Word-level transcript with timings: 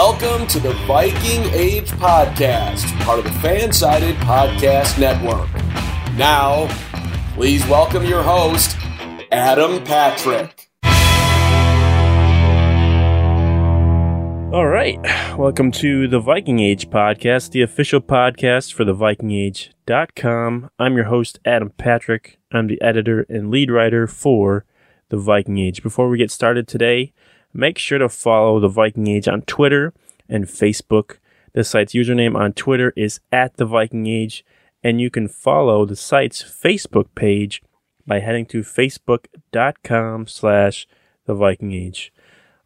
Welcome 0.00 0.46
to 0.46 0.60
the 0.60 0.74
Viking 0.86 1.42
Age 1.52 1.90
Podcast, 1.90 2.86
part 3.00 3.18
of 3.18 3.24
the 3.24 3.32
Fansided 3.40 4.14
Podcast 4.18 4.96
Network. 4.96 5.52
Now, 6.16 6.68
please 7.34 7.66
welcome 7.66 8.04
your 8.04 8.22
host, 8.22 8.76
Adam 9.32 9.82
Patrick. 9.82 10.70
All 14.54 14.68
right. 14.68 15.00
Welcome 15.36 15.72
to 15.72 16.06
the 16.06 16.20
Viking 16.20 16.60
Age 16.60 16.88
podcast, 16.90 17.50
the 17.50 17.62
official 17.62 18.00
podcast 18.00 18.72
for 18.72 18.84
the 18.84 18.94
vikingage.com. 18.94 20.70
I'm 20.78 20.94
your 20.94 21.06
host, 21.06 21.40
Adam 21.44 21.70
Patrick. 21.70 22.38
I'm 22.52 22.68
the 22.68 22.80
editor 22.80 23.26
and 23.28 23.50
lead 23.50 23.68
writer 23.68 24.06
for 24.06 24.64
the 25.08 25.16
Viking 25.16 25.58
Age. 25.58 25.82
Before 25.82 26.08
we 26.08 26.18
get 26.18 26.30
started 26.30 26.68
today, 26.68 27.12
make 27.52 27.78
sure 27.78 27.98
to 27.98 28.08
follow 28.08 28.60
the 28.60 28.68
Viking 28.68 29.06
Age 29.06 29.28
on 29.28 29.42
Twitter 29.42 29.92
and 30.28 30.44
Facebook. 30.44 31.18
The 31.52 31.64
site's 31.64 31.94
username 31.94 32.36
on 32.36 32.52
Twitter 32.52 32.92
is 32.96 33.20
at 33.32 33.56
the 33.56 33.64
Viking 33.64 34.06
Age, 34.06 34.44
and 34.82 35.00
you 35.00 35.10
can 35.10 35.28
follow 35.28 35.84
the 35.84 35.96
site's 35.96 36.42
Facebook 36.42 37.06
page 37.14 37.62
by 38.06 38.20
heading 38.20 38.46
to 38.46 38.60
facebook.com 38.60 40.26
slash 40.26 40.86
the 41.26 41.34
Viking 41.34 41.72
Age. 41.72 42.12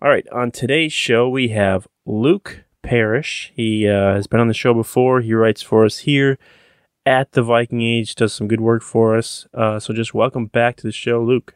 All 0.01 0.09
right, 0.09 0.27
on 0.33 0.51
today's 0.51 0.93
show, 0.93 1.29
we 1.29 1.49
have 1.49 1.87
Luke 2.05 2.65
Parrish. 2.83 3.53
He 3.55 3.89
uh, 3.89 4.15
has 4.15 4.27
been 4.27 4.41
on 4.41 4.49
the 4.49 4.55
show 4.55 4.75
before. 4.75 5.21
He 5.21 5.33
writes 5.33 5.63
for 5.63 5.85
us 5.85 5.99
here 5.99 6.39
at 7.07 7.33
the 7.33 7.43
Viking 7.43 7.83
Age, 7.83 8.15
does 8.15 8.33
some 8.33 8.49
good 8.49 8.61
work 8.61 8.83
for 8.83 9.17
us. 9.17 9.47
Uh, 9.55 9.79
so 9.81 9.93
just 9.93 10.15
welcome 10.15 10.47
back 10.47 10.77
to 10.77 10.83
the 10.83 10.93
show, 10.93 11.23
Luke. 11.23 11.55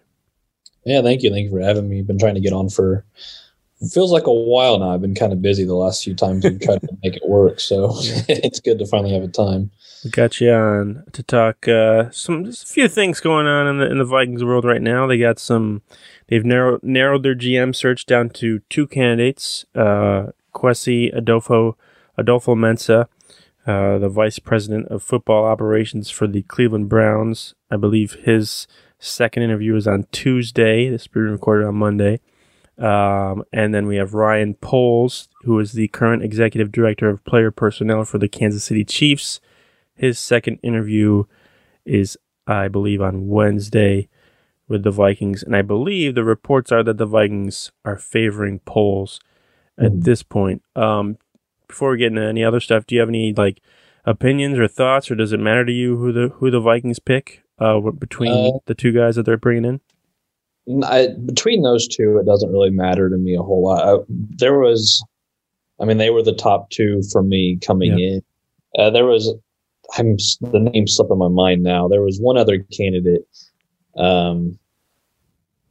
Yeah, 0.86 1.02
thank 1.02 1.22
you. 1.22 1.30
Thank 1.30 1.46
you 1.46 1.50
for 1.50 1.60
having 1.60 1.88
me. 1.88 1.98
I've 1.98 2.06
Been 2.06 2.18
trying 2.18 2.36
to 2.36 2.40
get 2.40 2.52
on 2.52 2.70
for 2.70 3.04
feels 3.92 4.12
like 4.12 4.26
a 4.26 4.32
while 4.32 4.79
now. 4.79 4.90
I've 4.90 5.02
been 5.02 5.15
kind 5.15 5.32
of 5.32 5.42
busy 5.42 5.65
the 5.65 5.74
last 5.74 6.02
few 6.02 6.15
times 6.15 6.45
and 6.45 6.62
tried 6.62 6.80
to 6.80 6.96
make 7.02 7.16
it 7.16 7.26
work. 7.26 7.60
So 7.60 7.90
it's 8.29 8.60
good 8.60 8.79
to 8.79 8.87
finally 8.87 9.12
have 9.12 9.23
a 9.23 9.29
time. 9.29 9.70
We 10.04 10.10
got 10.10 10.40
you 10.40 10.52
on 10.52 11.04
to 11.12 11.23
talk 11.23 11.66
uh, 11.68 12.10
some 12.10 12.45
just 12.45 12.64
a 12.64 12.66
few 12.66 12.88
things 12.88 13.20
going 13.20 13.46
on 13.46 13.66
in 13.66 13.79
the 13.79 13.90
in 13.90 13.98
the 13.98 14.04
Vikings 14.04 14.45
world 14.45 14.64
right 14.64 14.80
now. 14.80 15.07
They 15.07 15.18
got 15.18 15.38
some. 15.38 15.82
They've 16.29 16.45
narrowed 16.45 16.82
narrowed 16.82 17.24
their 17.24 17.34
GM 17.34 17.74
search 17.74 18.07
down 18.07 18.30
to 18.30 18.60
two 18.70 18.87
candidates: 18.87 19.64
uh, 19.74 20.29
Kwesi 20.54 21.12
Adofo 21.12 21.74
Adofo 22.16 22.54
Mensah, 22.54 23.09
uh, 23.66 23.98
the 23.98 24.09
vice 24.09 24.38
president 24.38 24.87
of 24.88 25.02
football 25.02 25.45
operations 25.45 26.10
for 26.10 26.29
the 26.29 26.42
Cleveland 26.42 26.88
Browns. 26.88 27.54
I 27.70 27.76
believe 27.76 28.12
his 28.23 28.68
second 29.07 29.43
interview 29.43 29.74
is 29.76 29.87
on 29.87 30.07
Tuesday. 30.12 30.88
This 30.88 31.02
is 31.02 31.09
being 31.09 31.26
recorded 31.26 31.66
on 31.66 31.76
Monday. 31.76 32.21
Um, 32.79 33.45
and 33.52 33.74
then 33.74 33.87
we 33.87 33.96
have 33.96 34.15
Ryan 34.15 34.54
Poles, 34.54 35.29
who 35.45 35.59
is 35.59 35.73
the 35.73 35.88
current 35.88 36.23
executive 36.23 36.71
director 36.73 37.09
of 37.09 37.24
player 37.24 37.51
personnel 37.51 38.04
for 38.04 38.18
the 38.18 38.29
Kansas 38.29 38.65
City 38.65 38.85
Chiefs. 38.85 39.40
His 39.95 40.18
second 40.18 40.59
interview 40.63 41.24
is, 41.85 42.18
I 42.46 42.68
believe, 42.68 43.01
on 43.01 43.29
Wednesday 43.29 44.09
with 44.68 44.82
the 44.82 44.90
Vikings. 44.90 45.43
And 45.43 45.57
I 45.57 45.63
believe 45.63 46.15
the 46.15 46.24
reports 46.24 46.70
are 46.70 46.82
that 46.82 46.98
the 46.98 47.07
Vikings 47.07 47.73
are 47.85 47.96
favoring 47.96 48.59
Poles 48.60 49.20
at 49.79 49.93
mm-hmm. 49.93 50.01
this 50.01 50.23
point. 50.23 50.63
Um, 50.74 51.16
before 51.66 51.91
we 51.91 51.98
get 51.98 52.09
into 52.09 52.23
any 52.23 52.45
other 52.45 52.60
stuff, 52.60 52.87
do 52.87 52.95
you 52.95 53.01
have 53.01 53.09
any 53.09 53.32
like 53.32 53.60
opinions 54.04 54.59
or 54.59 54.68
thoughts, 54.68 55.10
or 55.10 55.15
does 55.15 55.32
it 55.32 55.41
matter 55.41 55.65
to 55.65 55.73
you 55.73 55.96
who 55.96 56.13
the 56.13 56.29
who 56.29 56.51
the 56.51 56.60
Vikings 56.60 56.98
pick 56.98 57.43
uh, 57.59 57.80
between 57.80 58.54
uh, 58.54 58.59
the 58.66 58.74
two 58.74 58.93
guys 58.93 59.16
that 59.16 59.24
they're 59.24 59.37
bringing 59.37 59.65
in? 59.65 59.80
I, 60.85 61.09
between 61.24 61.63
those 61.63 61.87
two, 61.87 62.18
it 62.18 62.26
doesn't 62.26 62.51
really 62.51 62.71
matter 62.71 63.09
to 63.09 63.16
me 63.16 63.35
a 63.37 63.43
whole 63.43 63.65
lot. 63.65 63.87
I, 63.87 64.03
there 64.09 64.59
was, 64.59 65.04
I 65.81 65.84
mean, 65.84 65.98
they 65.98 66.10
were 66.10 66.22
the 66.22 66.34
top 66.34 66.71
two 66.71 67.03
for 67.12 67.22
me 67.22 67.59
coming 67.59 67.98
in. 67.98 68.22
Uh, 68.78 68.91
there 68.91 69.06
was, 69.06 69.32
I'm 69.97 70.16
the 70.41 70.58
name 70.58 70.88
slipping 70.88 71.19
my 71.19 71.28
mind 71.28 71.62
now. 71.62 71.86
There 71.86 72.03
was 72.03 72.19
one 72.19 72.36
other 72.36 72.58
candidate. 72.76 73.26
Um, 73.97 74.59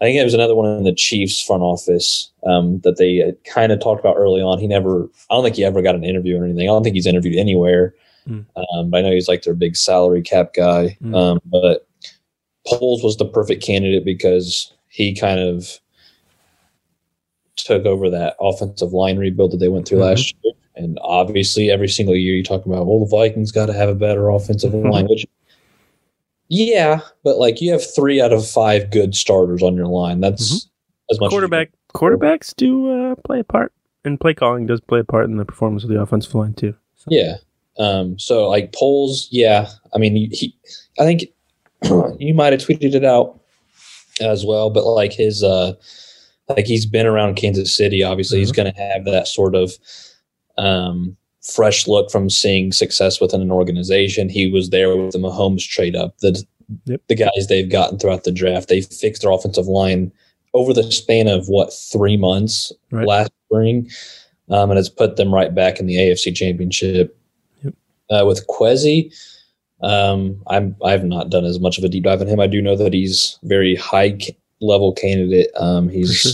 I 0.01 0.05
think 0.05 0.17
it 0.17 0.23
was 0.23 0.33
another 0.33 0.55
one 0.55 0.77
in 0.77 0.83
the 0.83 0.93
Chiefs 0.93 1.41
front 1.41 1.63
office 1.63 2.31
um, 2.45 2.79
that 2.79 2.97
they 2.97 3.33
kind 3.45 3.71
of 3.71 3.79
talked 3.79 3.99
about 3.99 4.17
early 4.17 4.41
on. 4.41 4.59
He 4.59 4.67
never, 4.67 5.09
I 5.29 5.35
don't 5.35 5.43
think 5.43 5.55
he 5.55 5.65
ever 5.65 5.81
got 5.81 5.95
an 5.95 6.03
interview 6.03 6.39
or 6.39 6.45
anything. 6.45 6.63
I 6.63 6.71
don't 6.71 6.83
think 6.83 6.95
he's 6.95 7.05
interviewed 7.05 7.37
anywhere. 7.37 7.93
Mm. 8.27 8.45
Um, 8.55 8.89
but 8.89 8.97
I 8.97 9.01
know 9.01 9.11
he's 9.11 9.27
like 9.27 9.43
their 9.43 9.53
big 9.53 9.75
salary 9.75 10.21
cap 10.21 10.53
guy. 10.53 10.97
Mm. 11.01 11.15
Um, 11.15 11.41
but 11.45 11.84
Poles 12.67 13.03
was 13.03 13.17
the 13.17 13.25
perfect 13.25 13.63
candidate 13.63 14.05
because 14.05 14.73
he 14.87 15.13
kind 15.13 15.39
of 15.39 15.79
took 17.57 17.85
over 17.85 18.09
that 18.09 18.35
offensive 18.39 18.93
line 18.93 19.17
rebuild 19.17 19.51
that 19.51 19.57
they 19.57 19.67
went 19.67 19.87
through 19.87 19.99
mm-hmm. 19.99 20.09
last 20.09 20.35
year. 20.43 20.53
And 20.75 20.99
obviously, 21.01 21.71
every 21.71 21.87
single 21.87 22.15
year 22.15 22.35
you 22.35 22.43
talk 22.43 22.65
about, 22.65 22.85
well, 22.85 22.99
the 22.99 23.05
Vikings 23.05 23.51
got 23.51 23.67
to 23.67 23.73
have 23.73 23.89
a 23.89 23.95
better 23.95 24.29
offensive 24.29 24.73
mm-hmm. 24.73 24.89
line, 24.89 25.07
which, 25.07 25.25
yeah, 26.49 26.99
but 27.23 27.37
like 27.37 27.61
you 27.61 27.71
have 27.71 27.95
three 27.95 28.21
out 28.21 28.33
of 28.33 28.47
five 28.47 28.91
good 28.91 29.15
starters 29.15 29.63
on 29.63 29.75
your 29.75 29.87
line. 29.87 30.19
That's 30.19 30.65
mm-hmm. 30.65 31.13
as 31.13 31.19
much. 31.19 31.29
Quarterback 31.29 31.71
quarterbacks 31.93 32.53
do 32.55 32.91
uh, 32.91 33.15
play 33.25 33.39
a 33.39 33.43
part, 33.43 33.71
and 34.03 34.19
play 34.19 34.33
calling 34.33 34.65
does 34.65 34.81
play 34.81 34.99
a 34.99 35.05
part 35.05 35.25
in 35.25 35.37
the 35.37 35.45
performance 35.45 35.83
of 35.83 35.89
the 35.89 36.01
offensive 36.01 36.35
line 36.35 36.53
too. 36.53 36.75
So. 36.95 37.05
Yeah. 37.09 37.37
Um. 37.77 38.19
So 38.19 38.49
like 38.49 38.73
Poles, 38.73 39.29
yeah. 39.31 39.69
I 39.93 39.97
mean, 39.97 40.15
he. 40.15 40.55
I 40.99 41.03
think 41.03 41.25
you 42.19 42.33
might 42.33 42.53
have 42.53 42.61
tweeted 42.61 42.93
it 42.93 43.05
out 43.05 43.39
as 44.21 44.45
well. 44.45 44.69
But 44.69 44.85
like 44.85 45.13
his, 45.13 45.43
uh, 45.43 45.73
like 46.49 46.65
he's 46.65 46.85
been 46.85 47.05
around 47.05 47.35
Kansas 47.35 47.75
City. 47.75 48.03
Obviously, 48.03 48.37
mm-hmm. 48.37 48.41
he's 48.41 48.51
going 48.51 48.73
to 48.73 48.79
have 48.79 49.05
that 49.05 49.27
sort 49.27 49.55
of 49.55 49.73
um, 50.57 51.17
fresh 51.41 51.87
look 51.87 52.11
from 52.11 52.29
seeing 52.29 52.71
success 52.71 53.19
within 53.21 53.41
an 53.41 53.51
organization. 53.51 54.29
He 54.29 54.49
was 54.49 54.69
there 54.69 54.95
with 54.95 55.11
the 55.11 55.19
Mahomes 55.19 55.67
trade 55.67 55.95
up. 55.95 56.17
The 56.19 56.43
yep. 56.85 57.01
the 57.07 57.15
guys 57.15 57.47
they've 57.47 57.69
gotten 57.69 57.99
throughout 57.99 58.23
the 58.23 58.31
draft, 58.31 58.69
they 58.69 58.81
fixed 58.81 59.21
their 59.21 59.31
offensive 59.31 59.67
line 59.67 60.11
over 60.53 60.73
the 60.73 60.89
span 60.91 61.27
of 61.27 61.47
what 61.47 61.73
three 61.73 62.17
months 62.17 62.71
right. 62.91 63.07
last 63.07 63.31
spring, 63.45 63.89
um, 64.49 64.71
and 64.71 64.79
it's 64.79 64.89
put 64.89 65.17
them 65.17 65.33
right 65.33 65.53
back 65.53 65.79
in 65.79 65.85
the 65.85 65.95
AFC 65.95 66.35
Championship. 66.35 67.17
Yep. 67.63 67.73
Uh, 68.09 68.25
with 68.25 68.47
Kwesi, 68.47 69.13
um, 69.81 70.41
I'm 70.47 70.75
I've 70.83 71.03
not 71.03 71.29
done 71.29 71.45
as 71.45 71.59
much 71.59 71.77
of 71.77 71.83
a 71.83 71.89
deep 71.89 72.03
dive 72.03 72.21
on 72.21 72.27
him. 72.27 72.39
I 72.39 72.47
do 72.47 72.61
know 72.61 72.75
that 72.75 72.93
he's 72.93 73.37
very 73.43 73.75
high 73.75 74.17
level 74.61 74.93
candidate. 74.93 75.49
Um, 75.55 75.89
he's 75.89 76.15
sure. 76.15 76.31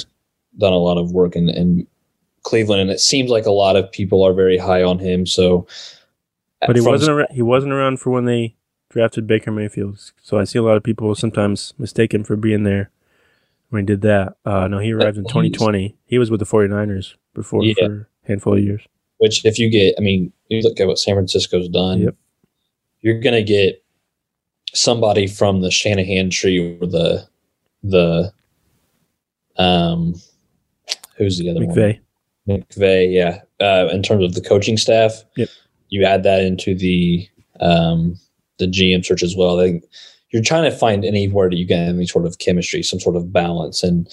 done 0.57 0.73
a 0.73 0.77
lot 0.77 0.97
of 0.97 1.11
work 1.11 1.35
in, 1.35 1.49
in 1.49 1.87
Cleveland, 2.43 2.81
and 2.81 2.91
it 2.91 2.99
seems 2.99 3.31
like 3.31 3.45
a 3.45 3.51
lot 3.51 3.75
of 3.75 3.91
people 3.91 4.23
are 4.23 4.33
very 4.33 4.57
high 4.57 4.83
on 4.83 4.99
him. 4.99 5.25
So, 5.25 5.65
but 6.65 6.75
he 6.75 6.81
wasn't 6.81 7.11
around, 7.11 7.29
he 7.31 7.41
wasn't 7.41 7.73
around 7.73 7.99
for 7.99 8.11
when 8.11 8.25
they 8.25 8.55
drafted 8.89 9.25
Baker 9.25 9.51
Mayfield. 9.51 10.11
So 10.21 10.37
I 10.37 10.43
see 10.43 10.59
a 10.59 10.63
lot 10.63 10.77
of 10.77 10.83
people 10.83 11.13
sometimes 11.15 11.73
mistake 11.77 12.13
him 12.13 12.23
for 12.23 12.35
being 12.35 12.63
there 12.63 12.91
when 13.69 13.83
he 13.83 13.85
did 13.87 14.01
that. 14.01 14.35
Uh, 14.45 14.67
no, 14.67 14.79
he 14.79 14.93
arrived 14.93 15.17
in 15.17 15.23
2020. 15.23 15.95
He 16.05 16.19
was 16.19 16.29
with 16.29 16.39
the 16.39 16.45
49ers 16.45 17.15
before 17.33 17.63
yeah. 17.63 17.73
for 17.79 18.09
a 18.23 18.27
handful 18.27 18.53
of 18.53 18.63
years. 18.63 18.83
Which, 19.17 19.45
if 19.45 19.57
you 19.59 19.69
get, 19.69 19.95
I 19.97 20.01
mean, 20.01 20.33
you 20.49 20.61
look 20.61 20.79
at 20.79 20.87
what 20.87 20.99
San 20.99 21.15
Francisco's 21.15 21.69
done. 21.69 22.01
Yep 22.01 22.15
you're 23.01 23.19
going 23.19 23.35
to 23.35 23.43
get 23.43 23.83
somebody 24.73 25.27
from 25.27 25.61
the 25.61 25.71
Shanahan 25.71 26.29
tree 26.29 26.77
or 26.79 26.87
the 26.87 27.27
the 27.83 28.31
um 29.57 30.15
who's 31.17 31.37
the 31.37 31.49
other 31.49 31.61
McVay. 31.61 31.99
one? 32.45 32.61
McVay, 32.61 33.13
yeah. 33.13 33.41
Uh, 33.59 33.87
in 33.91 34.01
terms 34.01 34.23
of 34.23 34.33
the 34.33 34.41
coaching 34.41 34.77
staff, 34.77 35.23
yep. 35.35 35.49
you 35.89 36.05
add 36.05 36.23
that 36.23 36.41
into 36.41 36.75
the 36.75 37.27
um 37.59 38.17
the 38.59 38.67
GM 38.67 39.05
search 39.05 39.23
as 39.23 39.35
well. 39.35 39.59
I 39.59 39.63
think 39.63 39.83
you're 40.29 40.41
trying 40.41 40.69
to 40.69 40.75
find 40.75 41.03
anywhere 41.03 41.49
that 41.49 41.57
you 41.57 41.65
get 41.65 41.87
any 41.87 42.07
sort 42.07 42.25
of 42.25 42.39
chemistry, 42.39 42.83
some 42.83 42.99
sort 42.99 43.15
of 43.15 43.33
balance, 43.33 43.83
and 43.83 44.07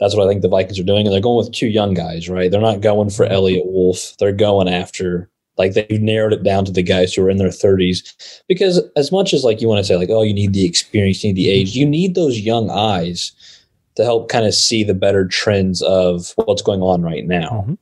that's 0.00 0.14
what 0.14 0.26
I 0.26 0.28
think 0.28 0.42
the 0.42 0.48
Vikings 0.48 0.78
are 0.78 0.84
doing. 0.84 1.06
And 1.06 1.14
they're 1.14 1.20
going 1.20 1.44
with 1.44 1.54
two 1.54 1.68
young 1.68 1.94
guys, 1.94 2.28
right? 2.28 2.50
They're 2.50 2.60
not 2.60 2.80
going 2.80 3.10
for 3.10 3.24
Eliot 3.24 3.64
Wolf. 3.66 4.16
They're 4.18 4.32
going 4.32 4.68
after 4.68 5.30
like 5.56 5.74
they've 5.74 6.02
narrowed 6.02 6.32
it 6.32 6.42
down 6.42 6.64
to 6.64 6.72
the 6.72 6.82
guys 6.82 7.14
who 7.14 7.24
are 7.24 7.30
in 7.30 7.36
their 7.36 7.48
30s. 7.48 8.42
Because 8.48 8.80
as 8.96 9.12
much 9.12 9.32
as 9.32 9.44
like 9.44 9.60
you 9.60 9.68
want 9.68 9.78
to 9.78 9.84
say 9.84 9.96
like, 9.96 10.10
oh, 10.10 10.22
you 10.22 10.34
need 10.34 10.52
the 10.52 10.64
experience, 10.64 11.22
you 11.22 11.32
need 11.32 11.36
the 11.36 11.50
age, 11.50 11.76
you 11.76 11.86
need 11.86 12.14
those 12.14 12.40
young 12.40 12.70
eyes 12.70 13.32
to 13.96 14.04
help 14.04 14.28
kind 14.28 14.44
of 14.44 14.54
see 14.54 14.82
the 14.82 14.94
better 14.94 15.26
trends 15.26 15.80
of 15.82 16.32
what's 16.36 16.62
going 16.62 16.82
on 16.82 17.02
right 17.02 17.26
now. 17.26 17.48
Mm-hmm. 17.48 17.74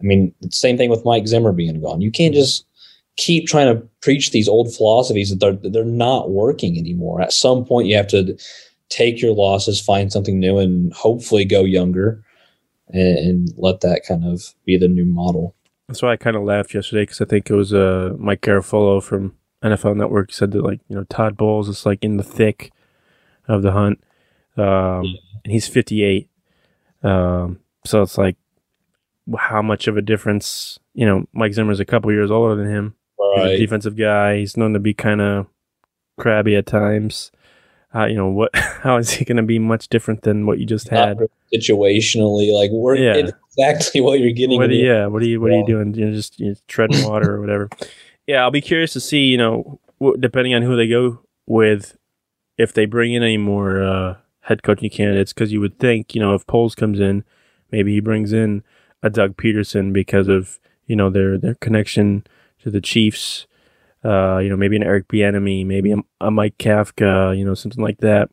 I 0.00 0.04
mean, 0.04 0.34
same 0.50 0.76
thing 0.76 0.90
with 0.90 1.04
Mike 1.04 1.26
Zimmer 1.26 1.52
being 1.52 1.80
gone. 1.80 2.00
You 2.00 2.10
can't 2.10 2.34
just 2.34 2.64
keep 3.16 3.46
trying 3.46 3.74
to 3.74 3.82
preach 4.00 4.30
these 4.30 4.48
old 4.48 4.74
philosophies 4.74 5.30
that 5.30 5.40
they're 5.40 5.70
they're 5.70 5.84
not 5.84 6.30
working 6.30 6.78
anymore. 6.78 7.20
At 7.20 7.32
some 7.32 7.64
point, 7.64 7.88
you 7.88 7.96
have 7.96 8.06
to 8.08 8.38
take 8.88 9.20
your 9.20 9.34
losses, 9.34 9.80
find 9.80 10.10
something 10.12 10.38
new, 10.38 10.58
and 10.58 10.92
hopefully 10.94 11.44
go 11.44 11.64
younger, 11.64 12.24
and, 12.88 13.18
and 13.18 13.48
let 13.56 13.80
that 13.80 14.02
kind 14.06 14.24
of 14.24 14.54
be 14.64 14.78
the 14.78 14.88
new 14.88 15.04
model. 15.04 15.54
That's 15.88 16.02
why 16.02 16.12
I 16.12 16.16
kind 16.16 16.36
of 16.36 16.42
laughed 16.42 16.74
yesterday 16.74 17.02
because 17.02 17.20
I 17.20 17.24
think 17.24 17.48
it 17.48 17.54
was 17.54 17.72
uh, 17.72 18.14
Mike 18.18 18.42
Garafolo 18.42 19.02
from 19.02 19.34
NFL 19.64 19.96
Network 19.96 20.32
said 20.32 20.52
that 20.52 20.62
like 20.62 20.80
you 20.88 20.96
know 20.96 21.04
Todd 21.04 21.36
Bowles 21.36 21.68
is 21.68 21.86
like 21.86 22.04
in 22.04 22.18
the 22.18 22.22
thick 22.22 22.72
of 23.48 23.62
the 23.62 23.72
hunt, 23.72 24.02
um, 24.56 25.16
and 25.44 25.52
he's 25.52 25.66
58. 25.66 26.28
Um, 27.02 27.60
so 27.86 28.02
it's 28.02 28.18
like 28.18 28.36
how 29.38 29.62
much 29.62 29.88
of 29.88 29.96
a 29.96 30.02
difference. 30.02 30.78
You 30.92 31.06
know, 31.06 31.24
Mike 31.32 31.54
Zimmer's 31.54 31.80
a 31.80 31.84
couple 31.86 32.12
years 32.12 32.30
older 32.30 32.54
than 32.54 32.68
him. 32.68 32.94
He's 33.36 33.44
a 33.44 33.58
defensive 33.58 33.96
guy. 33.96 34.38
He's 34.38 34.56
known 34.56 34.74
to 34.74 34.78
be 34.78 34.94
kind 34.94 35.20
of 35.20 35.46
crabby 36.18 36.54
at 36.56 36.66
times. 36.66 37.30
Uh, 37.94 38.04
you 38.04 38.14
know 38.16 38.28
what? 38.28 38.54
How 38.56 38.96
is 38.98 39.10
he 39.10 39.24
going 39.24 39.36
to 39.38 39.42
be 39.42 39.58
much 39.58 39.88
different 39.88 40.22
than 40.22 40.46
what 40.46 40.58
you 40.58 40.66
just 40.66 40.88
had? 40.88 41.18
situationally, 41.54 42.52
like 42.52 42.70
we're 42.70 42.96
Yeah. 42.96 43.14
exactly 43.14 44.00
what 44.00 44.20
you're 44.20 44.32
getting. 44.32 44.58
What 44.58 44.70
yeah, 44.70 45.06
what 45.06 45.22
are 45.22 45.26
you 45.26 45.40
what 45.40 45.50
are 45.50 45.56
you 45.58 45.66
doing? 45.66 45.94
You 45.94 46.06
know, 46.06 46.12
just 46.14 46.38
you 46.38 46.50
know, 46.50 46.54
treading 46.68 47.08
water 47.08 47.36
or 47.36 47.40
whatever. 47.40 47.68
Yeah, 48.26 48.42
I'll 48.42 48.50
be 48.50 48.60
curious 48.60 48.92
to 48.92 49.00
see. 49.00 49.26
You 49.26 49.38
know, 49.38 49.80
wh- 50.02 50.18
depending 50.20 50.54
on 50.54 50.62
who 50.62 50.76
they 50.76 50.86
go 50.88 51.20
with, 51.46 51.96
if 52.58 52.72
they 52.74 52.84
bring 52.86 53.14
in 53.14 53.22
any 53.22 53.38
more 53.38 53.82
uh, 53.82 54.16
head 54.40 54.62
coaching 54.62 54.90
candidates, 54.90 55.32
because 55.32 55.52
you 55.52 55.60
would 55.60 55.78
think, 55.78 56.14
you 56.14 56.20
know, 56.20 56.34
if 56.34 56.46
Poles 56.46 56.74
comes 56.74 57.00
in, 57.00 57.24
maybe 57.72 57.92
he 57.94 58.00
brings 58.00 58.32
in 58.32 58.62
a 59.02 59.08
Doug 59.10 59.36
Pederson 59.36 59.92
because 59.92 60.28
of 60.28 60.60
you 60.86 60.94
know 60.96 61.08
their 61.08 61.38
their 61.38 61.54
connection 61.54 62.26
to 62.62 62.70
the 62.70 62.80
Chiefs. 62.82 63.46
Uh, 64.04 64.38
you 64.38 64.48
know, 64.48 64.56
maybe 64.56 64.76
an 64.76 64.82
Eric 64.84 65.08
Bieniemy, 65.08 65.66
maybe 65.66 65.92
a, 65.92 65.96
a 66.20 66.30
Mike 66.30 66.56
Kafka, 66.58 67.36
you 67.36 67.44
know, 67.44 67.54
something 67.54 67.82
like 67.82 67.98
that. 67.98 68.30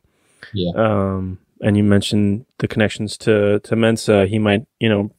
Yeah. 0.52 0.70
Um, 0.76 1.38
and 1.60 1.76
you 1.76 1.82
mentioned 1.82 2.46
the 2.58 2.68
connections 2.68 3.16
to 3.18 3.58
to 3.60 3.74
Mensah. 3.74 4.28
He 4.28 4.38
might, 4.38 4.66
you 4.78 4.88
know, 4.88 5.10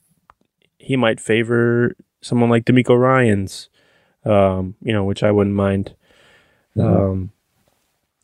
he 0.78 0.96
might 0.96 1.20
favor 1.20 1.96
someone 2.22 2.50
like 2.50 2.66
DeMeco 2.66 2.98
Ryans, 2.98 3.70
um, 4.24 4.76
you 4.82 4.94
know, 4.94 5.04
which 5.04 5.24
I 5.24 5.32
wouldn't 5.32 5.56
mind. 5.56 5.96
Mhm. 6.78 6.84
Um, 7.12 7.32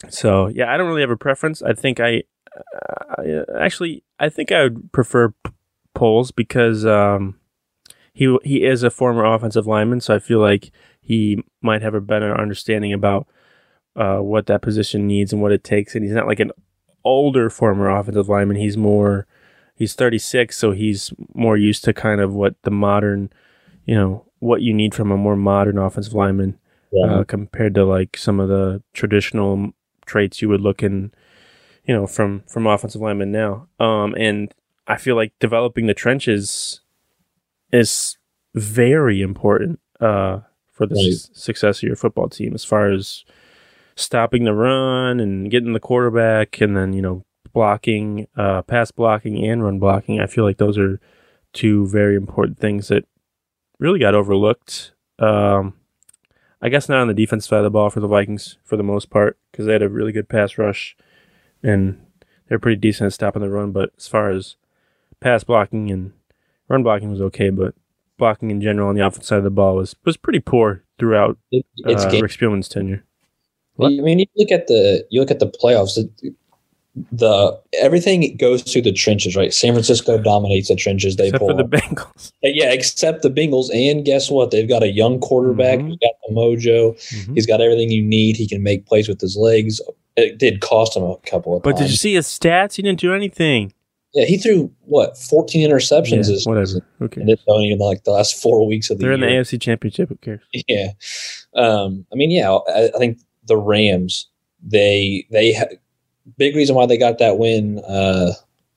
so 0.09 0.47
yeah, 0.47 0.71
I 0.71 0.77
don't 0.77 0.87
really 0.87 1.01
have 1.01 1.09
a 1.09 1.17
preference. 1.17 1.61
I 1.61 1.73
think 1.73 1.99
I, 1.99 2.23
I 3.17 3.43
actually 3.59 4.03
I 4.19 4.29
think 4.29 4.51
I 4.51 4.63
would 4.63 4.91
prefer 4.91 5.29
P- 5.29 5.51
Poles 5.93 6.31
because 6.31 6.85
um, 6.85 7.39
he 8.13 8.37
he 8.43 8.63
is 8.63 8.83
a 8.83 8.89
former 8.89 9.25
offensive 9.25 9.65
lineman, 9.67 10.01
so 10.01 10.13
I 10.15 10.19
feel 10.19 10.39
like 10.39 10.71
he 11.03 11.43
might 11.61 11.81
have 11.81 11.93
a 11.93 12.01
better 12.01 12.39
understanding 12.39 12.93
about 12.93 13.27
uh, 13.95 14.17
what 14.19 14.47
that 14.47 14.61
position 14.61 15.05
needs 15.05 15.31
and 15.33 15.41
what 15.41 15.51
it 15.51 15.63
takes. 15.63 15.93
And 15.93 16.03
he's 16.03 16.13
not 16.13 16.27
like 16.27 16.39
an 16.39 16.51
older 17.03 17.49
former 17.49 17.89
offensive 17.89 18.29
lineman. 18.29 18.57
He's 18.57 18.77
more 18.77 19.27
he's 19.75 19.93
36, 19.93 20.57
so 20.57 20.71
he's 20.71 21.13
more 21.33 21.57
used 21.57 21.83
to 21.83 21.93
kind 21.93 22.21
of 22.21 22.33
what 22.33 22.55
the 22.63 22.71
modern, 22.71 23.29
you 23.85 23.95
know, 23.95 24.25
what 24.39 24.61
you 24.61 24.73
need 24.73 24.95
from 24.95 25.11
a 25.11 25.17
more 25.17 25.35
modern 25.35 25.77
offensive 25.77 26.13
lineman 26.13 26.57
Yeah. 26.91 27.19
uh, 27.19 27.23
compared 27.23 27.75
to 27.75 27.85
like 27.85 28.17
some 28.17 28.39
of 28.39 28.49
the 28.49 28.81
traditional 28.93 29.71
traits 30.05 30.41
you 30.41 30.49
would 30.49 30.61
look 30.61 30.81
in, 30.83 31.11
you 31.85 31.93
know, 31.93 32.07
from 32.07 32.43
from 32.47 32.65
offensive 32.67 33.01
linemen 33.01 33.31
now. 33.31 33.67
Um, 33.79 34.15
and 34.17 34.53
I 34.87 34.97
feel 34.97 35.15
like 35.15 35.33
developing 35.39 35.87
the 35.87 35.93
trenches 35.93 36.81
is 37.71 38.17
very 38.53 39.21
important 39.21 39.79
uh, 39.99 40.39
for 40.73 40.85
the 40.85 40.95
Right. 40.95 41.13
s- 41.13 41.29
success 41.33 41.77
of 41.79 41.83
your 41.87 41.95
football 41.95 42.27
team, 42.27 42.53
as 42.53 42.65
far 42.65 42.89
as 42.91 43.23
stopping 43.95 44.43
the 44.43 44.53
run 44.53 45.19
and 45.19 45.49
getting 45.49 45.73
the 45.73 45.79
quarterback, 45.79 46.59
and 46.59 46.75
then 46.75 46.91
you 46.93 47.01
know 47.01 47.23
blocking, 47.53 48.27
uh, 48.35 48.61
pass 48.63 48.91
blocking, 48.91 49.45
and 49.45 49.63
run 49.63 49.79
blocking. 49.79 50.19
I 50.19 50.25
feel 50.25 50.43
like 50.43 50.57
those 50.57 50.77
are 50.77 50.99
two 51.53 51.87
very 51.87 52.15
important 52.15 52.57
things 52.57 52.87
that 52.89 53.05
really 53.79 53.99
got 53.99 54.15
overlooked. 54.15 54.91
Um, 55.19 55.75
I 56.61 56.69
guess 56.69 56.89
not 56.89 56.99
on 56.99 57.07
the 57.07 57.13
defense 57.13 57.45
side 57.47 57.57
of 57.57 57.63
the 57.65 57.69
ball 57.69 57.89
for 57.91 57.99
the 57.99 58.07
Vikings 58.07 58.57
for 58.63 58.75
the 58.77 58.83
most 58.83 59.09
part 59.11 59.37
because 59.51 59.65
they 59.67 59.73
had 59.73 59.81
a 59.83 59.89
really 59.89 60.11
good 60.11 60.29
pass 60.29 60.57
rush 60.57 60.95
and 61.61 62.01
they're 62.47 62.57
pretty 62.59 62.79
decent 62.79 63.05
at 63.07 63.13
stopping 63.13 63.41
the 63.41 63.49
run. 63.49 63.71
But 63.71 63.91
as 63.97 64.07
far 64.07 64.29
as 64.31 64.55
pass 65.19 65.43
blocking 65.43 65.91
and 65.91 66.13
run 66.69 66.81
blocking 66.81 67.11
was 67.11 67.21
okay, 67.21 67.49
but 67.51 67.75
blocking 68.23 68.49
in 68.51 68.61
general 68.61 68.87
on 68.89 68.95
the 68.95 69.05
offense 69.05 69.27
side 69.27 69.37
of 69.39 69.43
the 69.43 69.49
ball 69.51 69.75
was 69.75 69.95
was 70.05 70.15
pretty 70.17 70.39
poor 70.39 70.81
throughout 70.97 71.37
It- 71.51 71.65
it's 71.79 72.05
uh, 72.05 72.19
Rick 72.21 72.31
Spielman's 72.31 72.69
tenure. 72.69 73.03
I 73.81 73.89
mean, 73.89 74.19
you 74.19 74.25
look 74.37 74.51
at 74.51 74.67
the 74.67 75.05
you 75.09 75.19
look 75.19 75.31
at 75.31 75.39
the 75.39 75.47
playoffs. 75.47 75.95
The, 75.95 76.33
the 77.11 77.59
everything 77.81 78.37
goes 78.37 78.61
through 78.61 78.83
the 78.83 78.91
trenches, 78.91 79.35
right? 79.35 79.51
San 79.51 79.73
Francisco 79.73 80.17
dominates 80.21 80.67
the 80.67 80.75
trenches. 80.75 81.15
They 81.15 81.29
Except 81.29 81.39
pull, 81.39 81.49
for 81.49 81.55
the. 81.55 81.63
Bengals. 81.63 82.31
yeah, 82.43 82.71
except 82.71 83.23
the 83.23 83.31
Bengals. 83.31 83.73
And 83.73 84.05
guess 84.05 84.29
what? 84.29 84.51
They've 84.51 84.69
got 84.69 84.83
a 84.83 84.89
young 84.89 85.19
quarterback. 85.19 85.79
Mhm. 85.79 85.87
He's 85.89 85.97
got 85.97 86.11
the 86.27 86.33
mojo. 86.35 86.93
Mhm. 86.93 87.33
He's 87.33 87.47
got 87.47 87.61
everything 87.61 87.89
you 87.89 88.03
need. 88.03 88.35
He 88.37 88.47
can 88.47 88.61
make 88.61 88.85
plays 88.85 89.07
with 89.09 89.19
his 89.19 89.35
legs. 89.35 89.81
It 90.15 90.37
did 90.37 90.61
cost 90.61 90.95
him 90.95 91.01
a 91.03 91.17
couple 91.25 91.57
of 91.57 91.63
But 91.63 91.71
times. 91.71 91.81
did 91.81 91.89
you 91.91 91.97
see 91.97 92.13
his 92.13 92.27
stats? 92.27 92.75
He 92.75 92.83
didn't 92.83 92.99
do 92.99 93.11
anything. 93.15 93.73
Yeah, 94.13 94.25
he 94.25 94.37
threw 94.37 94.71
what 94.81 95.17
fourteen 95.17 95.67
interceptions. 95.67 96.29
Yeah, 96.29 96.49
whatever. 96.51 96.85
Okay. 97.01 97.21
And 97.21 97.29
it's 97.29 97.43
only 97.47 97.71
in 97.71 97.79
like 97.79 98.03
the 98.03 98.11
last 98.11 98.35
four 98.41 98.65
weeks 98.67 98.89
of 98.89 98.97
the 98.99 99.05
year. 99.05 99.17
They're 99.17 99.27
in 99.29 99.35
the 99.35 99.41
AFC 99.41 99.59
Championship. 99.61 100.09
Who 100.09 100.15
cares? 100.15 100.41
Yeah. 100.67 100.89
Um, 101.55 102.05
I 102.11 102.15
mean, 102.15 102.31
yeah, 102.31 102.51
I, 102.51 102.89
I 102.95 102.97
think 102.97 103.19
the 103.45 103.57
Rams, 103.57 104.27
they, 104.63 105.27
they, 105.31 105.53
ha- 105.53 105.75
big 106.37 106.55
reason 106.55 106.75
why 106.75 106.85
they 106.85 106.97
got 106.97 107.17
that 107.19 107.37
win 107.37 107.79
uh, 107.87 108.31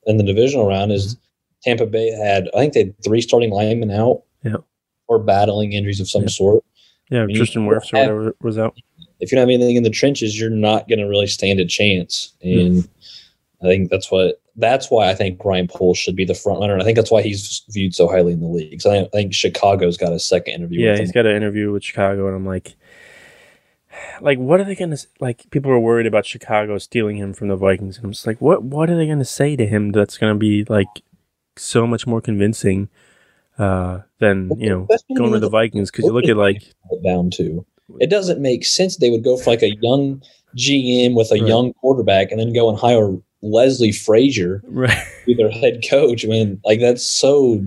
in 0.05 0.17
the 0.17 0.23
divisional 0.23 0.67
round 0.67 0.91
is 0.91 1.15
Mm-hmm. 1.15 1.21
Tampa 1.71 1.85
Bay 1.87 2.11
had, 2.11 2.49
I 2.53 2.59
think 2.59 2.73
they 2.73 2.83
had 2.83 3.03
three 3.03 3.19
starting 3.19 3.49
linemen 3.49 3.89
out 3.91 4.21
Yeah. 4.43 4.57
or 5.07 5.17
battling 5.17 5.73
injuries 5.73 5.99
of 5.99 6.07
some 6.07 6.21
Yeah. 6.21 6.27
sort. 6.29 6.63
Yeah, 7.09 7.25
mean, 7.25 7.35
Tristan 7.35 7.65
Wirfs 7.67 7.91
or 7.93 7.97
whatever 7.99 8.35
was 8.41 8.57
out. 8.59 8.75
If 9.19 9.31
you 9.31 9.37
don't 9.37 9.49
have 9.49 9.53
anything 9.53 9.75
in 9.75 9.81
the 9.83 9.89
trenches, 9.89 10.39
you're 10.39 10.51
not 10.51 10.87
going 10.87 10.99
to 10.99 11.05
really 11.05 11.25
stand 11.25 11.59
a 11.59 11.65
chance. 11.65 12.31
And 12.43 12.87
I 13.63 13.65
think 13.65 13.89
that's 13.89 14.11
what, 14.11 14.39
that's 14.57 14.89
why 14.89 15.09
I 15.09 15.13
think 15.13 15.43
Ryan 15.45 15.67
Poles 15.67 15.97
should 15.97 16.15
be 16.15 16.25
the 16.25 16.33
front 16.33 16.59
runner. 16.59 16.73
And 16.73 16.81
I 16.81 16.85
think 16.85 16.95
that's 16.95 17.11
why 17.11 17.21
he's 17.21 17.63
viewed 17.69 17.93
so 17.93 18.07
highly 18.07 18.33
in 18.33 18.39
the 18.41 18.47
league. 18.47 18.81
So 18.81 18.91
I, 18.91 19.01
I 19.01 19.09
think 19.09 19.33
Chicago's 19.33 19.97
got 19.97 20.11
a 20.11 20.19
second 20.19 20.55
interview. 20.55 20.81
Yeah, 20.81 20.97
he's 20.97 21.11
got 21.11 21.25
an 21.25 21.35
interview 21.35 21.71
with 21.71 21.83
Chicago, 21.83 22.27
and 22.27 22.35
I'm 22.35 22.45
like, 22.45 22.75
like, 24.21 24.39
what 24.39 24.59
are 24.59 24.63
they 24.63 24.75
gonna 24.75 24.97
like? 25.19 25.49
People 25.51 25.71
are 25.71 25.79
worried 25.79 26.07
about 26.07 26.25
Chicago 26.25 26.77
stealing 26.77 27.17
him 27.17 27.33
from 27.33 27.47
the 27.47 27.55
Vikings, 27.55 27.97
and 27.97 28.05
I'm 28.05 28.11
just 28.11 28.27
like, 28.27 28.41
what? 28.41 28.63
What 28.63 28.89
are 28.89 28.97
they 28.97 29.07
gonna 29.07 29.25
say 29.25 29.55
to 29.55 29.65
him 29.65 29.91
that's 29.91 30.17
gonna 30.17 30.35
be 30.35 30.65
like 30.65 30.87
so 31.55 31.85
much 31.87 32.07
more 32.07 32.21
convincing 32.21 32.89
uh, 33.59 34.01
than 34.19 34.51
you 34.59 34.69
know 34.69 34.87
going 35.15 35.33
to 35.33 35.39
the 35.39 35.49
Vikings? 35.49 35.91
Because 35.91 36.05
you 36.05 36.11
look 36.11 36.25
at 36.25 36.37
like, 36.37 36.63
it 36.91 37.03
down 37.03 37.29
to. 37.31 37.65
It 37.99 38.09
doesn't 38.09 38.41
make 38.41 38.65
sense 38.65 38.97
they 38.97 39.09
would 39.09 39.23
go 39.23 39.37
for 39.37 39.51
like 39.51 39.63
a 39.63 39.73
young 39.81 40.21
GM 40.57 41.15
with 41.15 41.31
a 41.31 41.35
Right. 41.35 41.47
young 41.47 41.73
quarterback 41.73 42.31
and 42.31 42.39
then 42.39 42.51
go 42.53 42.69
and 42.69 42.77
hire 42.77 43.15
Leslie 43.41 43.91
Frazier 43.91 44.61
right? 44.65 45.05
be 45.25 45.33
their 45.33 45.51
head 45.51 45.83
coach. 45.89 46.25
I 46.25 46.27
mean, 46.27 46.61
like 46.63 46.79
that's 46.79 47.05
so. 47.05 47.65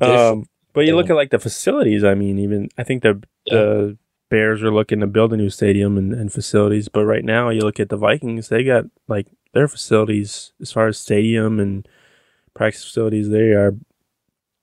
Um, 0.00 0.46
but 0.72 0.86
you 0.86 0.96
look 0.96 1.10
at 1.10 1.16
like 1.16 1.30
the 1.30 1.38
facilities. 1.38 2.04
I 2.04 2.14
mean, 2.14 2.38
even 2.38 2.68
I 2.78 2.84
think 2.84 3.02
the 3.02 3.22
the 3.46 3.98
Bears 4.30 4.62
are 4.62 4.72
looking 4.72 5.00
to 5.00 5.06
build 5.06 5.32
a 5.32 5.36
new 5.36 5.50
stadium 5.50 5.98
and, 5.98 6.12
and 6.12 6.32
facilities. 6.32 6.88
But 6.88 7.04
right 7.04 7.24
now, 7.24 7.50
you 7.50 7.60
look 7.60 7.78
at 7.78 7.88
the 7.88 7.96
Vikings. 7.96 8.48
They 8.48 8.64
got 8.64 8.84
like 9.06 9.26
their 9.52 9.68
facilities 9.68 10.52
as 10.60 10.72
far 10.72 10.88
as 10.88 10.98
stadium 10.98 11.60
and 11.60 11.86
practice 12.54 12.84
facilities. 12.84 13.28
They 13.28 13.52
are 13.52 13.76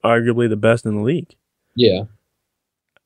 arguably 0.04 0.50
the 0.50 0.58
best 0.58 0.86
in 0.86 0.96
the 0.96 1.04
league. 1.04 1.36
yeah. 1.76 2.04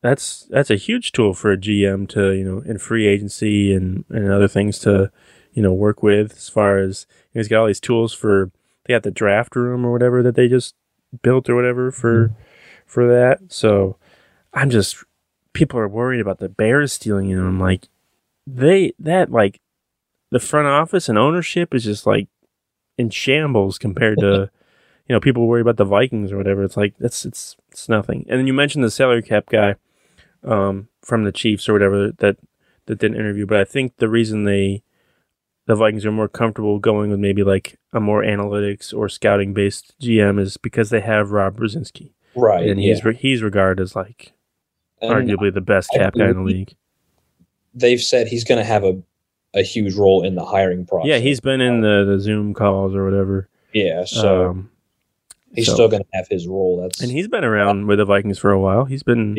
That's 0.02 0.46
that's 0.52 0.70
a 0.70 0.76
huge 0.76 1.14
tool 1.14 1.34
for 1.34 1.52
a 1.52 1.58
GM 1.58 2.08
to 2.10 2.32
you 2.32 2.44
know 2.44 2.60
in 2.60 2.78
free 2.78 3.08
agency 3.08 3.74
and 3.74 4.06
and 4.10 4.32
other 4.32 4.48
things 4.48 4.78
to 4.80 5.12
you 5.56 5.64
know 5.64 5.74
work 5.74 6.04
with 6.04 6.34
as 6.34 6.50
far 6.50 6.78
as 6.78 7.08
you 7.34 7.40
know, 7.40 7.40
he's 7.40 7.48
got 7.48 7.62
all 7.62 7.68
these 7.68 7.80
tools 7.80 8.14
for 8.14 8.52
they 8.86 8.94
got 8.94 9.04
the 9.04 9.10
draft 9.10 9.56
room 9.56 9.84
or 9.84 9.92
whatever 9.92 10.22
that 10.22 10.36
they 10.36 10.48
just 10.48 10.76
built 11.24 11.50
or 11.50 11.56
whatever 11.56 11.92
for 11.92 12.36
for 12.86 13.08
that. 13.08 13.40
So 13.52 13.98
I'm 14.54 14.70
just 14.70 15.04
people 15.54 15.80
are 15.80 15.88
worried 15.88 16.20
about 16.20 16.40
the 16.40 16.50
Bears 16.50 16.94
stealing 16.94 17.32
and 17.32 17.42
I'm 17.42 17.60
like 17.60 17.88
they 18.46 18.94
that 19.00 19.32
like 19.32 19.62
the 20.30 20.40
front 20.40 20.68
office 20.68 21.10
and 21.10 21.18
ownership 21.18 21.74
is 21.74 21.86
just 21.86 22.06
like 22.06 22.28
in 22.98 23.10
shambles 23.10 23.78
compared 23.78 24.20
to 24.20 24.52
you 25.08 25.16
know 25.16 25.22
people 25.22 25.48
worry 25.48 25.62
about 25.62 25.78
the 25.78 25.86
Vikings 25.86 26.32
or 26.34 26.38
whatever. 26.38 26.64
It's 26.64 26.78
like 26.78 26.96
that's 27.00 27.26
it's 27.26 27.56
it's 27.72 27.88
nothing. 27.88 28.26
And 28.28 28.40
then 28.40 28.48
you 28.48 28.54
mentioned 28.54 28.84
the 28.84 28.92
salary 28.92 29.24
cap 29.24 29.46
guy 29.50 29.76
um, 30.44 30.90
from 31.02 31.24
the 31.24 31.32
Chiefs 31.32 31.70
or 31.70 31.74
whatever 31.74 32.12
that 32.12 32.38
that 32.88 33.00
didn't 33.00 33.18
interview, 33.18 33.46
but 33.46 33.58
I 33.58 33.64
think 33.64 33.98
the 33.98 34.10
reason 34.10 34.44
they 34.44 34.84
the 35.68 35.76
Vikings 35.76 36.06
are 36.06 36.12
more 36.12 36.28
comfortable 36.28 36.80
going 36.80 37.10
with 37.10 37.20
maybe 37.20 37.44
like 37.44 37.78
a 37.94 38.00
more 38.00 38.22
analytics 38.24 38.94
or 38.94 39.10
scouting 39.10 39.54
based 39.54 39.94
GM 40.00 40.40
is 40.40 40.58
because 40.58 40.90
they 40.90 41.02
have 41.02 41.32
Rob 41.32 41.58
Brzezinski, 41.58 42.12
Right. 42.36 42.68
and 42.70 42.82
yeah. 42.82 42.94
he's 42.94 43.04
re- 43.04 43.16
he's 43.16 43.42
regarded 43.42 43.82
as 43.82 43.96
like 43.96 44.34
And 45.02 45.12
arguably 45.12 45.54
the 45.54 45.62
best 45.62 45.90
I 45.94 45.98
cap 45.98 46.14
guy 46.16 46.30
in 46.30 46.36
the 46.38 46.44
league. 46.44 46.76
they've 47.74 48.02
said 48.02 48.28
he's 48.28 48.44
going 48.44 48.60
to 48.60 48.64
have 48.66 48.84
a, 48.84 49.02
a 49.54 49.64
huge 49.64 49.96
role 49.96 50.24
in 50.24 50.36
the 50.36 50.46
hiring 50.46 50.86
process. 50.86 51.08
Yeah, 51.10 51.18
he's 51.18 51.40
been 51.40 51.62
in 51.62 51.82
the, 51.82 52.06
the 52.06 52.20
Zoom 52.20 52.54
calls 52.54 52.94
or 52.94 53.04
whatever. 53.06 53.50
Yeah. 53.74 54.06
So 54.06 54.50
um, 54.50 54.70
he's 55.54 55.66
so- 55.68 55.74
still 55.74 55.88
going 55.90 56.04
to 56.04 56.10
have 56.14 56.28
his 56.30 56.48
role. 56.48 56.82
That's 56.82 57.02
and 57.02 57.12
he's 57.12 57.28
been 57.28 57.44
around 57.44 57.88
with 57.88 57.98
the 58.00 58.06
Vikings 58.06 58.38
for 58.38 58.52
a 58.52 58.60
while. 58.60 58.86
He's 58.86 59.04
been 59.04 59.38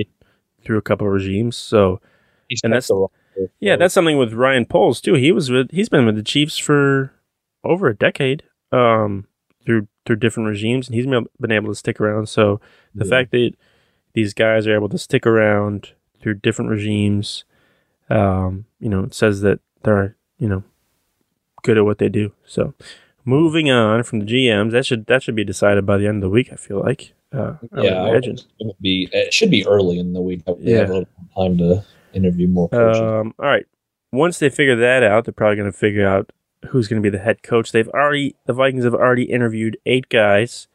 through 0.65 0.79
a 0.79 0.83
couple 0.83 1.07
of 1.07 1.13
regimes, 1.13 1.57
so 1.57 2.01
he's 2.49 2.61
and 2.65 2.73
that's- 2.73 2.89
the 2.89 2.95
roster 2.95 3.15
Yeah, 3.61 3.77
that's 3.77 3.95
something 3.95 4.19
with 4.19 4.33
Ryan 4.33 4.67
Poles 4.67 5.01
too. 5.01 5.15
He 5.15 5.33
was 5.33 5.51
with 5.51 5.71
he's 5.71 5.89
been 5.89 6.07
with 6.07 6.17
the 6.17 6.23
Chiefs 6.23 6.59
for 6.59 7.13
over 7.65 7.89
a 7.89 7.97
decade. 7.97 8.43
Um 8.73 9.27
through 9.65 9.89
through 10.05 10.17
different 10.17 10.49
regimes, 10.49 10.87
and 10.89 10.95
he's 10.95 11.07
been 11.07 11.51
able 11.53 11.69
to 11.69 11.75
stick 11.75 12.01
around. 12.01 12.29
So 12.29 12.61
the 12.95 13.05
Yeah. 13.05 13.11
fact 13.11 13.31
that 13.33 13.53
these 14.15 14.33
guys 14.35 14.67
are 14.67 14.75
able 14.75 14.89
to 14.89 14.99
stick 14.99 15.27
around 15.27 15.91
through 16.21 16.35
different 16.35 16.71
regimes, 16.71 17.45
um, 18.09 18.67
you 18.81 18.89
know, 18.89 19.03
it 19.05 19.15
says 19.15 19.41
that 19.43 19.59
they're 19.83 20.17
you 20.39 20.49
know 20.49 20.63
good 21.63 21.77
at 21.79 21.85
what 21.85 21.99
they 21.99 22.09
do. 22.09 22.33
So 22.45 22.75
moving 23.25 23.71
on 23.71 24.03
from 24.05 24.21
the 24.21 24.27
GMs, 24.27 24.71
that 24.73 24.87
should 24.87 25.07
that 25.07 25.23
should 25.23 25.35
be 25.35 25.45
decided 25.45 25.85
by 25.85 25.97
the 25.99 26.07
end 26.07 26.19
of 26.19 26.23
the 26.23 26.31
week. 26.31 26.53
I 26.53 26.57
feel 26.57 26.81
like. 26.81 27.13
Uh, 27.33 27.55
I 27.73 27.83
yeah, 27.83 28.09
imagine. 28.09 28.39
it 28.61 28.77
be 28.81 29.09
it 29.13 29.35
should 29.35 29.51
be 29.51 29.67
early 29.67 29.99
in 29.99 30.13
the 30.13 30.21
week. 30.21 30.43
We 30.47 30.71
Yeah. 30.73 30.79
have 30.79 30.91
a 30.91 30.93
little 30.93 31.09
time 31.37 31.59
to 31.59 31.85
interview 32.17 32.49
more 32.49 32.69
coaches. 32.69 33.01
Um, 33.01 33.35
all 33.39 33.47
right. 33.47 33.67
Once 34.13 34.39
they 34.39 34.49
figure 34.49 34.77
that 34.77 35.03
out, 35.03 35.25
they're 35.25 35.33
probably 35.33 35.57
going 35.57 35.71
to 35.71 35.77
figure 35.77 36.07
out 36.07 36.33
who's 36.71 36.89
going 36.89 37.03
to 37.03 37.07
be 37.07 37.15
the 37.15 37.23
head 37.23 37.43
coach. 37.43 37.73
They've 37.73 37.89
already 37.89 38.35
the 38.47 38.53
Vikings 38.53 38.85
have 38.85 38.95
already 38.95 39.25
interviewed 39.25 39.77
eight 39.87 40.09
guys. 40.09 40.69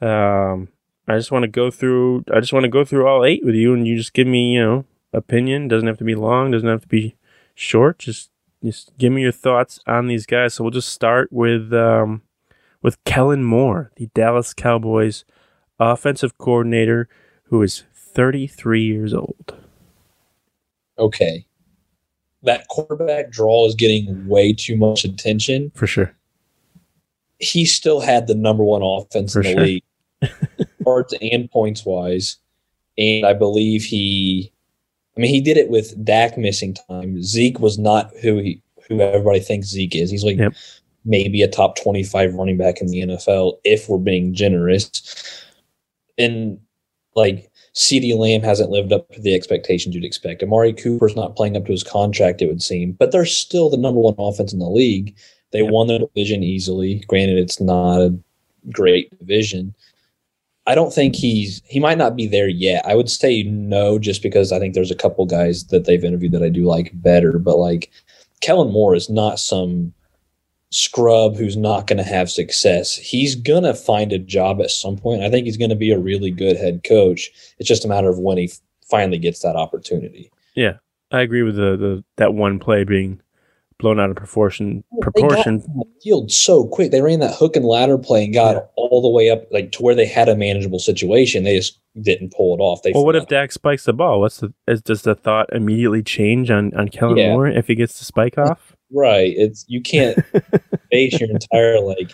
Um, 0.00 0.68
I 1.08 1.16
just 1.16 1.30
want 1.30 1.42
to 1.44 1.48
go 1.48 1.70
through. 1.70 2.24
I 2.32 2.40
just 2.40 2.52
want 2.52 2.64
to 2.64 2.70
go 2.70 2.84
through 2.84 3.06
all 3.06 3.24
eight 3.24 3.44
with 3.44 3.54
you, 3.54 3.74
and 3.74 3.86
you 3.86 3.96
just 3.96 4.14
give 4.14 4.26
me, 4.26 4.54
you 4.54 4.60
know, 4.60 4.84
opinion. 5.12 5.68
Doesn't 5.68 5.86
have 5.86 5.98
to 5.98 6.04
be 6.04 6.14
long. 6.14 6.50
Doesn't 6.50 6.68
have 6.68 6.82
to 6.82 6.88
be 6.88 7.16
short. 7.54 7.98
Just 7.98 8.30
just 8.64 8.96
give 8.98 9.12
me 9.12 9.22
your 9.22 9.32
thoughts 9.32 9.80
on 9.86 10.06
these 10.06 10.26
guys. 10.26 10.54
So 10.54 10.64
we'll 10.64 10.70
just 10.70 10.88
start 10.88 11.32
with 11.32 11.72
um, 11.72 12.22
with 12.82 13.02
Kellen 13.04 13.44
Moore, 13.44 13.90
the 13.96 14.06
Dallas 14.14 14.54
Cowboys 14.54 15.24
offensive 15.78 16.38
coordinator, 16.38 17.08
who 17.44 17.62
is 17.62 17.84
33 17.94 18.82
years 18.82 19.12
old. 19.12 19.56
Okay, 20.98 21.46
that 22.42 22.68
quarterback 22.68 23.30
draw 23.30 23.66
is 23.66 23.74
getting 23.74 24.26
way 24.28 24.52
too 24.52 24.76
much 24.76 25.04
attention. 25.04 25.70
For 25.74 25.86
sure. 25.86 26.14
He 27.38 27.64
still 27.66 28.00
had 28.00 28.26
the 28.26 28.34
number 28.34 28.64
one 28.64 28.82
offense 28.82 29.32
For 29.34 29.40
in 29.42 29.44
the 29.44 29.52
sure. 29.52 29.60
league, 29.60 30.68
yards 30.86 31.14
and 31.20 31.50
points 31.50 31.84
wise, 31.84 32.36
and 32.96 33.26
I 33.26 33.32
believe 33.32 33.84
he. 33.84 34.52
I 35.16 35.20
mean, 35.20 35.30
he 35.30 35.40
did 35.40 35.56
it 35.56 35.70
with 35.70 36.02
Dak 36.04 36.36
missing 36.36 36.74
time. 36.88 37.22
Zeke 37.22 37.58
was 37.58 37.78
not 37.78 38.10
who 38.22 38.38
he 38.38 38.62
who 38.88 39.00
everybody 39.00 39.40
thinks 39.40 39.68
Zeke 39.68 39.96
is. 39.96 40.10
He's 40.10 40.24
like 40.24 40.38
Yep. 40.38 40.54
maybe 41.04 41.42
a 41.42 41.48
top 41.48 41.76
twenty 41.76 42.02
five 42.02 42.34
running 42.34 42.56
back 42.56 42.80
in 42.80 42.86
the 42.88 43.00
NFL 43.02 43.54
if 43.64 43.88
we're 43.88 43.98
being 43.98 44.32
generous. 44.32 45.42
And 46.18 46.58
like 47.14 47.50
CeeDee 47.76 48.16
Lamb 48.16 48.42
hasn't 48.42 48.70
lived 48.70 48.92
up 48.92 49.10
to 49.12 49.20
the 49.20 49.34
expectations 49.34 49.94
you'd 49.94 50.04
expect. 50.04 50.42
Amari 50.42 50.72
Cooper's 50.72 51.14
not 51.14 51.36
playing 51.36 51.56
up 51.56 51.66
to 51.66 51.72
his 51.72 51.84
contract, 51.84 52.40
it 52.40 52.46
would 52.46 52.62
seem, 52.62 52.92
but 52.92 53.12
they're 53.12 53.26
still 53.26 53.68
the 53.68 53.76
number 53.76 54.00
one 54.00 54.14
offense 54.18 54.52
in 54.52 54.58
the 54.58 54.68
league. 54.68 55.14
They 55.52 55.62
won 55.62 55.86
the 55.86 55.98
division 55.98 56.42
easily. 56.42 57.04
Granted, 57.06 57.38
it's 57.38 57.60
not 57.60 58.00
a 58.00 58.18
great 58.72 59.16
division. 59.18 59.74
I 60.66 60.74
don't 60.74 60.92
think 60.92 61.14
he's 61.14 61.62
he 61.66 61.78
might 61.78 61.98
not 61.98 62.16
be 62.16 62.26
there 62.26 62.48
yet. 62.48 62.84
I 62.86 62.94
would 62.94 63.10
say 63.10 63.44
no, 63.44 63.98
just 63.98 64.22
because 64.22 64.52
I 64.52 64.58
think 64.58 64.74
there's 64.74 64.90
a 64.90 64.96
couple 64.96 65.24
guys 65.26 65.66
that 65.66 65.84
they've 65.84 66.02
interviewed 66.02 66.32
that 66.32 66.42
I 66.42 66.48
do 66.48 66.64
like 66.64 66.90
better. 66.94 67.38
But 67.38 67.58
like 67.58 67.92
Kellen 68.40 68.72
Moore 68.72 68.94
is 68.94 69.08
not 69.08 69.38
some 69.38 69.92
scrub 70.76 71.36
who's 71.36 71.56
not 71.56 71.86
going 71.86 71.96
to 71.98 72.04
have 72.04 72.30
success. 72.30 72.94
He's 72.96 73.34
going 73.34 73.62
to 73.64 73.74
find 73.74 74.12
a 74.12 74.18
job 74.18 74.60
at 74.60 74.70
some 74.70 74.96
point. 74.96 75.22
I 75.22 75.30
think 75.30 75.46
he's 75.46 75.56
going 75.56 75.70
to 75.70 75.76
be 75.76 75.90
a 75.90 75.98
really 75.98 76.30
good 76.30 76.56
head 76.56 76.82
coach. 76.84 77.30
It's 77.58 77.68
just 77.68 77.84
a 77.84 77.88
matter 77.88 78.08
of 78.08 78.18
when 78.18 78.38
he 78.38 78.44
f- 78.44 78.58
finally 78.88 79.18
gets 79.18 79.40
that 79.40 79.56
opportunity. 79.56 80.30
Yeah, 80.54 80.74
I 81.10 81.20
agree 81.22 81.42
with 81.42 81.56
the, 81.56 81.76
the 81.76 82.04
that 82.16 82.34
one 82.34 82.58
play 82.58 82.84
being 82.84 83.20
blown 83.78 84.00
out 84.00 84.08
of 84.10 84.16
proportion. 84.16 84.82
Proportion. 85.02 85.62
field 86.02 86.32
so 86.32 86.66
quick. 86.66 86.90
They 86.92 87.02
ran 87.02 87.20
that 87.20 87.34
hook 87.34 87.56
and 87.56 87.64
ladder 87.64 87.98
play 87.98 88.24
and 88.24 88.32
got 88.32 88.54
Yeah. 88.56 88.60
all 88.76 89.02
the 89.02 89.08
way 89.10 89.28
up 89.30 89.44
like 89.52 89.72
to 89.72 89.82
where 89.82 89.94
they 89.94 90.06
had 90.06 90.28
a 90.30 90.36
manageable 90.36 90.78
situation. 90.78 91.44
They 91.44 91.56
just 91.56 91.78
didn't 92.00 92.32
pull 92.34 92.54
it 92.54 92.60
off. 92.60 92.82
They 92.82 92.92
Well, 92.92 93.04
what 93.04 93.16
if. 93.16 93.26
Dak 93.28 93.52
spikes 93.52 93.84
the 93.84 93.92
ball? 93.92 94.20
What's 94.20 94.40
the 94.40 94.52
is, 94.66 94.80
does 94.82 95.02
the 95.02 95.14
thought 95.14 95.48
immediately 95.52 96.02
change 96.02 96.50
on 96.50 96.72
on 96.74 96.88
Kellen 96.88 97.16
Yeah. 97.18 97.32
Moore 97.32 97.46
if 97.48 97.66
he 97.66 97.74
gets 97.74 97.98
the 97.98 98.04
spike 98.06 98.38
off? 98.38 98.75
Right? 98.92 99.32
It's 99.36 99.64
you 99.68 99.80
can't 99.80 100.18
base 100.90 101.18
your 101.20 101.30
entire 101.30 101.80
like 101.80 102.12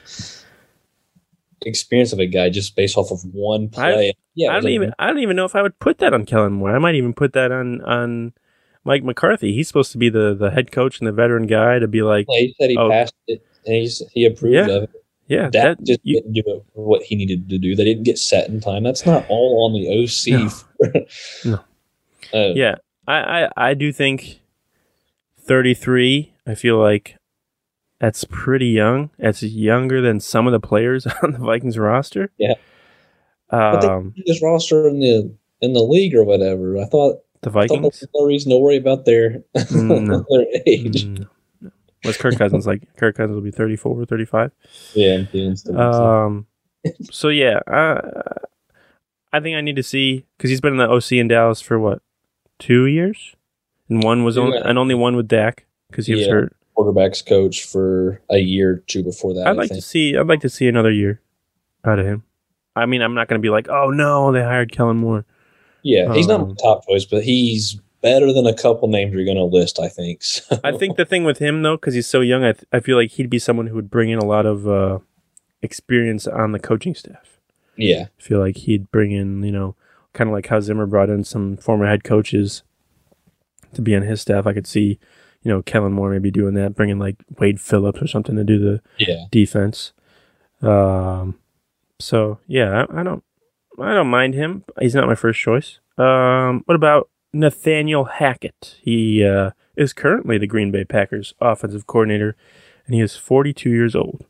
experience 1.64 2.12
of 2.12 2.18
a 2.18 2.26
guy 2.26 2.50
just 2.50 2.74
based 2.74 2.96
off 2.96 3.10
of 3.10 3.22
one 3.32 3.68
play. 3.68 4.14
yeah, 4.34 4.50
I 4.50 4.54
don't 4.54 4.64
like- 4.64 4.72
even 4.72 4.92
I 4.98 5.06
don't 5.08 5.20
even 5.20 5.36
know 5.36 5.44
if 5.44 5.54
I 5.54 5.62
would 5.62 5.78
put 5.78 5.98
that 5.98 6.12
on 6.14 6.24
Kellen 6.26 6.52
Moore. 6.54 6.74
I 6.74 6.78
might 6.78 6.94
even 6.96 7.12
put 7.14 7.32
that 7.34 7.52
on 7.52 7.80
on 7.82 8.32
Mike 8.84 9.04
McCarthy. 9.04 9.52
He's 9.54 9.68
supposed 9.68 9.92
to 9.92 9.98
be 9.98 10.08
the 10.08 10.34
the 10.34 10.50
head 10.50 10.72
coach 10.72 10.98
and 10.98 11.06
the 11.06 11.12
veteran 11.12 11.46
guy 11.46 11.78
to 11.78 11.86
be 11.86 12.02
like, 12.02 12.26
He 12.28 12.54
said 12.60 12.70
he 12.70 12.76
Oh. 12.76 12.90
passed 12.90 13.14
it 13.28 13.44
and 13.64 13.76
he's, 13.76 14.02
he 14.12 14.24
approved 14.24 14.54
Yeah. 14.54 14.66
of 14.74 14.82
it. 14.84 14.90
yeah, 15.28 15.50
Dak 15.50 15.78
that 15.78 15.84
just 15.86 16.00
you, 16.02 16.16
didn't 16.20 16.32
do 16.32 16.42
it 16.46 16.64
for 16.74 16.84
what 16.84 17.02
he 17.02 17.14
needed 17.14 17.48
to 17.50 17.58
do. 17.58 17.76
They 17.76 17.84
didn't 17.84 18.02
get 18.02 18.18
set 18.18 18.48
in 18.48 18.60
time. 18.60 18.82
That's 18.82 19.06
not 19.06 19.24
all 19.28 19.64
on 19.64 19.72
the 19.72 20.02
OC. 20.02 20.50
No. 21.44 21.60
Uh, 22.34 22.52
yeah. 22.54 22.74
I, 23.06 23.44
I 23.44 23.48
I 23.70 23.74
do 23.74 23.92
think 23.92 24.40
thirty 25.38 25.74
three. 25.74 26.31
I 26.46 26.54
feel 26.54 26.78
like 26.78 27.16
that's 28.00 28.24
pretty 28.24 28.66
young. 28.68 29.10
That's 29.18 29.42
younger 29.42 30.00
than 30.00 30.20
some 30.20 30.46
of 30.46 30.52
the 30.52 30.60
players 30.60 31.06
on 31.22 31.32
the 31.32 31.38
Vikings 31.38 31.78
roster. 31.78 32.30
Yeah. 32.38 32.54
But 33.50 33.84
Um, 33.84 34.14
this 34.26 34.42
roster 34.42 34.88
in 34.88 35.00
the 35.00 35.34
in 35.60 35.72
the 35.74 35.82
league 35.82 36.14
or 36.14 36.24
whatever. 36.24 36.78
I 36.78 36.84
thought, 36.86 37.20
the 37.42 37.50
I 37.50 37.52
Vikings. 37.66 38.04
no 38.14 38.26
reason 38.26 38.50
to 38.50 38.58
worry 38.58 38.76
about 38.76 39.04
their 39.04 39.44
Mm, 39.56 40.06
no. 40.06 40.24
their 40.30 40.46
age. 40.66 41.04
Mm, 41.06 41.26
no. 41.60 41.70
What's 42.02 42.18
Kirk 42.18 42.36
Cousins 42.36 42.66
like? 42.66 42.82
Kirk 42.96 43.16
Cousins 43.16 43.34
will 43.36 43.42
be 43.42 43.52
34 43.52 44.00
or 44.02 44.04
35. 44.06 44.50
Yeah, 44.94 45.14
I'm 45.14 45.26
feeling 45.28 45.54
still. 45.56 45.80
Um, 45.80 46.46
so 47.10 47.28
yeah, 47.28 47.60
uh, 47.68 48.00
I 49.32 49.38
think 49.38 49.56
I 49.56 49.60
need 49.60 49.76
to 49.76 49.82
see 49.84 50.26
because 50.36 50.50
he's 50.50 50.60
been 50.60 50.72
in 50.72 50.78
the 50.78 50.90
OC 50.90 51.12
in 51.12 51.28
Dallas 51.28 51.60
for 51.60 51.78
what 51.78 52.02
two 52.58 52.86
years, 52.86 53.36
and 53.88 54.02
one 54.02 54.24
was 54.24 54.36
only 54.36 54.58
and 54.58 54.76
only 54.78 54.94
one 54.96 55.14
with 55.14 55.28
Dak 55.28 55.64
because 55.92 56.06
he 56.06 56.14
was 56.14 56.26
Yeah. 56.26 56.32
hurt. 56.32 56.56
quarterbacks 56.76 57.24
coach 57.24 57.64
for 57.64 58.20
a 58.30 58.38
year 58.38 58.70
or 58.70 58.76
two 58.86 59.02
before 59.02 59.34
that. 59.34 59.46
I'd 59.46 59.56
like 59.56 59.68
to 59.70 59.82
see. 59.82 60.16
I'd 60.16 60.26
like 60.26 60.40
to 60.40 60.48
see 60.48 60.66
another 60.68 60.90
year 60.90 61.20
out 61.84 61.98
of 61.98 62.06
him. 62.06 62.24
I 62.74 62.86
mean, 62.86 63.02
I'm 63.02 63.12
not 63.14 63.28
going 63.28 63.38
to 63.40 63.44
be 63.44 63.50
like, 63.50 63.68
oh 63.68 63.90
no, 63.90 64.32
they 64.32 64.42
hired 64.42 64.72
Kellen 64.72 64.96
Moore. 64.96 65.26
Yeah, 65.82 66.14
he's 66.14 66.26
not 66.26 66.40
Um, 66.40 66.48
my 66.48 66.54
top 66.54 66.86
choice, 66.88 67.04
but 67.04 67.22
he's 67.24 67.78
better 68.00 68.32
than 68.32 68.46
a 68.46 68.54
couple 68.54 68.88
names 68.88 69.12
you're 69.12 69.24
going 69.26 69.36
to 69.36 69.44
list. 69.44 69.78
I 69.78 69.88
think. 69.88 70.22
So. 70.24 70.58
I 70.64 70.72
think 70.72 70.96
the 70.96 71.04
thing 71.04 71.24
with 71.24 71.38
him 71.38 71.62
though, 71.62 71.76
because 71.76 71.94
he's 71.94 72.06
so 72.06 72.20
young, 72.20 72.42
I 72.42 72.52
th- 72.52 72.64
I 72.72 72.80
feel 72.80 72.96
like 72.96 73.10
he'd 73.12 73.28
be 73.30 73.38
someone 73.38 73.66
who 73.66 73.74
would 73.74 73.90
bring 73.90 74.08
in 74.10 74.18
a 74.18 74.24
lot 74.24 74.46
of 74.46 74.66
uh, 74.66 75.00
experience 75.60 76.26
on 76.26 76.52
the 76.52 76.58
coaching 76.58 76.94
staff. 76.94 77.38
Yeah, 77.76 78.06
I 78.18 78.22
feel 78.22 78.38
like 78.40 78.56
he'd 78.58 78.90
bring 78.90 79.12
in, 79.12 79.42
you 79.42 79.52
know, 79.52 79.74
kind 80.14 80.28
of 80.30 80.34
like 80.34 80.46
how 80.46 80.60
Zimmer 80.60 80.86
brought 80.86 81.10
in 81.10 81.24
some 81.24 81.56
former 81.58 81.86
head 81.86 82.04
coaches 82.04 82.62
to 83.74 83.82
be 83.82 83.94
on 83.96 84.02
his 84.02 84.20
staff. 84.20 84.46
I 84.46 84.52
could 84.52 84.66
see, 84.66 84.98
you 85.42 85.50
know, 85.50 85.62
Kellen 85.62 85.92
Moore 85.92 86.10
maybe 86.10 86.30
doing 86.30 86.54
that, 86.54 86.74
bringing 86.74 86.98
like 86.98 87.16
Wade 87.38 87.60
Phillips 87.60 88.00
or 88.00 88.06
something 88.06 88.36
to 88.36 88.44
do 88.44 88.58
the 88.58 88.82
yeah. 88.98 89.26
defense. 89.30 89.92
Um, 90.60 91.38
so 91.98 92.38
yeah, 92.46 92.86
I, 92.88 93.00
I 93.00 93.02
don't, 93.02 93.24
I 93.78 93.94
don't 93.94 94.08
mind 94.08 94.34
him. 94.34 94.64
He's 94.80 94.94
not 94.94 95.08
my 95.08 95.14
first 95.14 95.40
choice. 95.40 95.80
Um, 95.98 96.62
what 96.66 96.74
about 96.74 97.08
Nathaniel 97.32 98.04
Hackett? 98.04 98.76
He 98.82 99.24
uh, 99.24 99.50
is 99.76 99.92
currently 99.92 100.38
the 100.38 100.46
Green 100.46 100.70
Bay 100.70 100.84
Packers 100.84 101.34
offensive 101.40 101.86
coordinator, 101.86 102.36
and 102.86 102.94
he 102.94 103.00
is 103.00 103.16
42 103.16 103.70
years 103.70 103.96
old. 103.96 104.24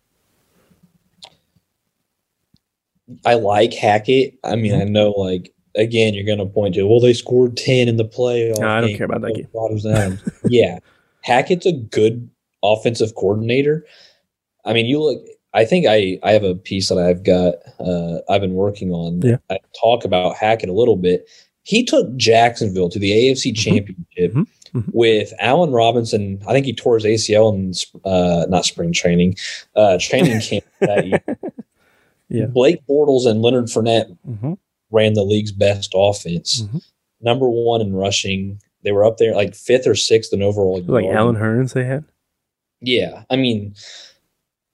I 3.26 3.35
like 3.35 3.75
Hackett. 3.75 4.38
I 4.45 4.57
mean, 4.57 4.73
Mm-hmm. 4.73 4.81
I 4.81 4.85
know 4.85 5.11
like 5.11 5.52
again, 5.76 6.14
you're 6.14 6.25
going 6.25 6.38
to 6.38 6.47
point 6.47 6.75
to 6.75 6.85
well, 6.85 7.00
they 7.00 7.12
scored 7.12 7.57
ten 7.57 7.88
in 7.88 7.97
the 7.97 8.04
playoff. 8.04 8.59
No, 8.61 8.69
I 8.69 8.81
don't 8.81 8.97
care 8.97 9.07
about 9.07 9.23
that 9.23 9.35
game. 9.35 10.19
Yeah, 10.45 10.78
Hackett's 11.23 11.67
a 11.67 11.73
good 11.73 12.29
offensive 12.62 13.14
coordinator. 13.14 13.85
I 14.64 14.73
mean, 14.73 14.87
you 14.87 15.00
look. 15.00 15.25
I 15.55 15.64
think 15.67 15.87
I 15.87 16.19
I 16.23 16.33
have 16.33 16.45
a 16.45 16.55
piece 16.55 16.88
that 16.88 16.99
I've 16.99 17.25
got. 17.25 17.55
Uh, 17.79 18.21
I've 18.31 18.41
been 18.41 18.55
working 18.55 18.91
on. 18.93 19.21
Yeah. 19.23 19.37
I 19.50 19.59
talk 19.81 20.05
about 20.05 20.37
Hackett 20.37 20.69
a 20.69 20.73
little 20.73 20.97
bit. 20.97 21.29
He 21.64 21.85
took 21.85 22.14
Jacksonville 22.17 22.88
to 22.88 22.99
the 22.99 23.11
AFC 23.12 23.52
Championship 23.55 24.33
Mhm. 24.35 24.47
Mhm. 24.75 24.85
with 24.93 25.33
Allen 25.38 25.71
Robinson. 25.71 26.41
I 26.49 26.52
think 26.52 26.64
he 26.67 26.73
tore 26.73 26.95
his 26.99 27.05
ACL 27.05 27.50
in 27.55 27.73
uh, 28.05 28.47
not 28.49 28.64
spring 28.64 28.93
training, 28.93 29.37
uh, 29.76 29.99
training 30.00 30.41
camp 30.49 30.64
that 30.81 31.07
year. 31.07 31.23
Yeah. 32.31 32.47
Blake 32.47 32.81
Bortles 32.88 33.26
and 33.26 33.43
Leonard 33.43 33.67
Fournette 33.67 34.17
Mm-hmm. 34.26 34.55
ran 34.91 35.12
the 35.12 35.23
league's 35.25 35.52
best 35.52 35.93
offense. 35.95 36.62
Mhm. 36.62 36.83
Number 37.21 37.49
one 37.49 37.81
in 37.83 37.93
rushing. 37.93 38.61
They 38.83 38.93
were 38.93 39.05
up 39.05 39.19
there 39.19 39.35
like 39.35 39.55
fifth 39.55 39.87
or 39.87 39.95
sixth 39.95 40.33
in 40.33 40.43
overall. 40.43 40.83
Like 40.83 41.05
yards. 41.05 41.17
Allen 41.17 41.37
Hurns, 41.37 41.73
they 41.75 41.85
had. 41.85 42.05
Yeah, 42.81 43.23
I 43.31 43.37
mean, 43.37 43.75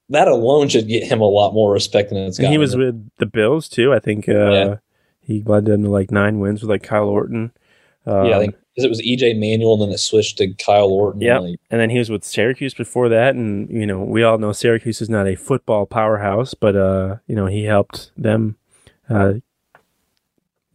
that 0.09 0.29
alone 0.29 0.69
should 0.69 0.89
get 0.89 1.05
him 1.05 1.21
a 1.21 1.29
lot 1.29 1.53
more 1.53 1.73
respect 1.73 2.09
than 2.11 2.19
it's 2.19 2.39
And 2.39 2.47
got. 2.47 2.53
he 2.53 2.59
was 2.59 2.77
with 2.77 3.09
the 3.19 3.27
Bills 3.27 3.69
too. 3.69 3.93
I 3.93 3.99
think 3.99 4.29
uh, 4.29 4.33
Yeah. 4.51 4.75
he 5.21 5.43
led 5.43 5.67
them 5.67 5.83
to 5.83 5.91
like 5.91 6.11
nine 6.11 6.39
wins 6.41 6.63
with 6.63 6.71
like 6.71 6.83
Kyle 6.83 7.09
Orton. 7.09 7.53
Um, 8.07 8.27
yeah, 8.27 8.37
I 8.37 8.41
think 8.41 8.55
because 8.75 8.85
it 8.85 8.89
was 8.89 9.03
EJ 9.03 9.39
Manuel 9.39 9.75
and 9.75 9.83
then 9.83 9.91
it 9.91 9.99
switched 9.99 10.39
to 10.39 10.55
Kyle 10.55 10.89
Orton. 10.89 11.21
Yeah, 11.21 11.41
Like, 11.41 11.59
And 11.71 11.79
then 11.81 11.91
he 11.91 11.99
was 11.99 12.09
with 12.09 12.25
Syracuse 12.25 12.73
before 12.73 13.11
that, 13.11 13.35
and 13.35 13.69
you 13.69 13.85
know 13.85 14.03
we 14.03 14.23
all 14.23 14.39
know 14.39 14.53
Syracuse 14.53 15.03
is 15.03 15.11
not 15.11 15.29
a 15.29 15.35
football 15.37 15.85
powerhouse, 15.85 16.55
but 16.55 16.75
uh, 16.77 17.17
you 17.27 17.35
know 17.37 17.45
he 17.47 17.65
helped 17.65 18.11
them 18.17 18.57
uh, 19.11 19.35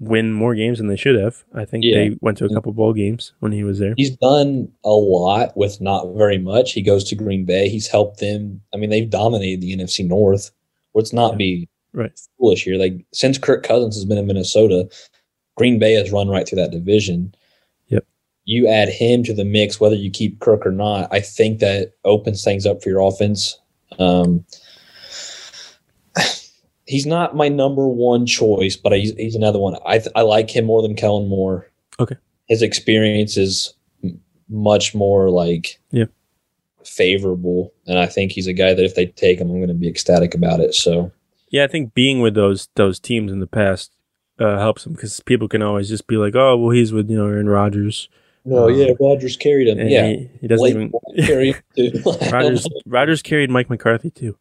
win 0.08 0.32
more 0.34 0.56
games 0.56 0.78
than 0.78 0.88
they 0.88 0.96
should 0.96 1.16
have. 1.16 1.44
I 1.54 1.66
think 1.66 1.84
Yeah. 1.84 1.96
they 1.96 2.18
went 2.22 2.38
to 2.40 2.46
a 2.46 2.54
couple 2.54 2.72
bowl 2.74 2.94
games 2.94 3.34
when 3.40 3.52
he 3.52 3.64
was 3.64 3.80
there. 3.80 3.94
he's 3.98 4.16
done 4.18 4.70
a 4.84 4.92
lot 4.92 5.56
with 5.58 5.80
not 5.82 6.14
very 6.16 6.38
much. 6.38 6.74
He 6.74 6.82
goes 6.82 7.04
to 7.06 7.16
Green 7.16 7.46
Bay. 7.46 7.70
He's 7.70 7.88
helped 7.88 8.20
them. 8.20 8.62
I 8.74 8.78
mean, 8.78 8.90
they've 8.90 9.10
dominated 9.10 9.62
the 9.62 9.74
NFC 9.76 10.04
North. 10.08 10.52
Let's 10.94 11.14
not 11.14 11.34
Yeah. 11.34 11.38
be 11.38 11.70
Right. 11.94 12.12
foolish 12.40 12.64
here. 12.64 12.78
Like 12.78 13.04
since 13.14 13.38
Kirk 13.38 13.64
Cousins 13.64 13.96
has 13.96 14.06
been 14.06 14.18
in 14.18 14.28
Minnesota, 14.28 14.88
Green 15.56 15.78
Bay 15.80 15.94
has 15.94 16.12
run 16.12 16.28
right 16.28 16.48
through 16.48 16.58
that 16.58 16.72
division. 16.72 17.34
Yep. 17.90 18.04
You 18.46 18.68
add 18.68 18.90
him 18.90 19.24
to 19.24 19.34
the 19.34 19.46
mix, 19.46 19.80
whether 19.80 19.96
you 19.96 20.10
keep 20.10 20.40
Kirk 20.40 20.66
or 20.66 20.72
not. 20.72 21.08
I 21.12 21.20
think 21.20 21.60
that 21.60 21.92
opens 22.06 22.44
things 22.44 22.66
up 22.66 22.82
for 22.82 22.90
your 22.90 23.02
offense. 23.02 23.60
Um, 24.00 24.44
he's 26.86 27.06
not 27.06 27.36
my 27.36 27.48
number 27.50 27.88
one 27.88 28.26
choice, 28.26 28.76
but 28.76 28.92
he's, 28.94 29.14
he's 29.16 29.36
another 29.36 29.60
one. 29.60 29.76
I 29.86 30.00
th- 30.00 30.12
I 30.16 30.22
like 30.22 30.50
him 30.50 30.66
more 30.66 30.82
than 30.82 30.96
Kellen 30.96 31.28
Moore. 31.30 31.70
Okay. 32.00 32.16
his 32.48 32.62
experience 32.62 33.38
is 33.38 33.74
m- 34.04 34.20
much 34.50 34.94
more 34.96 35.30
like 35.30 35.80
Yeah. 35.92 36.06
favorable, 36.84 37.74
and 37.88 37.98
I 38.00 38.06
think 38.08 38.32
he's 38.32 38.48
a 38.48 38.54
guy 38.54 38.74
that 38.74 38.84
if 38.84 38.96
they 38.96 39.06
take 39.08 39.40
him, 39.40 39.50
I'm 39.50 39.58
going 39.58 39.68
to 39.68 39.74
be 39.74 39.88
ecstatic 39.88 40.36
about 40.36 40.60
it. 40.60 40.74
So 40.74 41.12
Yeah, 41.50 41.64
I 41.64 41.68
think 41.68 41.94
being 41.94 42.20
with 42.22 42.34
those 42.36 42.70
those 42.76 43.00
teams 43.00 43.32
in 43.32 43.40
the 43.40 43.48
past 43.48 43.92
uh, 44.40 44.58
helps 44.58 44.86
him 44.86 44.94
because 44.94 45.20
people 45.22 45.48
can 45.48 45.62
always 45.62 45.88
just 45.90 46.08
be 46.08 46.18
like, 46.18 46.36
"Oh, 46.36 46.58
well, 46.58 46.72
he's 46.72 46.92
with 46.92 47.10
you 47.10 47.18
know 47.18 47.28
Aaron 47.28 47.48
Rodgers." 47.50 48.10
no, 48.46 48.66
Uh, 48.66 48.68
yeah, 48.70 48.92
Rodgers 49.00 49.38
carried 49.38 49.68
him. 49.68 49.88
Yeah, 49.88 50.08
he, 50.08 50.30
he 50.42 50.48
doesn't 50.48 50.90
Blake 50.92 50.92
even. 51.16 51.26
Carried 51.26 51.56
him 51.76 52.02
too. 52.04 52.12
Rodgers 52.32 52.68
Rodgers 52.86 53.22
carried 53.22 53.50
Mike 53.52 53.70
McCarthy 53.70 54.10
too. 54.10 54.36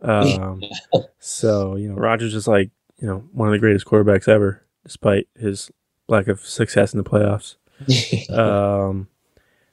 Um, 0.00 0.62
so 1.18 1.76
you 1.76 1.88
know, 1.88 1.94
Rodgers 1.94 2.34
is 2.34 2.48
like 2.48 2.70
you 2.98 3.06
know 3.06 3.24
one 3.32 3.48
of 3.48 3.52
the 3.52 3.58
greatest 3.58 3.86
quarterbacks 3.86 4.28
ever, 4.28 4.64
despite 4.84 5.28
his 5.34 5.70
lack 6.08 6.28
of 6.28 6.40
success 6.40 6.92
in 6.92 6.98
the 6.98 7.08
playoffs. 7.08 7.56
Um, 8.30 9.08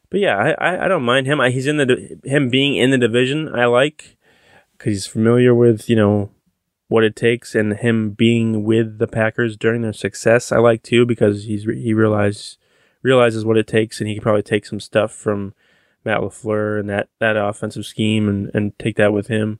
but 0.10 0.20
yeah, 0.20 0.38
I, 0.38 0.52
I, 0.52 0.86
I 0.86 0.88
don't 0.88 1.02
mind 1.02 1.26
him. 1.26 1.42
I, 1.42 1.50
he's 1.50 1.66
in 1.66 1.78
the 1.78 2.20
him 2.24 2.50
being 2.50 2.76
in 2.76 2.92
the 2.92 3.00
division. 3.00 3.50
I 3.56 3.66
like 3.66 4.16
because 4.78 4.94
he's 4.94 5.08
familiar 5.08 5.56
with 5.56 5.90
you 5.90 5.96
know 5.96 6.30
what 6.88 7.04
it 7.04 7.16
takes, 7.16 7.56
and 7.56 7.74
him 7.74 8.12
being 8.12 8.64
with 8.64 9.00
the 9.00 9.08
Packers 9.08 9.58
during 9.58 9.82
their 9.82 9.94
success. 9.94 10.52
I 10.52 10.60
like 10.60 10.84
too 10.84 11.08
because 11.08 11.46
he's 11.46 11.64
he 11.64 11.96
realizes 11.96 12.58
realizes 13.02 13.44
what 13.44 13.58
it 13.58 13.66
takes, 13.66 14.00
and 14.00 14.08
he 14.08 14.14
can 14.16 14.22
probably 14.22 14.44
take 14.44 14.68
some 14.68 14.80
stuff 14.80 15.12
from 15.12 15.56
Matt 16.06 16.20
LaFleur 16.20 16.80
and 16.80 16.88
that 16.90 17.10
that 17.20 17.36
offensive 17.36 17.86
scheme, 17.86 18.30
and 18.30 18.52
and 18.54 18.78
take 18.78 18.98
that 18.98 19.14
with 19.14 19.28
him 19.28 19.60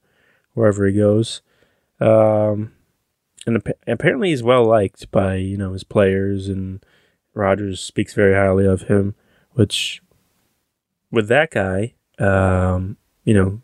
wherever 0.54 0.86
he 0.86 0.94
goes. 0.94 1.42
Um, 2.00 2.74
and 3.46 3.58
appa- 3.58 3.76
apparently 3.88 4.30
he's 4.30 4.44
well 4.44 4.66
liked 4.66 5.10
by 5.12 5.36
you 5.36 5.58
know 5.58 5.74
his 5.74 5.84
players 5.84 6.48
and 6.48 6.84
Rodgers 7.34 7.82
speaks 7.82 8.14
very 8.14 8.34
highly 8.34 8.66
of 8.66 8.84
him, 8.84 9.16
which 9.52 10.02
with 11.12 11.28
that 11.28 11.52
guy, 11.52 11.94
um, 12.20 12.98
you 13.24 13.34
know, 13.34 13.62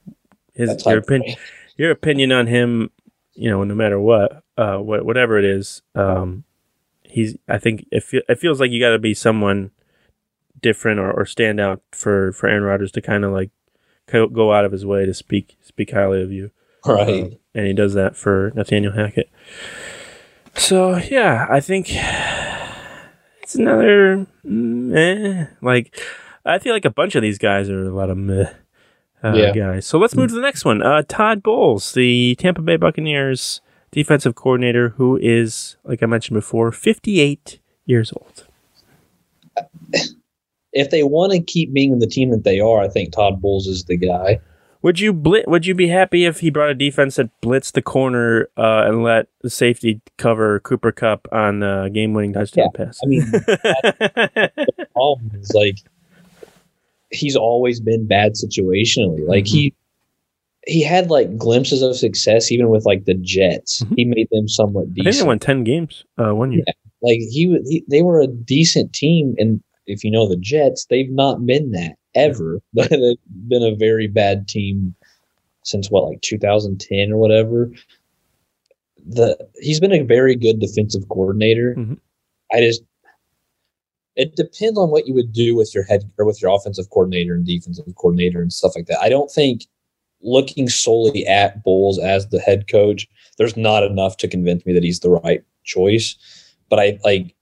his 0.53 0.69
That's 0.69 0.85
your 0.85 0.95
like- 0.95 1.03
opinion 1.03 1.35
your 1.77 1.91
opinion 1.91 2.31
on 2.33 2.47
him, 2.47 2.91
you 3.35 3.49
know, 3.49 3.63
no 3.63 3.73
matter 3.73 3.99
what, 3.99 4.43
uh, 4.57 4.77
what 4.77 5.05
whatever 5.05 5.37
it 5.39 5.45
is, 5.45 5.81
um, 5.95 6.43
he's 7.03 7.37
I 7.47 7.57
think 7.57 7.85
it, 7.91 8.03
fe- 8.03 8.23
it 8.27 8.39
feels 8.39 8.59
like 8.59 8.71
you 8.71 8.79
got 8.81 8.91
to 8.91 8.99
be 8.99 9.13
someone 9.13 9.71
different 10.61 10.99
or, 10.99 11.09
or 11.11 11.25
stand 11.25 11.59
out 11.59 11.81
for 11.91 12.33
for 12.33 12.47
Aaron 12.49 12.63
Rodgers 12.63 12.91
to 12.93 13.01
kind 13.01 13.23
of 13.23 13.31
like 13.31 13.51
co- 14.07 14.27
go 14.27 14.51
out 14.51 14.65
of 14.65 14.71
his 14.73 14.85
way 14.85 15.05
to 15.05 15.13
speak 15.13 15.57
speak 15.61 15.91
highly 15.91 16.21
of 16.21 16.31
you 16.33 16.51
right. 16.85 17.23
um, 17.23 17.37
and 17.53 17.67
he 17.67 17.73
does 17.73 17.93
that 17.93 18.15
for 18.15 18.51
Nathaniel 18.55 18.93
Hackett. 18.93 19.29
So 20.55 20.97
yeah, 20.97 21.45
I 21.49 21.59
think 21.59 21.87
it's 23.41 23.55
another 23.55 24.27
meh. 24.43 25.47
Like 25.61 25.99
I 26.45 26.59
feel 26.59 26.73
like 26.73 26.85
a 26.85 26.89
bunch 26.89 27.15
of 27.15 27.21
these 27.21 27.37
guys 27.37 27.69
are 27.69 27.85
a 27.87 27.93
lot 27.93 28.09
of 28.09 28.17
meh 28.17 28.49
uh, 29.23 29.33
Yeah. 29.35 29.51
guys. 29.53 29.85
So 29.85 29.97
let's 29.97 30.15
move 30.15 30.29
to 30.29 30.35
the 30.35 30.41
next 30.41 30.65
one. 30.65 30.81
Uh, 30.81 31.03
Todd 31.07 31.43
Bowles, 31.43 31.93
the 31.93 32.35
Tampa 32.35 32.61
Bay 32.61 32.77
Buccaneers 32.77 33.61
defensive 33.91 34.35
coordinator, 34.35 34.89
who 34.89 35.17
is, 35.21 35.75
like 35.83 36.03
I 36.03 36.05
mentioned 36.05 36.35
before, 36.35 36.71
58 36.71 37.59
years 37.85 38.13
old. 38.13 38.45
if 40.73 40.89
they 40.91 41.03
want 41.03 41.31
to 41.33 41.39
keep 41.41 41.73
being 41.73 41.97
the 41.99 42.07
team 42.07 42.29
that 42.31 42.43
they 42.43 42.59
are, 42.59 42.81
I 42.81 42.87
think 42.87 43.11
Todd 43.11 43.41
Bowles 43.41 43.67
is 43.67 43.85
the 43.85 43.97
guy. 43.97 44.39
Would 44.81 44.99
you 45.01 45.13
blit? 45.13 45.45
Would 45.47 45.65
you 45.65 45.75
be 45.75 45.89
happy 45.89 46.25
if 46.25 46.39
he 46.39 46.49
brought 46.49 46.69
a 46.69 46.73
defense 46.75 47.17
that 47.17 47.29
blitzed 47.41 47.73
the 47.73 47.81
corner 47.81 48.47
uh, 48.55 48.83
and 48.87 49.03
let 49.03 49.27
the 49.41 49.49
safety 49.49 49.99
cover 50.17 50.61
Cooper 50.61 50.93
Kupp 50.93 51.27
on 51.33 51.61
uh, 51.63 51.89
game-winning 51.89 52.31
touchdown 52.31 52.69
pass? 52.73 52.97
I 53.03 53.07
mean, 53.07 53.23
problem 54.93 55.31
is 55.33 55.51
like 55.53 55.77
he's 57.11 57.35
always 57.35 57.79
been 57.81 58.07
bad 58.07 58.33
situationally. 58.35 59.27
Like 59.27 59.47
he 59.47 59.73
he 60.65 60.81
had 60.83 61.09
like 61.09 61.37
glimpses 61.37 61.81
of 61.81 61.97
success 61.97 62.51
even 62.51 62.69
with 62.69 62.85
like 62.85 63.03
the 63.05 63.15
Jets. 63.15 63.81
Mhm. 63.83 63.93
He 63.97 64.05
made 64.05 64.27
them 64.31 64.47
somewhat 64.47 64.87
I 64.97 65.03
think 65.03 65.15
they 65.17 65.23
won 65.23 65.39
ten 65.39 65.65
games 65.65 66.05
uh, 66.17 66.33
one 66.33 66.53
year. 66.53 66.63
like 67.01 67.19
he, 67.19 67.59
he 67.65 67.83
they 67.89 68.01
were 68.01 68.21
a 68.21 68.27
decent 68.27 68.93
team 68.93 69.35
and 69.37 69.61
if 69.89 70.03
you 70.03 70.11
know 70.11 70.27
the 70.27 70.37
Jets, 70.37 70.85
they've 70.85 71.11
not 71.11 71.45
been 71.45 71.71
that 71.71 71.95
ever. 72.15 72.59
But 72.73 72.89
they've 72.89 73.17
been 73.47 73.63
a 73.63 73.75
very 73.75 74.07
bad 74.07 74.47
team 74.47 74.95
since 75.63 75.89
what 75.89 76.05
like 76.05 76.21
2010 76.21 77.11
or 77.11 77.17
whatever. 77.17 77.71
The 79.05 79.37
he's 79.59 79.79
been 79.79 79.93
a 79.93 80.03
very 80.03 80.35
good 80.35 80.59
defensive 80.59 81.07
coordinator. 81.09 81.75
Mhm. 81.77 81.99
I 82.51 82.61
just 82.61 82.83
it 84.15 84.35
depends 84.35 84.77
on 84.77 84.89
what 84.89 85.07
you 85.07 85.13
would 85.13 85.31
do 85.31 85.55
with 85.55 85.73
your 85.73 85.83
head 85.83 86.09
or 86.17 86.25
with 86.25 86.41
your 86.41 86.53
offensive 86.53 86.89
coordinator 86.89 87.33
and 87.33 87.45
defensive 87.45 87.85
coordinator 87.95 88.41
and 88.41 88.51
stuff 88.51 88.73
like 88.75 88.87
that. 88.87 88.99
I 89.01 89.07
don't 89.07 89.31
think 89.31 89.65
looking 90.21 90.67
solely 90.67 91.25
at 91.25 91.63
Bowles 91.63 91.97
as 91.97 92.27
the 92.27 92.39
head 92.39 92.67
coach, 92.67 93.07
there's 93.37 93.55
not 93.55 93.83
enough 93.83 94.17
to 94.17 94.27
convince 94.27 94.65
me 94.65 94.73
that 94.73 94.83
he's 94.83 94.99
the 94.99 95.11
right 95.11 95.41
choice. 95.63 96.17
But 96.69 96.79
I 96.79 96.99
like 97.03 97.33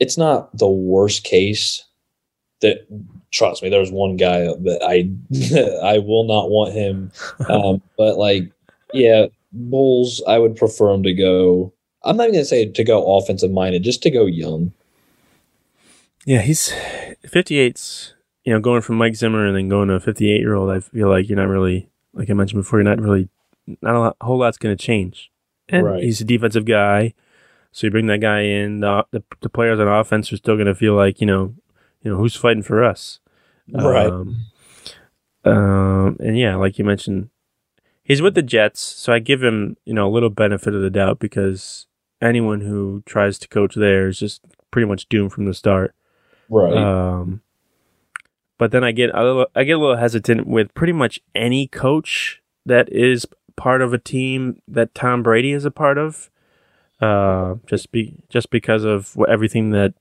it's 0.00 0.18
not 0.18 0.56
the 0.56 0.68
worst 0.68 1.24
case 1.24 1.84
that 2.60 2.86
trust 3.30 3.62
me, 3.62 3.68
there's 3.68 3.92
one 3.92 4.16
guy 4.16 4.40
that 4.40 4.80
I 4.82 5.10
I 5.94 5.98
will 5.98 6.24
not 6.24 6.50
want 6.50 6.72
him. 6.72 7.12
Um, 7.48 7.82
but 7.98 8.16
like 8.16 8.50
yeah, 8.92 9.26
Bowles, 9.52 10.22
I 10.26 10.38
would 10.38 10.56
prefer 10.56 10.92
him 10.92 11.02
to 11.02 11.12
go 11.12 11.72
I'm 12.04 12.16
not 12.16 12.24
even 12.24 12.34
gonna 12.34 12.44
say 12.44 12.66
to 12.66 12.84
go 12.84 13.16
offensive 13.16 13.50
minded, 13.50 13.82
just 13.82 14.02
to 14.02 14.10
go 14.10 14.26
young. 14.26 14.72
Yeah, 16.26 16.40
he's 16.40 16.72
58's, 17.26 18.14
you 18.44 18.52
know, 18.52 18.60
going 18.60 18.82
from 18.82 18.96
Mike 18.96 19.14
Zimmer 19.14 19.46
and 19.46 19.56
then 19.56 19.68
going 19.68 19.88
to 19.88 19.94
a 19.94 20.00
58 20.00 20.38
year 20.40 20.54
old. 20.54 20.70
I 20.70 20.80
feel 20.80 21.08
like 21.08 21.28
you're 21.28 21.36
not 21.36 21.48
really, 21.48 21.88
like 22.14 22.30
I 22.30 22.32
mentioned 22.32 22.62
before, 22.62 22.78
you're 22.78 22.88
not 22.88 23.00
really, 23.00 23.28
not 23.82 23.94
a, 23.94 23.98
lot, 23.98 24.16
a 24.20 24.24
whole 24.24 24.38
lot's 24.38 24.56
going 24.56 24.74
to 24.74 24.82
change. 24.82 25.30
And 25.68 25.84
Right. 25.84 26.02
he's 26.02 26.20
a 26.22 26.24
defensive 26.24 26.64
guy. 26.64 27.12
So 27.74 27.88
you 27.88 27.90
bring 27.90 28.06
that 28.06 28.20
guy 28.20 28.42
in, 28.42 28.78
the, 28.78 29.04
the, 29.10 29.24
the 29.40 29.48
players 29.48 29.80
on 29.80 29.88
offense 29.88 30.32
are 30.32 30.36
still 30.36 30.54
going 30.54 30.68
to 30.68 30.76
feel 30.76 30.94
like, 30.94 31.20
you 31.20 31.26
know, 31.26 31.54
you 32.02 32.10
know, 32.12 32.16
who's 32.16 32.36
fighting 32.36 32.62
for 32.62 32.84
us? 32.84 33.18
Right. 33.68 34.06
Um, 34.06 34.46
um, 35.44 36.16
and 36.20 36.38
yeah, 36.38 36.54
like 36.54 36.78
you 36.78 36.84
mentioned, 36.84 37.30
he's 38.04 38.22
with 38.22 38.36
the 38.36 38.42
Jets, 38.42 38.80
so 38.80 39.12
I 39.12 39.18
give 39.18 39.42
him 39.42 39.76
you 39.84 39.92
know 39.92 40.06
a 40.06 40.12
little 40.12 40.30
benefit 40.30 40.72
of 40.72 40.82
the 40.82 40.90
doubt 40.90 41.18
because 41.18 41.86
anyone 42.22 42.60
who 42.60 43.02
tries 43.06 43.38
to 43.40 43.48
coach 43.48 43.74
there 43.74 44.06
is 44.06 44.20
just 44.20 44.42
pretty 44.70 44.86
much 44.86 45.08
doomed 45.08 45.32
from 45.32 45.46
the 45.46 45.54
start. 45.54 45.96
Right. 46.48 46.76
Um, 46.76 47.42
but 48.56 48.70
then 48.70 48.84
I 48.84 48.92
get 48.92 49.10
a 49.12 49.24
little, 49.24 49.46
I 49.56 49.64
get 49.64 49.72
a 49.72 49.78
little 49.78 49.96
hesitant 49.96 50.46
with 50.46 50.72
pretty 50.74 50.92
much 50.92 51.20
any 51.34 51.66
coach 51.66 52.40
that 52.64 52.88
is 52.90 53.26
part 53.56 53.82
of 53.82 53.92
a 53.92 53.98
team 53.98 54.60
that 54.68 54.94
Tom 54.94 55.22
Brady 55.22 55.52
is 55.52 55.64
a 55.64 55.70
part 55.70 55.98
of. 55.98 56.30
Uh, 57.00 57.56
just 57.66 57.90
be 57.92 58.14
just 58.28 58.50
because 58.50 58.84
of 58.84 59.16
everything 59.28 59.70
that 59.70 59.94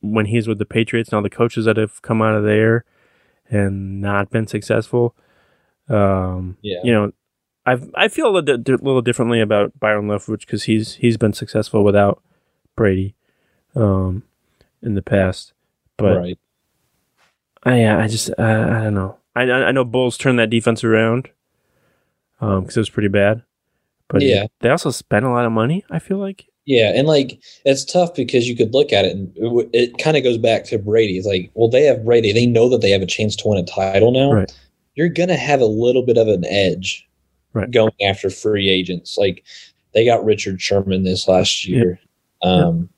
when 0.00 0.26
he's 0.26 0.46
with 0.46 0.58
the 0.58 0.66
Patriots 0.66 1.08
and 1.08 1.16
all 1.16 1.22
the 1.22 1.30
coaches 1.30 1.64
that 1.64 1.76
have 1.76 2.02
come 2.02 2.20
out 2.22 2.34
of 2.34 2.44
there 2.44 2.84
and 3.48 4.00
not 4.00 4.30
been 4.30 4.46
successful. 4.46 5.16
Um, 5.88 6.58
yeah. 6.62 6.80
you 6.84 6.92
know, 6.92 7.12
I 7.64 7.80
I 7.94 8.08
feel 8.08 8.26
a 8.26 8.32
little, 8.32 8.58
di- 8.58 8.72
little 8.72 9.02
differently 9.02 9.40
about 9.40 9.78
Byron 9.78 10.08
Leftwich 10.08 10.40
because 10.40 10.64
he's 10.64 10.94
he's 10.94 11.16
been 11.16 11.32
successful 11.32 11.84
without 11.84 12.22
Brady, 12.76 13.14
um, 13.74 14.22
in 14.82 14.94
the 14.94 15.02
past. 15.02 15.52
But 15.96 16.16
right. 16.18 16.38
I 17.64 18.04
I 18.04 18.08
just 18.08 18.30
uh, 18.30 18.42
I 18.42 18.84
don't 18.84 18.94
know. 18.94 19.16
I 19.34 19.42
I 19.42 19.64
I 19.68 19.72
know 19.72 19.84
Bowles 19.84 20.18
turned 20.18 20.38
that 20.38 20.50
defense 20.50 20.84
around, 20.84 21.30
um, 22.40 22.62
because 22.62 22.76
it 22.76 22.80
was 22.80 22.90
pretty 22.90 23.08
bad. 23.08 23.42
But 24.08 24.22
Yeah. 24.22 24.46
they 24.60 24.70
also 24.70 24.90
spent 24.90 25.24
a 25.24 25.30
lot 25.30 25.46
of 25.46 25.52
money. 25.52 25.84
I 25.90 25.98
feel 25.98 26.18
like 26.18 26.46
Yeah, 26.64 26.92
and 26.94 27.06
like 27.08 27.38
it's 27.64 27.84
tough 27.84 28.14
because 28.14 28.48
you 28.48 28.56
could 28.56 28.72
look 28.74 28.92
at 28.92 29.04
it 29.04 29.12
and 29.16 29.32
it, 29.36 29.68
it 29.72 29.98
kind 29.98 30.16
of 30.16 30.22
goes 30.24 30.38
back 30.38 30.64
to 30.66 30.78
Brady. 30.78 31.16
It's 31.18 31.26
like, 31.26 31.50
well, 31.54 31.68
they 31.68 31.84
have 31.84 32.04
Brady. 32.04 32.32
They 32.32 32.46
know 32.46 32.68
that 32.68 32.80
they 32.80 32.90
have 32.90 33.02
a 33.02 33.06
chance 33.06 33.36
to 33.36 33.48
win 33.48 33.58
a 33.58 33.64
title 33.64 34.10
now. 34.12 34.32
Right. 34.32 34.58
You're 34.94 35.08
gonna 35.08 35.36
have 35.36 35.60
a 35.60 35.66
little 35.66 36.02
bit 36.02 36.16
of 36.18 36.28
an 36.28 36.44
edge 36.46 37.06
Right. 37.52 37.70
going 37.70 37.92
after 38.04 38.30
free 38.30 38.68
agents. 38.68 39.16
Like 39.18 39.44
they 39.94 40.04
got 40.04 40.24
Richard 40.24 40.60
Sherman 40.60 41.04
this 41.04 41.26
last 41.28 41.66
Yep. 41.66 41.74
year. 41.76 42.00
Um, 42.42 42.88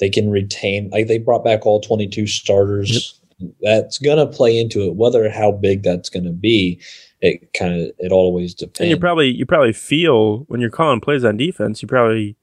They 0.00 0.10
can 0.10 0.30
retain. 0.30 0.90
Like 0.90 1.08
they 1.08 1.18
brought 1.18 1.42
back 1.44 1.66
all 1.66 1.80
22 1.80 2.26
starters. 2.28 3.14
That's 3.62 3.98
gonna 3.98 4.26
play 4.26 4.56
into 4.58 4.82
it. 4.82 4.94
Whether 4.94 5.28
how 5.28 5.50
big 5.52 5.82
that's 5.82 6.08
gonna 6.08 6.30
be, 6.32 6.78
it 7.20 7.52
kind 7.52 7.74
of 7.74 7.90
it 7.98 8.12
always 8.12 8.54
depends. 8.54 8.80
And 8.80 8.90
you 8.90 8.96
probably 8.96 9.28
you 9.28 9.46
probably 9.46 9.72
feel 9.72 10.40
when 10.48 10.60
you're 10.60 10.70
calling 10.70 11.00
plays 11.00 11.24
on 11.24 11.36
defense, 11.36 11.82
you 11.82 11.88
probably 11.88 12.36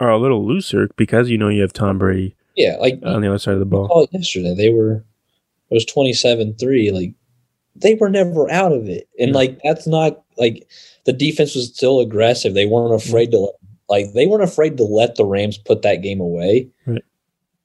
are 0.00 0.10
a 0.10 0.18
little 0.18 0.46
looser 0.46 0.90
because 0.96 1.30
you 1.30 1.38
know 1.38 1.48
you 1.48 1.62
have 1.62 1.72
Tom 1.72 1.98
Brady 1.98 2.36
yeah, 2.56 2.76
like 2.80 3.00
on 3.04 3.20
the 3.20 3.28
other 3.28 3.38
side 3.38 3.54
of 3.54 3.60
the 3.60 3.66
ball. 3.66 4.02
it 4.02 4.10
yesterday. 4.12 4.54
They 4.54 4.70
were 4.70 5.04
it 5.70 5.74
was 5.74 5.84
twenty 5.84 6.12
seven 6.12 6.54
three. 6.54 6.90
Like 6.90 7.12
they 7.74 7.94
were 7.94 8.08
never 8.08 8.50
out 8.50 8.72
of 8.72 8.88
it, 8.88 9.08
and 9.18 9.30
Yeah. 9.30 9.36
like 9.36 9.60
that's 9.64 9.86
not 9.86 10.22
like 10.38 10.68
the 11.04 11.12
defense 11.12 11.54
was 11.54 11.68
still 11.68 12.00
aggressive. 12.00 12.54
They 12.54 12.66
weren't 12.66 12.92
mm-hmm. 12.92 13.08
afraid 13.08 13.30
to 13.32 13.50
like 13.88 14.12
they 14.12 14.26
weren't 14.26 14.44
afraid 14.44 14.76
to 14.76 14.84
let 14.84 15.16
the 15.16 15.24
Rams 15.24 15.58
put 15.58 15.82
that 15.82 16.02
game 16.02 16.20
away. 16.20 16.68
Right. 16.86 17.02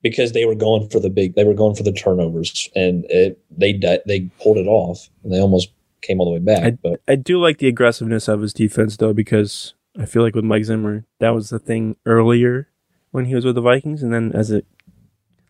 Because 0.01 0.31
they 0.31 0.45
were 0.45 0.55
going 0.55 0.87
for 0.89 0.99
the 1.01 1.09
big, 1.09 1.35
they 1.35 1.43
were 1.43 1.53
going 1.53 1.75
for 1.75 1.83
the 1.83 1.91
turnovers, 1.91 2.69
and 2.73 3.05
it, 3.09 3.37
they 3.51 3.73
they 4.05 4.21
pulled 4.41 4.57
it 4.57 4.67
off, 4.67 5.09
and 5.23 5.33
they 5.33 5.41
almost 5.41 5.71
came 6.01 6.19
all 6.19 6.25
the 6.25 6.31
way 6.31 6.39
back. 6.39 6.75
but 6.81 7.01
I 7.07 7.15
do 7.15 7.39
like 7.39 7.57
the 7.57 7.67
aggressiveness 7.67 8.27
of 8.27 8.41
his 8.41 8.53
defense 8.53 8.97
though 8.97 9.13
because 9.13 9.73
I 9.97 10.05
feel 10.05 10.23
like 10.23 10.35
with 10.35 10.45
Mike 10.45 10.65
Zimmer 10.65 11.05
that 11.19 11.31
was 11.31 11.49
the 11.49 11.59
thing 11.59 11.95
earlier 12.05 12.67
when 13.11 13.25
he 13.25 13.35
was 13.35 13.43
with 13.45 13.55
the 13.55 13.61
Vikings, 13.61 14.03
and 14.03 14.13
then 14.13 14.31
as 14.33 14.51
it 14.51 14.65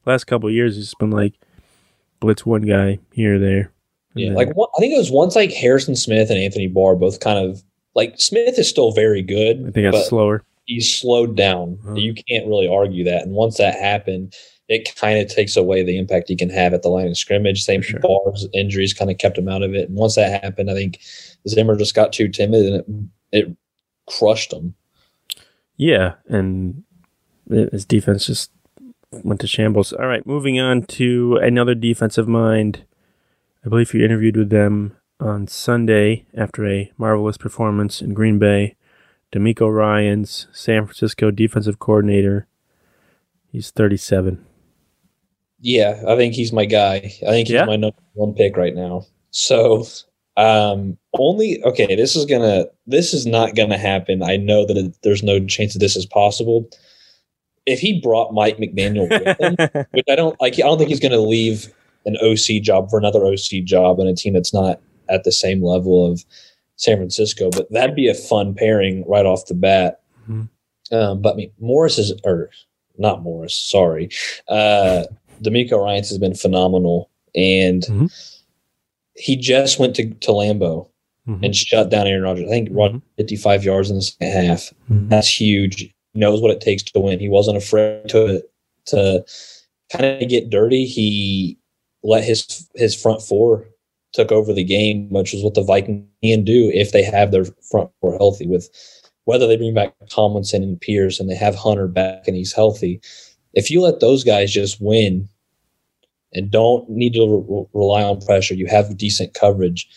last 0.06 0.26
couple 0.26 0.48
of 0.48 0.56
years, 0.56 0.78
it's 0.78 0.94
been 0.96 1.12
like 1.12 1.34
blitz 2.20 2.46
one 2.46 2.62
guy 2.62 3.00
here 3.12 3.36
or 3.36 3.40
there. 3.40 3.72
Yeah, 4.16 4.30
then- 4.30 4.36
like 4.36 4.56
one, 4.56 4.70
I 4.78 4.80
think 4.80 4.94
it 4.94 4.98
was 4.98 5.12
once 5.12 5.36
like 5.36 5.52
Harrison 5.52 5.96
Smith 5.96 6.30
and 6.30 6.40
Anthony 6.40 6.68
Barr 6.68 6.96
both 6.96 7.20
kind 7.20 7.38
of 7.38 7.62
like 7.96 8.20
Smith 8.20 8.58
is 8.58 8.70
still 8.70 8.92
very 8.92 9.22
good. 9.22 9.58
I 9.68 9.72
think 9.72 9.86
that's 9.92 9.98
but 9.98 10.06
slower. 10.06 10.44
he's 10.66 10.98
slowed 10.98 11.36
down. 11.36 11.80
Uh-huh. 11.84 11.96
You 11.96 12.14
can't 12.14 12.48
really 12.48 12.68
argue 12.68 13.04
that. 13.06 13.24
And 13.24 13.34
once 13.34 13.58
that 13.58 13.76
happened, 13.76 14.34
it 14.70 14.96
kind 14.96 15.20
of 15.20 15.28
takes 15.28 15.58
away 15.58 15.84
the 15.84 15.98
impact 15.98 16.30
he 16.30 16.36
can 16.36 16.50
have 16.52 16.74
at 16.74 16.84
the 16.84 16.90
line 16.90 17.08
of 17.08 17.18
scrimmage. 17.18 17.64
Same 17.64 17.82
For 17.82 17.90
sure. 17.90 18.00
Barr's 18.00 18.48
injuries 18.54 18.94
kind 18.94 19.10
of 19.10 19.18
kept 19.18 19.38
him 19.38 19.50
out 19.50 19.64
of 19.64 19.74
it. 19.74 19.90
And 19.90 19.98
once 19.98 20.16
that 20.16 20.44
happened, 20.44 20.70
I 20.70 20.76
think 20.76 21.00
Zimmer 21.48 21.76
just 21.76 21.96
got 21.96 22.14
too 22.14 22.28
timid 22.28 22.66
and 22.66 23.10
it, 23.32 23.48
it 23.48 23.58
crushed 24.08 24.54
him. 24.54 24.76
Yeah, 25.76 26.16
and 26.28 26.84
his 27.50 27.86
defense 27.86 28.28
just 28.28 28.52
went 29.12 29.42
to 29.42 29.48
shambles. 29.48 29.92
All 29.92 30.06
right, 30.06 30.26
moving 30.26 30.60
on 30.60 30.84
to 30.84 31.40
another 31.42 31.74
defensive 31.74 32.28
mind. 32.28 32.86
I 33.66 33.70
believe 33.70 33.94
you 33.94 34.06
interviewed 34.06 34.38
with 34.38 34.52
them 34.52 34.98
on 35.20 35.48
Sunday 35.48 36.26
after 36.38 36.68
a 36.68 36.92
marvelous 36.98 37.38
performance 37.38 38.02
in 38.02 38.14
Green 38.14 38.38
Bay. 38.38 38.76
DeMeco 39.32 39.74
Ryans, 39.74 40.48
San 40.52 40.86
Francisco 40.86 41.32
defensive 41.32 41.80
coordinator. 41.80 42.48
He's 43.52 43.72
37. 43.72 44.46
Yeah, 45.62 46.02
I 46.08 46.16
think 46.16 46.34
he's 46.34 46.54
my 46.54 46.66
guy. 46.66 46.96
I 46.96 47.32
think 47.32 47.48
he's 47.48 47.56
Yeah? 47.56 47.66
my 47.66 47.76
number 47.76 47.98
one 48.14 48.34
pick 48.34 48.56
right 48.56 48.74
now. 48.76 49.06
So, 49.32 49.86
um, 50.38 50.98
only 51.18 51.62
okay. 51.64 51.96
This 51.96 52.16
is 52.16 52.26
gonna. 52.26 52.66
This 52.88 53.14
is 53.14 53.26
not 53.26 53.56
gonna 53.56 53.78
happen. 53.78 54.24
I 54.24 54.38
know 54.38 54.66
that 54.66 54.78
it, 54.78 54.96
there's 55.04 55.24
no 55.24 55.46
chance 55.46 55.74
that 55.74 55.80
this 55.80 55.96
is 55.96 56.06
possible. 56.06 56.70
If 57.66 57.80
he 57.80 58.00
brought 58.02 58.34
Mike 58.34 58.58
McDaniel 58.58 59.10
with 59.10 59.40
him, 59.40 59.86
which 59.92 60.06
I 60.10 60.16
don't 60.16 60.40
like, 60.42 60.54
I 60.56 60.62
don't 60.62 60.78
think 60.78 60.90
he's 60.90 61.00
gonna 61.00 61.18
leave 61.20 61.74
an 62.06 62.16
OC 62.24 62.62
job 62.64 62.90
for 62.90 62.98
another 62.98 63.24
OC 63.26 63.64
job 63.66 64.00
on 64.00 64.08
a 64.08 64.16
team 64.16 64.34
that's 64.34 64.54
not 64.54 64.80
at 65.10 65.24
the 65.26 65.32
same 65.32 65.62
level 65.62 66.10
of 66.10 66.24
San 66.78 66.98
Francisco. 66.98 67.50
But 67.50 67.70
that'd 67.72 67.96
be 67.96 68.08
a 68.08 68.14
fun 68.14 68.56
pairing 68.56 69.04
right 69.08 69.26
off 69.26 69.46
the 69.48 69.54
bat. 69.56 70.00
Mhm. 70.30 70.50
Um, 70.92 71.22
but 71.22 71.34
I 71.34 71.36
mean, 71.36 71.52
Morris 71.60 71.98
is 72.00 72.14
or 72.24 72.50
not 72.98 73.22
Morris. 73.22 73.54
Sorry. 73.56 74.10
Uh, 74.48 75.04
DeMeco 75.44 75.84
Ryans 75.84 76.10
has 76.10 76.18
been 76.18 76.34
phenomenal, 76.36 77.10
and 77.36 77.84
Mhm. 77.84 78.12
he 79.16 79.36
just 79.36 79.80
went 79.80 79.96
to, 79.96 80.10
to 80.14 80.32
Lambeau 80.32 80.88
Mhm. 81.28 81.46
and 81.46 81.56
shut 81.56 81.90
down 81.90 82.08
Aaron 82.08 82.24
Rodgers. 82.24 82.48
I 82.48 82.52
think 82.52 82.70
Rodgers 82.72 83.02
55 83.18 83.64
yards 83.64 83.90
in 83.90 83.98
the 83.98 84.02
second 84.02 84.28
half. 84.46 84.74
Mhm. 84.90 85.10
That's 85.10 85.40
huge. 85.40 85.82
He 85.82 85.94
knows 86.20 86.42
what 86.42 86.52
it 86.52 86.62
takes 86.62 86.84
to 86.84 87.00
win. 87.00 87.20
He 87.20 87.30
wasn't 87.30 87.58
afraid 87.58 88.08
to 88.10 88.44
to 88.88 89.24
kind 89.92 90.24
of 90.24 90.30
get 90.30 90.50
dirty. 90.50 90.86
He 90.86 91.58
let 92.04 92.24
his 92.24 92.68
his 92.76 92.96
front 92.96 93.22
four 93.22 93.68
took 94.14 94.32
over 94.32 94.54
the 94.54 94.64
game, 94.64 95.08
which 95.12 95.34
is 95.34 95.44
what 95.44 95.54
the 95.54 95.62
Vikings 95.62 96.06
can 96.24 96.44
do 96.44 96.72
if 96.74 96.92
they 96.92 97.04
have 97.04 97.32
their 97.32 97.46
front 97.70 97.92
four 98.02 98.18
healthy. 98.18 98.48
With 98.48 98.70
whether 99.26 99.46
they 99.46 99.58
bring 99.58 99.76
back 99.76 99.94
Tomlinson 100.10 100.64
and 100.64 100.82
Pierce 100.82 101.20
and 101.20 101.30
they 101.30 101.36
have 101.36 101.54
Hunter 101.54 101.88
back 101.88 102.28
and 102.28 102.36
he's 102.36 102.54
healthy, 102.54 103.00
if 103.54 103.70
you 103.72 103.82
let 103.82 104.00
those 104.00 104.24
guys 104.24 104.52
just 104.52 104.80
win 104.82 105.28
and 106.34 106.52
don't 106.52 106.88
need 106.90 107.14
to 107.14 107.44
re- 107.48 107.66
rely 107.74 108.04
on 108.04 108.22
pressure, 108.22 108.54
you 108.54 108.68
have 108.68 108.96
decent 108.98 109.34
coverage. 109.34 109.88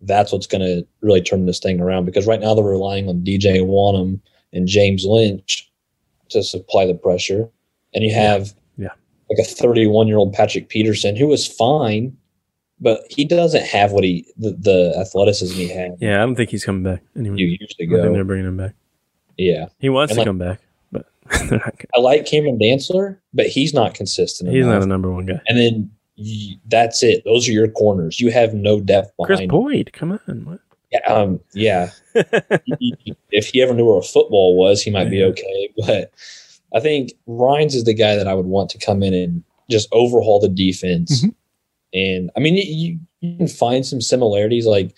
That's 0.00 0.32
what's 0.32 0.46
going 0.46 0.62
to 0.62 0.86
really 1.00 1.20
turn 1.22 1.46
this 1.46 1.58
thing 1.60 1.80
around 1.80 2.04
because 2.04 2.26
right 2.26 2.40
now 2.40 2.54
they're 2.54 2.64
relying 2.64 3.08
on 3.08 3.22
DJ 3.24 3.60
Wonnum 3.60 4.20
and 4.52 4.66
James 4.68 5.04
Lynch 5.04 5.70
to 6.30 6.42
supply 6.42 6.86
the 6.86 6.94
pressure, 6.94 7.48
and 7.94 8.02
you 8.04 8.12
have 8.12 8.52
Yeah. 8.76 8.88
like 9.30 9.38
a 9.38 9.44
31 9.44 10.08
year 10.08 10.16
old 10.18 10.32
Patrick 10.32 10.68
Peterson 10.68 11.14
who 11.16 11.32
is 11.32 11.46
fine, 11.46 12.16
but 12.80 13.04
he 13.08 13.24
doesn't 13.24 13.64
have 13.64 13.92
what 13.92 14.02
he 14.04 14.26
the, 14.36 14.50
the 14.52 14.94
athleticism 14.98 15.54
he 15.56 15.68
had 15.68 15.96
Yeah, 16.00 16.16
I 16.16 16.26
don't 16.26 16.34
think 16.34 16.50
he's 16.50 16.64
coming 16.64 16.82
back 16.82 17.02
a 17.14 17.18
anymore. 17.20 17.36
few 17.36 17.46
years 17.46 17.68
I 17.70 17.74
think 17.78 17.90
they're 17.92 18.24
bringing 18.24 18.46
him 18.48 18.56
back. 18.56 18.74
Yeah, 19.38 19.68
He 19.78 19.88
wants 19.88 20.10
And 20.12 20.16
to 20.16 20.20
like- 20.22 20.26
come 20.26 20.38
back, 20.38 20.60
but 20.90 21.02
they're 21.02 21.02
not 21.02 21.04
gonna- 21.04 21.15
I 21.96 22.00
like 22.00 22.26
Cameron 22.26 22.58
Dantzler, 22.58 23.18
but 23.34 23.46
he's 23.46 23.72
not 23.74 23.94
consistent. 23.94 24.50
he's 24.50 24.66
not 24.66 24.82
a 24.82 24.86
number 24.86 25.10
one 25.10 25.26
guy. 25.26 25.40
and 25.46 25.58
then 25.58 25.90
you, 26.16 26.56
that's 26.66 27.02
it. 27.02 27.22
Those 27.24 27.48
are 27.48 27.52
your 27.52 27.68
corners. 27.68 28.20
You 28.20 28.30
have 28.30 28.54
no 28.54 28.80
depth 28.80 29.12
Kris. 29.22 29.40
Boyd, 29.46 29.90
come 29.92 30.12
on. 30.12 30.44
What? 30.44 30.60
Yeah, 30.92 31.00
um, 31.12 31.40
yeah. 31.52 31.90
if 32.14 33.46
he 33.48 33.60
ever 33.62 33.74
knew 33.74 33.84
where 33.86 33.98
a 33.98 34.02
football 34.02 34.56
was, 34.56 34.82
he 34.82 34.90
might 34.90 35.10
be 35.10 35.22
okay. 35.24 35.68
But 35.86 36.12
I 36.74 36.80
think 36.80 37.12
Ryans 37.26 37.74
is 37.74 37.84
the 37.84 37.94
guy 37.94 38.16
that 38.16 38.28
I 38.28 38.34
would 38.34 38.46
want 38.46 38.70
to 38.70 38.78
come 38.78 39.02
in 39.02 39.12
and 39.14 39.42
just 39.68 39.88
overhaul 39.92 40.40
the 40.40 40.48
defense. 40.48 41.24
Mhm. 41.24 41.34
And 41.92 42.30
I 42.36 42.40
mean, 42.40 42.56
you, 42.56 42.98
you 43.20 43.36
can 43.36 43.48
find 43.48 43.84
some 43.84 44.00
similarities. 44.00 44.66
Like 44.66 44.94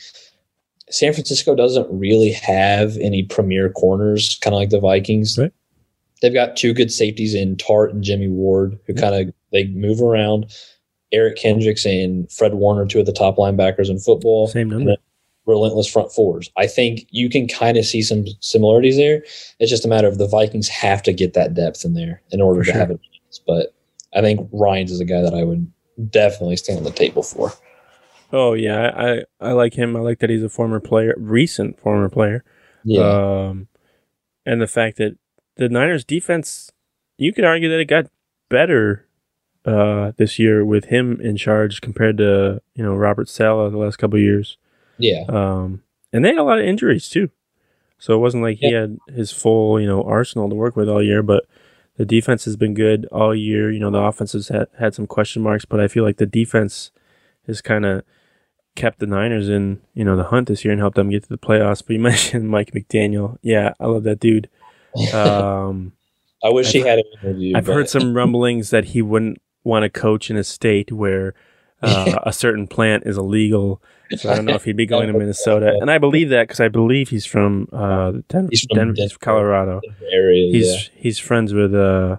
San 0.90 1.12
Francisco 1.12 1.54
doesn't 1.54 1.86
really 1.90 2.32
have 2.32 2.96
any 2.98 3.22
premier 3.22 3.70
corners, 3.70 4.38
kind 4.42 4.54
of 4.54 4.58
like 4.58 4.70
the 4.70 4.80
Vikings. 4.80 5.38
Right. 5.38 5.52
They've 6.20 6.34
got 6.34 6.56
two 6.56 6.72
good 6.74 6.90
safeties 6.92 7.34
in 7.34 7.56
Tartt 7.56 7.90
and 7.90 8.02
Jimmie 8.02 8.28
Ward, 8.28 8.78
who 8.86 8.94
kind 8.94 9.14
of 9.14 9.34
they 9.52 9.68
move 9.68 10.00
around. 10.02 10.46
Eric 11.10 11.36
Kendricks 11.36 11.86
and 11.86 12.30
Fred 12.30 12.52
Warner, 12.54 12.84
two 12.84 13.00
of 13.00 13.06
the 13.06 13.12
top 13.14 13.36
linebackers 13.36 13.88
in 13.88 13.98
football 13.98 14.46
Same 14.46 14.68
number. 14.68 14.96
relentless 15.46 15.90
front 15.90 16.12
fours. 16.12 16.50
I 16.58 16.66
think 16.66 17.06
you 17.10 17.30
can 17.30 17.48
kind 17.48 17.78
of 17.78 17.86
see 17.86 18.02
some 18.02 18.26
similarities 18.40 18.98
there. 18.98 19.22
It's 19.58 19.70
just 19.70 19.86
a 19.86 19.88
matter 19.88 20.06
of 20.06 20.18
the 20.18 20.28
Vikings 20.28 20.68
have 20.68 21.02
to 21.04 21.14
get 21.14 21.32
that 21.32 21.54
depth 21.54 21.82
in 21.86 21.94
there 21.94 22.20
in 22.30 22.42
order 22.42 22.60
For 22.60 22.66
to 22.66 22.72
sure. 22.72 22.80
have 22.80 22.90
it. 22.90 23.00
But 23.46 23.74
I 24.14 24.20
think 24.20 24.48
Ryans 24.52 24.90
is 24.92 25.00
a 25.00 25.06
guy 25.06 25.22
that 25.22 25.32
I 25.32 25.44
would 25.44 25.72
definitely 26.10 26.56
stand 26.56 26.76
on 26.78 26.84
the 26.84 26.90
table 26.90 27.22
for. 27.22 27.52
Oh 28.30 28.52
yeah, 28.52 28.90
I, 28.94 29.10
I 29.12 29.22
I 29.40 29.52
like 29.52 29.72
him. 29.72 29.96
I 29.96 30.00
like 30.00 30.18
that 30.18 30.28
he's 30.28 30.42
a 30.42 30.50
former 30.50 30.80
player, 30.80 31.14
recent 31.16 31.80
former 31.80 32.10
player. 32.10 32.44
Um, 33.00 33.68
and 34.44 34.60
the 34.60 34.66
fact 34.66 34.98
that 34.98 35.16
the 35.58 35.68
Niners 35.68 36.04
defense, 36.04 36.70
you 37.18 37.32
could 37.32 37.44
argue 37.44 37.68
that 37.68 37.80
it 37.80 37.86
got 37.86 38.06
better 38.48 39.06
uh, 39.64 40.12
this 40.16 40.38
year 40.38 40.64
with 40.64 40.86
him 40.86 41.20
in 41.20 41.36
charge 41.36 41.80
compared 41.80 42.16
to 42.18 42.62
you 42.74 42.82
know 42.82 42.94
Robert 42.94 43.28
Saleh 43.28 43.70
the 43.70 43.78
last 43.78 43.96
couple 43.96 44.16
of 44.16 44.22
years. 44.22 44.56
yeah, 44.96 45.24
Um, 45.28 45.82
and 46.12 46.24
they 46.24 46.30
had 46.30 46.38
a 46.38 46.44
lot 46.44 46.58
of 46.58 46.64
injuries 46.64 47.08
too, 47.08 47.30
so 47.98 48.14
it 48.14 48.18
wasn't 48.18 48.44
like 48.44 48.58
he 48.58 48.72
had 48.72 48.98
his 49.08 49.30
full 49.30 49.78
you 49.80 49.86
know 49.86 50.02
arsenal 50.02 50.48
to 50.48 50.54
work 50.54 50.76
with 50.76 50.88
all 50.88 51.02
year. 51.02 51.22
But 51.22 51.44
the 51.96 52.06
defense 52.06 52.44
has 52.46 52.56
been 52.56 52.72
good 52.72 53.06
all 53.12 53.34
year. 53.34 53.70
You 53.70 53.80
know 53.80 53.90
the 53.90 53.98
offense 53.98 54.32
has 54.32 54.48
had, 54.48 54.68
had 54.78 54.94
some 54.94 55.06
question 55.06 55.42
marks, 55.42 55.64
but 55.64 55.80
I 55.80 55.88
feel 55.88 56.04
like 56.04 56.16
the 56.16 56.26
defense 56.26 56.90
has 57.46 57.60
kind 57.60 57.84
of 57.84 58.04
kept 58.76 59.00
the 59.00 59.06
Niners 59.06 59.48
in 59.48 59.80
you 59.92 60.04
know 60.04 60.16
the 60.16 60.24
hunt 60.24 60.46
this 60.46 60.64
year 60.64 60.72
and 60.72 60.80
helped 60.80 60.96
them 60.96 61.10
get 61.10 61.24
to 61.24 61.28
the 61.28 61.36
playoffs. 61.36 61.82
But 61.84 61.94
you 61.94 62.00
mentioned 62.12 62.48
Mike 62.48 62.70
McDaniel. 62.70 63.38
Yeah, 63.42 63.74
I 63.80 63.86
love 63.86 64.04
that 64.04 64.20
dude. 64.20 64.48
Um, 65.14 65.92
I 66.44 66.50
wish 66.50 66.72
he 66.72 66.80
I've- 66.80 66.88
had 66.88 66.98
an 67.00 67.04
interview. 67.22 67.56
I've 67.56 67.66
but- 67.66 67.74
heard 67.74 67.88
some 67.88 68.14
rumblings 68.14 68.70
that 68.70 68.86
he 68.86 69.02
wouldn't 69.02 69.38
want 69.64 69.82
to 69.82 69.88
coach 69.90 70.30
in 70.30 70.36
a 70.36 70.44
state 70.44 70.92
where 70.92 71.34
uh, 71.82 72.18
a 72.24 72.32
certain 72.32 72.66
plant 72.66 73.04
is 73.06 73.16
illegal. 73.16 73.82
So 74.16 74.30
I 74.30 74.36
don't 74.36 74.46
know 74.46 74.54
if 74.54 74.64
he'd 74.64 74.76
be 74.76 74.86
going 74.94 75.06
to 75.08 75.12
Minnesota, 75.18 75.76
and 75.80 75.90
I 75.90 75.98
believe 75.98 76.30
that 76.30 76.44
because 76.48 76.60
I 76.60 76.68
believe 76.68 77.10
he's 77.10 77.26
from 77.26 77.68
uh, 77.72 78.12
Den- 78.28 78.48
He's 78.50 78.62
from 78.68 78.76
Denver, 78.78 78.94
Denver. 78.94 79.14
Colorado. 79.20 79.80
area. 80.10 80.50
He's 80.50 80.66
yeah. 80.72 80.78
he's 80.96 81.18
friends 81.18 81.52
with 81.52 81.74
uh, 81.74 82.16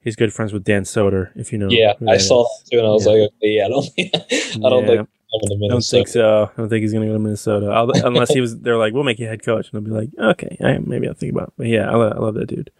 he's 0.00 0.16
good 0.16 0.32
friends 0.34 0.52
with 0.52 0.64
Dan 0.64 0.82
Soder. 0.82 1.30
If 1.34 1.50
you 1.50 1.58
know, 1.58 1.68
Yeah, 1.70 1.94
I 2.06 2.18
saw 2.18 2.42
is. 2.44 2.48
that 2.64 2.70
too, 2.70 2.78
and 2.78 2.86
I 2.86 2.90
was 2.90 3.06
Yeah. 3.06 3.12
like, 3.12 3.20
okay, 3.22 3.48
yeah, 3.56 3.64
I 3.64 3.68
don't, 3.68 3.86
think, 3.86 4.10
I 4.14 4.18
don't 4.18 4.30
Yeah. 4.30 4.58
think 4.58 4.62
I'm 4.62 4.86
going 4.86 4.98
to 4.98 5.08
I 5.42 5.68
don't 5.68 5.84
think 5.84 6.08
so. 6.08 6.50
I 6.52 6.56
don't 6.56 6.68
think 6.68 6.82
he's 6.82 6.92
gonna 6.92 7.06
go 7.06 7.12
to 7.12 7.18
Minnesota 7.18 7.66
I'll, 7.66 7.90
unless 8.06 8.32
he 8.32 8.40
was. 8.40 8.60
They're 8.60 8.78
like, 8.78 8.92
we'll 8.92 9.04
make 9.04 9.18
you 9.18 9.26
head 9.26 9.44
coach, 9.44 9.70
and 9.70 9.78
I'll 9.78 9.84
be 9.84 9.90
like, 9.90 10.10
okay, 10.18 10.56
I, 10.62 10.78
maybe 10.78 11.08
I'll 11.08 11.14
think 11.14 11.32
about. 11.32 11.48
It. 11.48 11.54
But 11.56 11.66
yeah, 11.68 11.90
I, 11.90 11.94
I 11.94 12.18
love 12.18 12.34
that 12.34 12.46
dude. 12.46 12.70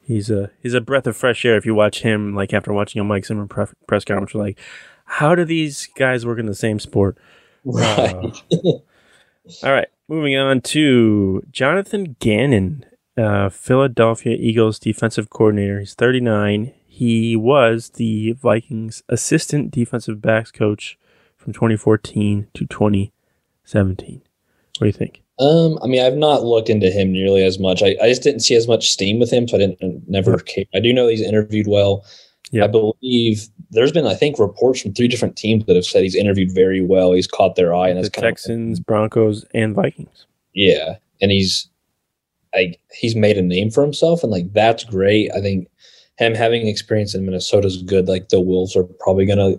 He's 0.00 0.30
a 0.30 0.50
he's 0.62 0.74
a 0.74 0.80
breath 0.80 1.06
of 1.06 1.16
fresh 1.16 1.44
air. 1.44 1.56
If 1.56 1.66
you 1.66 1.74
watch 1.74 2.00
him, 2.00 2.34
like 2.34 2.54
after 2.54 2.72
watching 2.72 3.00
a 3.00 3.04
Mike 3.04 3.26
Zimmer 3.26 3.46
pref- 3.46 3.74
press 3.86 4.04
conference, 4.04 4.32
you're 4.32 4.42
like, 4.42 4.58
how 5.04 5.34
do 5.34 5.44
these 5.44 5.88
guys 5.96 6.24
work 6.24 6.38
in 6.38 6.46
the 6.46 6.54
same 6.54 6.78
sport? 6.78 7.18
Right. 7.64 8.14
Uh, 8.14 8.30
all 9.62 9.72
right, 9.72 9.88
moving 10.08 10.36
on 10.36 10.60
to 10.62 11.42
Jonathan 11.50 12.16
Gannon, 12.20 12.86
uh, 13.16 13.50
Philadelphia 13.50 14.36
Eagles 14.38 14.78
defensive 14.78 15.28
coordinator. 15.28 15.80
He's 15.80 15.94
39. 15.94 16.72
He 16.86 17.36
was 17.36 17.90
the 17.90 18.32
Vikings 18.32 19.02
assistant 19.08 19.70
defensive 19.70 20.20
backs 20.20 20.50
coach 20.50 20.98
from 21.38 21.52
2014 21.52 22.48
to 22.54 22.66
2017. 22.66 24.22
What 24.78 24.80
do 24.80 24.86
you 24.86 24.92
think? 24.92 25.22
Um, 25.40 25.78
I 25.82 25.86
mean, 25.86 26.04
I've 26.04 26.16
not 26.16 26.42
looked 26.42 26.68
into 26.68 26.90
him 26.90 27.12
nearly 27.12 27.44
as 27.44 27.58
much. 27.58 27.82
I, 27.82 27.96
I 28.02 28.08
just 28.08 28.22
didn't 28.22 28.40
see 28.40 28.56
as 28.56 28.66
much 28.66 28.90
steam 28.90 29.20
with 29.20 29.32
him, 29.32 29.46
so 29.46 29.56
I 29.56 29.60
didn't 29.60 30.08
never. 30.08 30.42
I 30.74 30.80
do 30.80 30.92
know 30.92 31.06
he's 31.06 31.20
interviewed 31.20 31.68
well. 31.68 32.04
Yeah. 32.50 32.64
I 32.64 32.66
believe 32.66 33.46
there's 33.70 33.92
been, 33.92 34.06
I 34.06 34.14
think, 34.14 34.38
reports 34.38 34.80
from 34.80 34.94
three 34.94 35.06
different 35.06 35.36
teams 35.36 35.64
that 35.66 35.76
have 35.76 35.84
said 35.84 36.02
he's 36.02 36.16
interviewed 36.16 36.52
very 36.52 36.80
well. 36.80 37.12
He's 37.12 37.26
caught 37.26 37.56
their 37.56 37.74
eye, 37.74 37.88
and 37.88 38.02
the 38.02 38.10
Texans, 38.10 38.80
Broncos, 38.80 39.44
and 39.54 39.74
Vikings. 39.74 40.26
yeah. 40.54 40.96
And 41.20 41.30
he's 41.32 41.68
like 42.54 42.80
he's 42.92 43.14
made 43.14 43.36
a 43.36 43.42
name 43.42 43.70
for 43.70 43.82
himself, 43.82 44.22
and 44.22 44.32
like 44.32 44.52
that's 44.52 44.84
great. 44.84 45.30
I 45.32 45.40
think 45.40 45.68
him 46.16 46.34
having 46.34 46.66
experience 46.66 47.14
in 47.14 47.24
Minnesota 47.24 47.66
is 47.66 47.82
good. 47.82 48.08
Like 48.08 48.28
the 48.28 48.40
Wolves 48.40 48.74
are 48.76 48.84
probably 48.84 49.26
gonna 49.26 49.54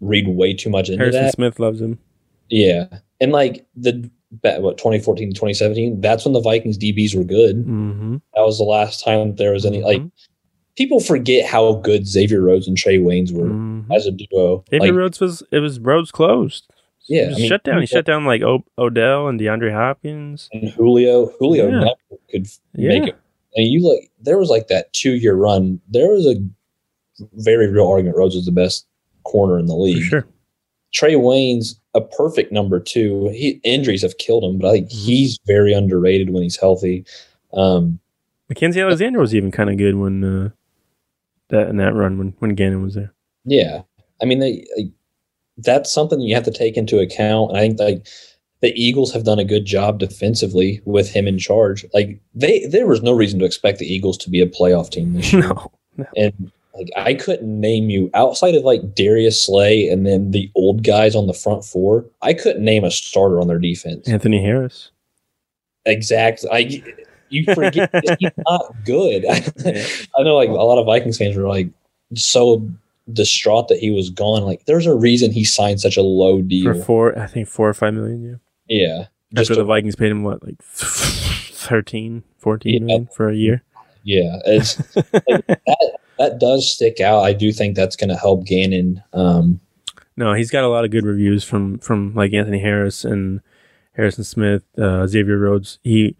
read 0.00 0.28
way 0.28 0.54
too 0.54 0.70
much 0.70 0.88
into 0.88 0.98
Harrison 1.02 1.24
that. 1.24 1.32
Smith 1.34 1.58
loves 1.58 1.80
him. 1.80 1.98
Yeah. 2.48 2.86
And 3.20 3.32
like 3.32 3.66
the 3.76 4.10
what 4.42 4.78
2014 4.78 5.30
2017, 5.30 6.00
that's 6.00 6.24
when 6.24 6.34
the 6.34 6.40
Vikings 6.40 6.78
DBs 6.78 7.14
were 7.16 7.24
good. 7.24 7.56
Mm-hmm. 7.56 8.16
That 8.34 8.42
was 8.42 8.58
the 8.58 8.64
last 8.64 9.02
time 9.04 9.34
there 9.36 9.52
was 9.52 9.64
any 9.66 9.82
like 9.82 10.02
people 10.76 11.00
forget 11.00 11.44
how 11.48 11.74
good 11.74 12.06
Xavier 12.06 12.40
Rhodes 12.42 12.68
and 12.68 12.76
Trae 12.76 13.02
Waynes 13.02 13.32
were 13.32 13.46
Mhm. 13.48 13.86
as 13.94 14.06
a 14.06 14.12
duo. 14.12 14.64
David 14.70 14.88
Like, 14.90 14.94
Rhodes 14.96 15.18
was 15.20 15.42
it 15.50 15.58
was 15.60 15.80
Rhodes 15.80 16.10
closed. 16.10 16.66
Yeah, 17.08 17.28
He 17.30 17.34
I 17.34 17.38
mean, 17.38 17.48
shut 17.48 17.64
down. 17.64 17.80
He 17.80 17.86
shut 17.86 18.04
down 18.04 18.26
like 18.26 18.42
o- 18.42 18.64
Odell 18.76 19.28
and 19.28 19.40
DeAndre 19.40 19.72
Hopkins. 19.72 20.48
and 20.52 20.68
Julio, 20.70 21.32
Julio 21.38 21.64
Yeah. 21.68 21.78
never 21.80 22.20
could 22.30 22.46
Yeah. 22.76 22.88
make 23.00 23.08
it. 23.08 23.16
And 23.56 23.66
you 23.66 23.80
like 23.88 24.10
there 24.20 24.38
was 24.38 24.50
like 24.50 24.68
that 24.68 24.92
two 24.92 25.16
year 25.16 25.34
run. 25.34 25.80
There 25.88 26.10
was 26.10 26.26
a 26.26 26.36
very 27.34 27.68
real 27.70 27.88
argument. 27.88 28.16
Rhodes 28.16 28.34
was 28.36 28.44
the 28.44 28.52
best 28.52 28.86
corner 29.28 29.58
in 29.58 29.66
the 29.66 29.74
For 29.74 29.80
league. 29.80 30.02
sure. 30.02 30.26
Trae 30.94 31.20
Wayne's 31.20 31.78
a 31.94 32.00
perfect 32.00 32.50
number 32.50 32.80
two. 32.80 33.28
He 33.28 33.60
injuries 33.62 34.02
have 34.02 34.16
killed 34.18 34.42
him, 34.44 34.58
but 34.58 34.68
I 34.68 34.72
think 34.72 34.88
Mhm. 34.90 34.92
he's 35.04 35.38
very 35.46 35.72
underrated 35.74 36.30
when 36.30 36.42
he's 36.42 36.56
healthy. 36.56 37.04
Um, 37.52 38.00
Mackensie 38.50 38.82
Alexander 38.82 39.18
was 39.20 39.34
even 39.34 39.50
kind 39.50 39.68
of 39.68 39.76
good 39.76 39.96
when 39.96 40.24
uh, 40.24 40.48
that 41.50 41.68
in 41.68 41.76
that 41.76 41.94
run 41.94 42.16
when 42.18 42.34
when 42.38 42.54
Gannon 42.54 42.82
was 42.82 42.94
there. 42.94 43.12
Yeah, 43.44 43.82
I 44.22 44.24
mean, 44.24 44.38
they, 44.38 44.66
like, 44.76 44.86
that's 45.58 45.92
something 45.92 46.20
you 46.20 46.34
have 46.34 46.44
to 46.44 46.50
take 46.50 46.76
into 46.76 46.98
account. 47.00 47.50
And 47.50 47.58
I 47.58 47.60
think 47.68 47.78
like 47.80 48.06
the 48.60 48.72
Eagles 48.74 49.12
have 49.12 49.24
done 49.24 49.38
a 49.38 49.44
good 49.44 49.64
job 49.66 49.98
defensively 49.98 50.80
with 50.84 51.10
him 51.10 51.26
in 51.28 51.38
charge. 51.38 51.84
Like 51.92 52.18
they, 52.34 52.64
there 52.66 52.86
was 52.86 53.02
no 53.02 53.12
reason 53.12 53.38
to 53.40 53.44
expect 53.44 53.78
the 53.78 53.92
Eagles 53.92 54.16
to 54.18 54.30
be 54.30 54.40
a 54.40 54.46
playoff 54.46 54.90
team 54.90 55.12
this 55.14 55.32
year. 55.32 55.42
No, 55.42 55.70
And 56.16 56.50
like 56.78 56.88
I 56.96 57.14
couldn't 57.14 57.60
name 57.60 57.90
you 57.90 58.10
outside 58.14 58.54
of 58.54 58.62
like 58.64 58.94
Darius 58.94 59.44
Slay 59.44 59.88
and 59.88 60.06
then 60.06 60.30
the 60.30 60.50
old 60.54 60.84
guys 60.84 61.14
on 61.16 61.26
the 61.26 61.34
front 61.34 61.64
four. 61.64 62.06
I 62.22 62.32
couldn't 62.34 62.64
name 62.64 62.84
a 62.84 62.90
starter 62.90 63.40
on 63.40 63.48
their 63.48 63.58
defense. 63.58 64.08
Anthony 64.08 64.40
Harris. 64.42 64.90
Exactly. 65.84 66.48
I 66.50 66.82
you 67.30 67.44
forget 67.54 67.90
he's 68.18 68.30
not 68.48 68.74
good. 68.84 69.24
I 69.28 70.22
know 70.22 70.34
like 70.36 70.48
a 70.48 70.52
lot 70.52 70.78
of 70.78 70.86
Vikings 70.86 71.18
fans 71.18 71.36
were 71.36 71.48
like 71.48 71.68
so 72.14 72.66
distraught 73.12 73.68
that 73.68 73.78
he 73.78 73.90
was 73.90 74.10
gone. 74.10 74.42
Like 74.44 74.64
there's 74.66 74.86
a 74.86 74.94
reason 74.94 75.30
he 75.32 75.44
signed 75.44 75.80
such 75.80 75.96
a 75.96 76.02
low 76.02 76.38
for 76.38 76.42
deal. 76.42 76.82
four, 76.82 77.18
I 77.18 77.26
think 77.26 77.48
four 77.48 77.68
or 77.68 77.74
five 77.74 77.94
million. 77.94 78.40
Yeah, 78.68 78.78
yeah. 78.86 79.04
Just 79.34 79.50
after 79.50 79.56
the 79.56 79.62
a- 79.62 79.66
Vikings 79.66 79.96
paid 79.96 80.10
him 80.10 80.22
what 80.24 80.42
like 80.44 80.62
13, 80.62 82.22
14 82.38 82.72
Yeah. 82.72 82.78
million 82.80 83.08
for 83.14 83.28
a 83.28 83.34
year. 83.34 83.62
yeah. 84.04 84.38
It's 84.46 84.78
like, 84.96 85.46
that 85.46 85.98
that 86.18 86.38
does 86.38 86.70
stick 86.72 87.00
out. 87.00 87.22
I 87.22 87.32
do 87.32 87.52
think 87.52 87.76
that's 87.76 87.96
gonna 87.96 88.16
help 88.16 88.44
Gannon. 88.44 89.02
Um 89.12 89.60
No, 90.16 90.34
he's 90.34 90.50
got 90.50 90.64
a 90.64 90.68
lot 90.68 90.84
of 90.84 90.90
good 90.90 91.04
reviews 91.04 91.44
from 91.44 91.78
from 91.78 92.14
like 92.14 92.32
Anthony 92.32 92.60
Harris 92.60 93.04
and 93.04 93.40
Harrison 93.92 94.24
Smith, 94.24 94.62
uh, 94.78 95.06
Xavier 95.06 95.38
Rhodes. 95.38 95.78
He 95.82 96.16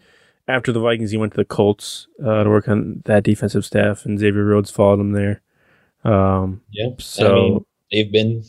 after 0.49 0.73
the 0.73 0.81
Vikings, 0.81 1.11
he 1.11 1.17
went 1.17 1.33
to 1.33 1.37
the 1.37 1.45
Colts 1.45 2.09
uh, 2.25 2.43
to 2.43 2.51
work 2.51 2.69
on 2.69 3.03
that 3.05 3.23
defensive 3.23 3.65
staff, 3.65 4.05
and 4.05 4.19
Xavier 4.19 4.45
Rhodes 4.45 4.71
followed 4.71 4.99
him 4.99 5.13
there. 5.13 5.43
Um, 6.05 6.63
yeah. 6.71 6.89
so 6.99 7.27
I 7.27 7.35
mean, 7.35 7.65
they've 7.93 8.13
been 8.13 8.45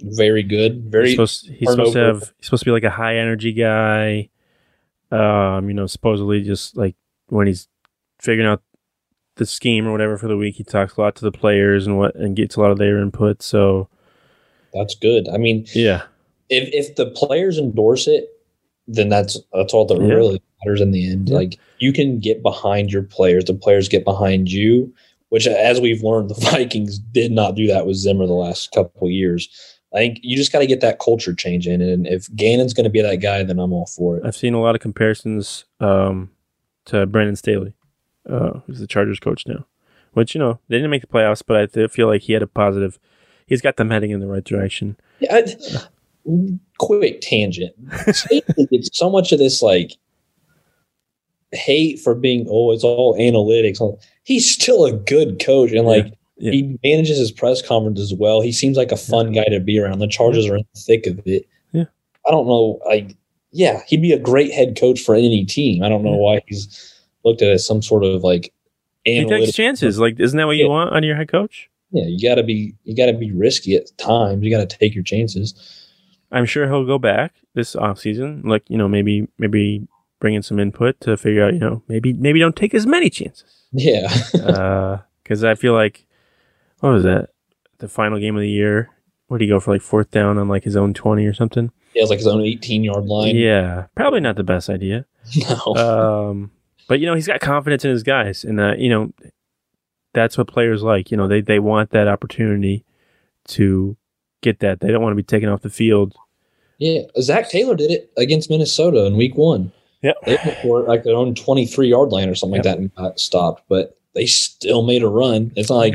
very 0.00 0.42
good. 0.42 0.72
he's 0.72 0.90
Very 0.90 1.10
supposed, 1.12 1.48
he's 1.48 1.70
supposed 1.70 1.92
to 1.92 1.98
have 1.98 2.20
he's 2.38 2.46
supposed 2.46 2.62
to 2.62 2.68
be 2.68 2.72
like 2.72 2.84
a 2.84 2.90
high 2.90 3.16
energy 3.16 3.52
guy. 3.52 4.30
Um, 5.10 5.68
you 5.68 5.74
know, 5.74 5.86
supposedly 5.86 6.42
just 6.42 6.76
like 6.76 6.96
when 7.28 7.46
he's 7.46 7.68
figuring 8.18 8.48
out 8.48 8.62
the 9.40 9.46
scheme 9.46 9.88
or 9.88 9.92
whatever 9.92 10.16
for 10.16 10.28
the 10.28 10.36
week, 10.36 10.54
he 10.56 10.62
talks 10.64 10.96
a 10.96 11.00
lot 11.00 11.16
to 11.16 11.24
the 11.24 11.32
players 11.32 11.86
and 11.86 11.98
what 11.98 12.14
and 12.14 12.36
gets 12.36 12.54
a 12.56 12.60
lot 12.60 12.70
of 12.70 12.78
their 12.78 12.98
input. 13.00 13.42
So 13.42 13.88
that's 14.72 14.94
good. 14.94 15.28
I 15.28 15.38
mean, 15.38 15.66
yeah, 15.74 16.02
if 16.48 16.68
if 16.72 16.94
the 16.94 17.06
players 17.06 17.58
endorse 17.58 18.06
it, 18.06 18.28
then 18.86 19.08
that's 19.08 19.38
that's 19.52 19.74
all 19.74 19.86
that 19.86 19.98
Yeah. 20.00 20.14
really 20.14 20.42
matters 20.64 20.80
in 20.80 20.92
the 20.92 21.10
end. 21.10 21.28
Yeah. 21.28 21.36
Like 21.36 21.58
you 21.78 21.92
can 21.92 22.20
get 22.20 22.42
behind 22.42 22.92
your 22.92 23.02
players, 23.02 23.46
the 23.46 23.54
players 23.54 23.88
get 23.88 24.04
behind 24.04 24.52
you, 24.52 24.92
which 25.30 25.46
as 25.46 25.80
we've 25.80 26.02
learned, 26.02 26.28
the 26.34 26.34
Vikings 26.50 26.98
did 26.98 27.32
not 27.32 27.54
do 27.56 27.66
that 27.66 27.86
with 27.86 27.96
Zimmer 27.96 28.26
the 28.26 28.34
last 28.34 28.70
couple 28.72 29.06
of 29.08 29.12
years. 29.12 29.48
I 29.92 29.98
think 29.98 30.20
you 30.22 30.36
just 30.36 30.52
got 30.52 30.60
to 30.60 30.68
get 30.68 30.80
that 30.82 31.00
culture 31.00 31.34
change 31.34 31.66
in, 31.66 31.80
and 31.82 32.06
if 32.06 32.28
Gannon's 32.36 32.74
going 32.74 32.84
to 32.84 32.90
be 32.90 33.02
that 33.02 33.16
guy, 33.16 33.42
then 33.42 33.58
I'm 33.58 33.72
all 33.72 33.86
for 33.86 34.18
it. 34.18 34.22
I've 34.24 34.36
seen 34.36 34.54
a 34.54 34.60
lot 34.60 34.76
of 34.76 34.80
comparisons 34.80 35.64
um, 35.80 36.30
to 36.84 37.06
Brandon 37.06 37.34
Staley, 37.34 37.74
uh, 38.28 38.60
who's 38.66 38.78
the 38.80 38.86
Chargers 38.86 39.18
coach 39.20 39.44
now. 39.46 39.66
Which 40.12 40.34
you 40.34 40.40
know 40.40 40.58
they 40.68 40.76
didn't 40.76 40.90
make 40.90 41.02
the 41.02 41.06
playoffs, 41.06 41.42
but 41.46 41.56
I 41.56 41.66
th- 41.66 41.90
feel 41.90 42.08
like 42.08 42.22
he 42.22 42.32
had 42.32 42.42
a 42.42 42.46
positive. 42.48 42.98
He's 43.46 43.60
got 43.60 43.76
them 43.76 43.90
heading 43.90 44.10
in 44.10 44.20
the 44.20 44.26
right 44.26 44.44
direction. 44.44 44.96
Yeah, 45.20 45.36
I- 45.36 45.80
quick 46.78 47.20
tangent. 47.20 47.74
Gets 48.70 48.90
so 48.92 49.08
much 49.10 49.32
of 49.32 49.38
this 49.38 49.62
like 49.62 49.92
hate 51.52 51.98
for 51.98 52.14
being 52.14 52.46
oh 52.50 52.72
it's 52.72 52.84
all 52.84 53.16
analytics. 53.18 53.80
He's 54.24 54.48
still 54.50 54.84
a 54.84 54.92
good 54.92 55.40
coach 55.44 55.72
and 55.72 55.86
like 55.86 56.12
Yeah. 56.38 56.52
he 56.52 56.78
manages 56.84 57.18
his 57.18 57.32
press 57.32 57.60
conferences 57.66 58.14
well. 58.14 58.40
He 58.40 58.52
seems 58.52 58.76
like 58.76 58.92
a 58.92 58.96
fun 58.96 59.32
guy 59.32 59.44
to 59.46 59.60
be 59.60 59.78
around. 59.78 59.98
The 59.98 60.06
Chargers 60.08 60.46
are 60.46 60.56
in 60.56 60.64
the 60.74 60.80
thick 60.80 61.06
of 61.06 61.20
it. 61.26 61.46
Yeah. 61.72 61.84
I 62.26 62.30
don't 62.30 62.46
know. 62.46 62.80
Like 62.86 63.16
yeah, 63.52 63.80
he'd 63.88 64.02
be 64.02 64.12
a 64.12 64.18
great 64.18 64.52
head 64.52 64.76
coach 64.78 65.00
for 65.00 65.14
any 65.14 65.44
team. 65.44 65.82
I 65.82 65.88
don't 65.88 66.04
know 66.04 66.12
Yeah. 66.12 66.16
why 66.18 66.40
he's 66.46 66.94
looked 67.24 67.42
at 67.42 67.48
it 67.48 67.52
as 67.52 67.66
some 67.66 67.82
sort 67.82 68.04
of 68.04 68.22
like 68.22 68.52
He 69.04 69.24
takes 69.24 69.52
chances. 69.52 69.98
Like, 69.98 70.18
isn't 70.20 70.36
that 70.36 70.46
what 70.46 70.56
you 70.56 70.64
Yeah. 70.64 70.70
want 70.70 70.90
on 70.94 71.02
your 71.02 71.16
head 71.16 71.28
coach? 71.28 71.68
Yeah, 71.92 72.04
you 72.06 72.28
gotta 72.28 72.42
be 72.42 72.74
you 72.84 72.94
gotta 72.96 73.12
be 73.14 73.32
risky 73.32 73.74
at 73.76 73.86
times. 73.98 74.44
You 74.44 74.50
gotta 74.50 74.66
take 74.66 74.94
your 74.94 75.04
chances. 75.04 75.54
I'm 76.32 76.44
sure 76.46 76.66
he'll 76.68 76.86
go 76.86 76.98
back 76.98 77.34
this 77.54 77.74
offseason. 77.74 78.44
Like, 78.44 78.62
you 78.68 78.78
know, 78.78 78.88
maybe 78.88 79.26
maybe 79.38 79.86
bring 80.20 80.34
in 80.34 80.42
some 80.42 80.60
input 80.60 81.00
to 81.00 81.16
figure 81.16 81.44
out, 81.44 81.54
you 81.54 81.58
know, 81.58 81.82
maybe 81.88 82.12
maybe 82.12 82.38
don't 82.38 82.54
take 82.54 82.74
as 82.74 82.86
many 82.86 83.10
chances. 83.10 83.64
Yeah. 83.72 84.08
Because 85.22 85.44
I 85.44 85.54
feel 85.54 85.74
like, 85.74 86.06
what 86.80 86.90
was 86.90 87.04
that? 87.04 87.28
The 87.78 87.86
final 87.88 88.18
game 88.18 88.34
of 88.34 88.40
the 88.42 88.50
year. 88.50 88.90
Where 89.28 89.36
would 89.36 89.40
he 89.42 89.46
go 89.46 89.60
for 89.60 89.70
like 89.72 89.80
fourth 89.80 90.10
down 90.10 90.38
on 90.38 90.48
like 90.48 90.64
his 90.64 90.74
own 90.74 90.92
20 90.92 91.24
or 91.24 91.32
something? 91.32 91.70
he 91.94 92.00
has 92.00 92.10
like 92.10 92.18
his 92.18 92.26
own 92.26 92.40
18 92.40 92.82
yard 92.82 93.04
line. 93.06 93.36
Yeah, 93.36 93.86
probably 93.94 94.18
not 94.20 94.34
the 94.36 94.42
best 94.44 94.68
idea. 94.68 95.06
No. 95.48 95.74
um, 95.76 96.50
but 96.90 96.98
you 96.98 97.06
know, 97.06 97.14
he's 97.14 97.28
got 97.28 97.38
confidence 97.38 97.84
in 97.84 97.92
his 97.92 98.02
guys, 98.02 98.42
and 98.42 98.58
uh, 98.58 98.74
you 98.76 98.88
know, 98.88 99.12
that's 100.12 100.36
what 100.36 100.48
players 100.48 100.82
like. 100.82 101.12
You 101.12 101.16
know, 101.16 101.28
they 101.28 101.40
they 101.40 101.60
want 101.60 101.90
that 101.90 102.08
opportunity 102.08 102.84
to 103.50 103.96
get 104.42 104.58
that. 104.58 104.80
They 104.80 104.88
don't 104.88 105.00
want 105.00 105.12
to 105.12 105.16
be 105.16 105.22
taken 105.22 105.48
off 105.48 105.62
the 105.62 105.70
field. 105.70 106.16
Yeah, 106.78 107.02
Zac 107.20 107.48
Taylor 107.48 107.76
did 107.76 107.92
it 107.92 108.10
against 108.16 108.50
Minnesota 108.50 109.06
in 109.06 109.16
Week 109.16 109.36
One. 109.36 109.70
Yep. 110.02 110.16
They 110.26 110.36
for 110.62 110.82
like 110.82 111.04
their 111.04 111.14
own 111.14 111.36
twenty-three 111.36 111.86
yard 111.86 112.08
line 112.08 112.28
or 112.28 112.34
something 112.34 112.56
like 112.56 112.64
that 112.64 112.78
and 112.78 112.92
got 112.96 113.20
stopped, 113.20 113.62
but 113.68 113.96
they 114.16 114.26
still 114.26 114.82
made 114.82 115.04
a 115.04 115.08
run. 115.08 115.52
It's 115.54 115.70
not 115.70 115.76
like 115.76 115.94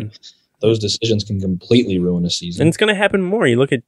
those 0.62 0.80
decisions 0.80 1.26
can 1.26 1.42
completely 1.42 2.00
ruin 2.00 2.24
a 2.24 2.30
season. 2.30 2.62
And 2.62 2.68
it's 2.70 2.78
going 2.78 2.88
to 2.88 2.96
happen 2.96 3.22
more. 3.22 3.46
You 3.46 3.58
look 3.58 3.74
at 3.74 3.84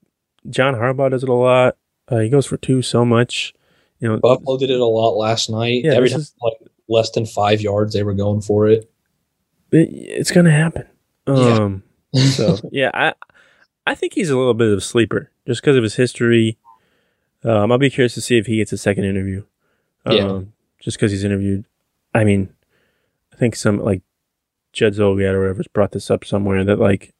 John 0.49 0.73
Harbaugh 0.73 1.09
does 1.09 1.23
it 1.23 1.29
a 1.29 1.33
lot. 1.33 1.77
Uh, 2.09 2.19
he 2.19 2.27
goes 2.27 2.45
for 2.45 2.57
two 2.57 2.81
so 2.81 3.05
much. 3.05 3.53
You 4.01 4.09
know, 4.09 4.17
Buffalo 4.17 4.57
did 4.57 4.71
it 4.71 4.81
a 4.81 4.85
lot 4.85 5.11
last 5.11 5.49
night. 5.49 5.85
Yeah, 5.85 5.93
Every 5.93 6.09
time 6.09 6.19
is- 6.19 6.35
like 6.41 6.57
less 6.87 7.11
than 7.11 7.25
five 7.25 7.61
yards, 7.61 7.93
they 7.93 8.03
were 8.03 8.13
going 8.13 8.41
for 8.41 8.67
it. 8.67 8.89
it, 9.71 9.89
it's 9.91 10.31
going 10.31 10.45
to 10.45 10.51
happen. 10.51 10.87
Yeah. 11.27 11.33
Um, 11.59 11.83
so 12.13 12.57
yeah, 12.71 12.91
I 12.93 13.13
I 13.85 13.95
think 13.95 14.13
he's 14.13 14.29
a 14.29 14.37
little 14.37 14.53
bit 14.53 14.71
of 14.71 14.77
a 14.77 14.81
sleeper 14.81 15.31
just 15.45 15.61
because 15.61 15.75
of 15.77 15.83
his 15.83 15.95
history. 15.95 16.57
Um, 17.43 17.71
I'll 17.71 17.77
be 17.77 17.89
curious 17.89 18.13
to 18.15 18.21
see 18.21 18.37
if 18.37 18.47
he 18.47 18.57
gets 18.57 18.71
a 18.73 18.77
second 18.77 19.03
interview. 19.05 19.43
Um, 20.05 20.15
Yeah. 20.15 20.39
just 20.81 20.97
because 20.97 21.11
he's 21.11 21.23
interviewed. 21.23 21.65
I 22.13 22.23
mean, 22.23 22.49
I 23.33 23.35
think 23.37 23.55
some 23.55 23.79
like 23.79 24.01
Judd 24.73 24.93
Zulgad 24.93 25.33
or 25.33 25.41
whatever's 25.41 25.67
brought 25.67 25.91
this 25.91 26.09
up 26.09 26.25
somewhere 26.25 26.63
that 26.63 26.79
like 26.79 27.13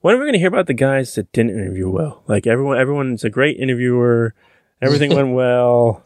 when 0.00 0.14
are 0.14 0.18
we 0.18 0.24
going 0.24 0.32
to 0.34 0.38
hear 0.38 0.48
about 0.48 0.66
the 0.66 0.74
guys 0.74 1.14
that 1.16 1.30
didn't 1.32 1.52
interview 1.58 1.88
well? 1.90 2.22
Like 2.26 2.46
everyone, 2.46 2.78
everyone's 2.78 3.24
a 3.24 3.30
great 3.30 3.58
interviewer. 3.58 4.34
Everything 4.80 5.14
went 5.14 5.32
well, 5.34 6.04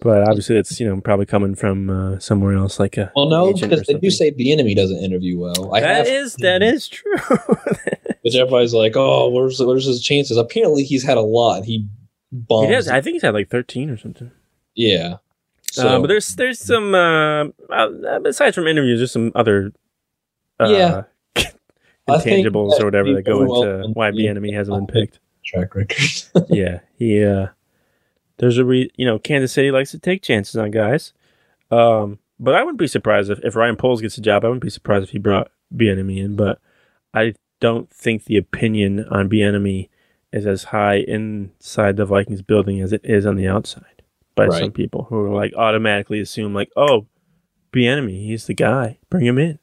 but 0.00 0.28
obviously 0.28 0.56
it's 0.56 0.78
you 0.80 0.88
know 0.88 1.00
probably 1.00 1.26
coming 1.26 1.54
from 1.54 1.90
uh, 1.90 2.18
somewhere 2.18 2.54
else, 2.54 2.78
like 2.80 2.96
a 2.96 3.12
Well, 3.14 3.28
no, 3.28 3.52
because 3.52 3.82
they 3.86 3.94
do 3.94 4.10
say 4.10 4.30
Bieniemy 4.32 4.74
doesn't 4.76 4.98
interview 5.02 5.38
well. 5.38 5.74
I 5.74 5.80
That 5.80 5.96
have, 5.96 6.06
is 6.08 6.34
that 6.36 6.62
is 6.62 6.88
true. 6.88 7.16
Which 8.22 8.34
everybody's 8.34 8.74
like, 8.74 8.92
oh, 8.96 9.28
where's 9.30 9.60
where's 9.60 9.86
his 9.86 10.02
chances? 10.02 10.36
Apparently, 10.36 10.82
he's 10.84 11.02
had 11.04 11.16
a 11.16 11.22
lot. 11.22 11.64
He 11.64 11.86
bombs. 12.32 12.68
he 12.68 12.74
does. 12.74 12.88
I 12.88 13.00
think 13.00 13.14
he's 13.14 13.22
had 13.22 13.34
like 13.34 13.48
thirteen 13.48 13.88
or 13.90 13.96
something. 13.96 14.30
yeah. 14.74 15.16
So 15.72 15.86
uh, 15.88 16.00
but 16.00 16.08
there's 16.08 16.34
there's 16.34 16.58
some 16.58 16.94
uh, 16.94 17.44
uh, 17.70 18.20
aside 18.24 18.54
from 18.56 18.66
interviews, 18.66 18.98
there's 18.98 19.12
some 19.12 19.30
other 19.36 19.72
uh, 20.58 20.66
Yeah. 20.68 21.02
Intangibles 22.08 22.80
or 22.80 22.86
whatever 22.86 23.12
that 23.14 23.22
go 23.22 23.42
into 23.42 23.88
why 23.92 24.10
Bieniemy 24.10 24.52
hasn't 24.52 24.88
been 24.88 25.02
picked. 25.02 25.20
track 25.44 25.74
record. 25.76 26.02
yeah, 26.48 26.80
he. 26.98 27.24
Uh, 27.24 27.46
there's 28.40 28.58
a 28.58 28.64
re, 28.64 28.90
you 28.96 29.06
know, 29.06 29.18
Kansas 29.18 29.52
City 29.52 29.70
likes 29.70 29.90
to 29.92 29.98
take 29.98 30.22
chances 30.22 30.56
on 30.56 30.70
guys. 30.70 31.12
Um, 31.70 32.18
but 32.40 32.54
I 32.54 32.62
wouldn't 32.62 32.78
be 32.78 32.86
surprised 32.86 33.30
if, 33.30 33.38
if 33.44 33.54
Ryan 33.54 33.76
Poles 33.76 34.00
gets 34.00 34.16
a 34.18 34.22
job. 34.22 34.44
I 34.44 34.48
wouldn't 34.48 34.62
be 34.62 34.70
surprised 34.70 35.04
if 35.04 35.10
he 35.10 35.18
brought 35.18 35.50
Bieniemy 35.74 36.18
in. 36.18 36.36
But 36.36 36.58
I 37.12 37.34
don't 37.60 37.90
think 37.90 38.24
the 38.24 38.38
opinion 38.38 39.04
on 39.10 39.28
Bieniemy 39.28 39.90
is 40.32 40.46
as 40.46 40.64
high 40.64 40.96
inside 40.96 41.96
the 41.96 42.06
Vikings 42.06 42.40
building 42.42 42.80
as 42.80 42.92
it 42.92 43.02
is 43.04 43.26
on 43.26 43.36
the 43.36 43.46
outside 43.46 44.02
by 44.34 44.46
Right. 44.46 44.60
some 44.60 44.72
people 44.72 45.06
who 45.10 45.20
are 45.24 45.34
like 45.34 45.52
automatically 45.54 46.18
assume 46.20 46.54
like, 46.54 46.70
oh, 46.76 47.06
Bieniemy, 47.72 48.26
he's 48.26 48.46
the 48.46 48.54
guy. 48.54 48.98
Bring 49.10 49.26
him 49.26 49.38
in. 49.38 49.58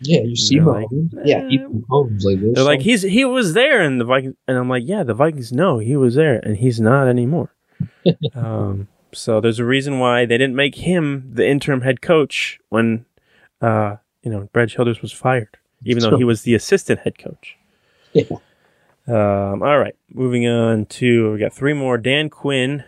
yeah, 0.00 0.20
you 0.20 0.36
see 0.36 0.58
They're 0.58 0.66
like, 0.66 0.86
yeah, 1.24 1.48
he 1.48 1.58
eh. 1.58 1.64
Mahomes 1.66 2.24
like. 2.24 2.38
They're 2.54 2.64
like, 2.64 2.80
he's 2.80 3.02
he 3.02 3.24
was 3.24 3.52
there, 3.54 3.82
and 3.82 4.00
the 4.00 4.04
Vikings, 4.04 4.34
and 4.48 4.56
I'm 4.56 4.68
like, 4.68 4.84
yeah, 4.86 5.02
the 5.02 5.14
Vikings 5.14 5.52
know 5.52 5.78
he 5.78 5.96
was 5.96 6.14
there, 6.14 6.38
and 6.38 6.56
he's 6.56 6.80
not 6.80 7.08
anymore. 7.08 7.54
um, 8.34 8.88
so 9.12 9.40
there's 9.40 9.58
a 9.58 9.64
reason 9.64 9.98
why 9.98 10.24
they 10.24 10.38
didn't 10.38 10.56
make 10.56 10.76
him 10.76 11.30
the 11.32 11.46
interim 11.46 11.82
head 11.82 12.00
coach 12.00 12.58
when, 12.68 13.04
uh, 13.60 13.96
you 14.22 14.30
know, 14.30 14.48
Brad 14.52 14.68
Childress 14.68 15.02
was 15.02 15.12
fired, 15.12 15.56
even 15.84 16.02
though 16.02 16.16
he 16.16 16.24
was 16.24 16.42
the 16.42 16.54
assistant 16.54 17.00
head 17.00 17.18
coach. 17.18 17.56
Yeah. 18.12 18.24
Um, 19.08 19.62
all 19.62 19.78
right, 19.78 19.96
moving 20.12 20.46
on 20.46 20.86
to 20.86 21.32
we 21.32 21.38
got 21.38 21.52
three 21.52 21.72
more. 21.72 21.98
Dan 21.98 22.30
Quinn, 22.30 22.84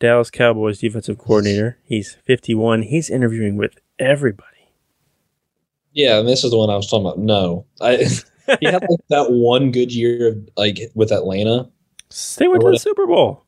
Dallas 0.00 0.30
Cowboys 0.30 0.78
defensive 0.78 1.18
coordinator. 1.18 1.78
He's 1.84 2.14
51. 2.24 2.82
He's 2.82 3.10
interviewing 3.10 3.56
with 3.56 3.78
everybody. 3.98 4.48
yeah, 5.92 6.18
and 6.18 6.28
this 6.28 6.44
is 6.44 6.50
the 6.50 6.58
one 6.58 6.70
I 6.70 6.76
was 6.76 6.88
talking 6.88 7.06
about. 7.06 7.18
No, 7.18 7.66
I 7.80 7.96
he 8.60 8.66
had 8.66 8.82
like 8.88 9.00
that 9.10 9.32
one 9.32 9.70
good 9.70 9.92
year 9.92 10.28
of 10.28 10.48
like 10.56 10.78
with 10.94 11.12
Atlanta. 11.12 11.68
They 12.38 12.48
went 12.48 12.62
to 12.62 12.70
the 12.70 12.78
Super 12.78 13.06
Bowl 13.06 13.43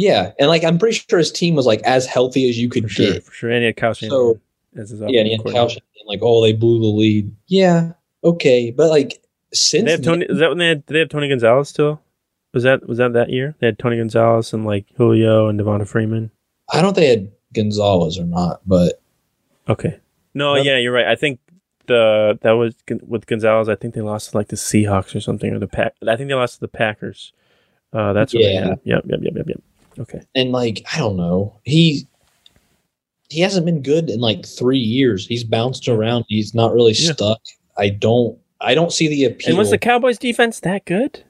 Yeah, 0.00 0.32
and 0.38 0.48
like 0.48 0.64
I'm 0.64 0.78
pretty 0.78 0.96
sure 0.96 1.18
his 1.18 1.30
team 1.30 1.54
was 1.54 1.66
like 1.66 1.82
as 1.82 2.06
healthy 2.06 2.48
as 2.48 2.58
you 2.58 2.70
could 2.70 2.84
for 2.84 2.88
sure. 2.88 3.12
get. 3.12 3.22
For 3.24 3.32
sure, 3.32 3.50
and 3.50 3.60
he 3.60 3.66
had 3.66 3.96
So- 3.96 4.40
as 4.74 4.88
his 4.88 5.00
Yeah, 5.00 5.20
and 5.20 5.26
he 5.28 5.32
had. 5.36 5.44
Kyle 5.44 5.70
like 6.06 6.20
oh 6.22 6.42
they 6.42 6.54
blew 6.54 6.80
the 6.80 6.86
lead. 6.86 7.30
Yeah, 7.46 7.92
okay, 8.24 8.70
but 8.70 8.88
like 8.88 9.22
since 9.52 9.84
They 9.84 9.90
have 9.92 10.02
Tony. 10.02 10.24
Is 10.26 10.38
that 10.38 10.48
when 10.48 10.58
they 10.58 10.68
had? 10.68 10.86
Did 10.86 10.94
they 10.94 10.98
have 11.00 11.10
Tony 11.10 11.28
Gonzalez 11.28 11.68
still? 11.68 12.00
Was 12.54 12.62
that 12.62 12.88
was 12.88 12.96
that 12.96 13.12
that 13.12 13.28
year? 13.28 13.54
They 13.58 13.66
had 13.66 13.78
Tony 13.78 13.98
Gonzalez 13.98 14.52
and 14.54 14.64
like 14.64 14.86
Julio 14.96 15.48
and 15.48 15.60
Devonta 15.60 15.86
Freeman. 15.86 16.30
I 16.72 16.80
don't 16.80 16.90
if 16.90 16.96
they 16.96 17.06
had 17.06 17.30
Gonzalez 17.52 18.18
or 18.18 18.24
not, 18.24 18.62
but 18.66 19.02
Okay. 19.68 20.00
No, 20.32 20.56
yeah, 20.56 20.78
you're 20.78 20.92
right. 20.92 21.06
I 21.06 21.14
think 21.14 21.40
the 21.86 22.38
that 22.40 22.52
was 22.52 22.74
with 23.06 23.26
Gonzalez. 23.26 23.68
I 23.68 23.74
think 23.74 23.94
they 23.94 24.00
lost 24.00 24.30
to 24.30 24.36
like 24.38 24.48
the 24.48 24.56
Seahawks 24.56 25.14
or 25.14 25.20
something, 25.20 25.52
or 25.52 25.58
the 25.58 25.68
Pack. 25.68 25.94
I 26.08 26.16
think 26.16 26.28
they 26.28 26.34
lost 26.34 26.54
to 26.54 26.60
the 26.60 26.68
Packers. 26.68 27.32
Uh, 27.92 28.12
that's 28.14 28.32
what 28.32 28.40
they 28.42 28.54
Yeah. 28.54 28.74
Yep, 28.84 29.02
yep, 29.06 29.20
yep, 29.22 29.32
yep, 29.36 29.46
yep. 29.48 29.62
Okay. 29.98 30.20
and 30.34 30.52
like 30.52 30.84
I 30.94 30.98
don't 30.98 31.16
know, 31.16 31.58
he 31.64 32.06
he 33.28 33.40
hasn't 33.40 33.66
been 33.66 33.82
good 33.82 34.10
in 34.10 34.20
like 34.20 34.44
three 34.46 34.78
years. 34.78 35.26
He's 35.26 35.44
bounced 35.44 35.88
around. 35.88 36.24
He's 36.28 36.54
not 36.54 36.72
really 36.72 36.92
Yeah. 36.92 37.12
stuck. 37.12 37.40
I 37.76 37.88
don't. 37.90 38.38
I 38.60 38.74
don't 38.74 38.92
see 38.92 39.08
the 39.08 39.24
appeal. 39.24 39.50
And 39.50 39.58
was 39.58 39.70
the 39.70 39.78
Cowboys 39.78 40.18
defense 40.18 40.60
that 40.60 40.84
good? 40.84 41.24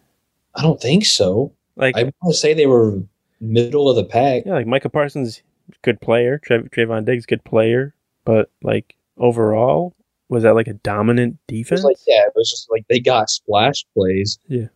I 0.57 0.63
don't 0.63 0.81
think 0.81 1.05
so. 1.05 1.53
Like, 1.77 1.97
I 1.97 2.03
want 2.05 2.15
to 2.33 2.35
say 2.35 2.55
they 2.55 2.67
were 2.67 3.01
middle 3.41 3.89
of 3.89 3.97
the 3.97 4.05
pack. 4.05 4.43
yeah, 4.47 4.55
like 4.55 4.67
Micah 4.67 4.89
Parsons, 4.89 5.43
good 5.83 6.01
player. 6.01 6.39
Tra- 6.45 6.69
Trevon 6.71 7.05
Diggs, 7.05 7.27
good 7.27 7.45
player. 7.45 7.95
But 8.25 8.51
like 8.63 8.97
overall, 9.17 9.95
was 10.29 10.43
that 10.43 10.55
like 10.55 10.67
a 10.67 10.75
dominant 10.75 11.39
defense? 11.47 11.85
like 11.85 11.97
yeah, 12.07 12.23
it 12.27 12.33
was 12.35 12.51
just 12.51 12.69
like 12.71 12.85
they 12.89 12.99
got 12.99 13.31
splash 13.31 13.85
plays. 13.95 14.39
Yeah. 14.49 14.67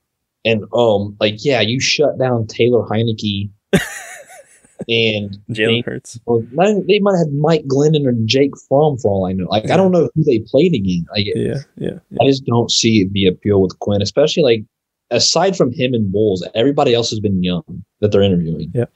And 0.45 0.65
um, 0.75 1.17
like 1.21 1.45
yeah, 1.45 1.61
you 1.61 1.81
shut 1.81 2.19
down 2.19 2.47
Taylor 2.47 2.87
Heinicke, 2.87 3.51
and 4.89 5.39
Jalen 5.51 5.85
they, 5.85 5.91
Hurts. 5.91 6.21
they 6.87 6.99
might 7.01 7.17
have 7.19 7.33
Mike 7.33 7.65
Glennon 7.67 8.07
or 8.07 8.13
Jake 8.25 8.53
Fromm 8.69 8.99
for 8.99 9.11
all 9.11 9.27
I 9.27 9.33
know. 9.33 9.47
Like 9.47 9.71
I 9.71 9.77
don't 9.77 9.93
know 9.93 10.11
who 10.15 10.25
they 10.25 10.41
played 10.41 10.75
again. 10.75 11.07
Like 11.11 11.27
Yeah, 11.35 11.55
yeah. 11.77 11.99
I 12.21 12.27
just 12.27 12.45
don't 12.45 12.71
see 12.71 13.09
the 13.13 13.27
appeal 13.27 13.63
with 13.63 13.79
Quinn, 13.79 14.03
especially 14.03 14.43
like 14.43 14.65
aside 15.11 15.57
from 15.57 15.73
him 15.73 15.95
and 15.95 16.13
Bowles, 16.13 16.47
everybody 16.55 16.93
else 16.95 17.11
has 17.11 17.21
been 17.21 17.43
young 17.43 17.63
that 18.01 18.11
they're 18.13 18.23
interviewing. 18.23 18.73
Yep. 18.75 18.93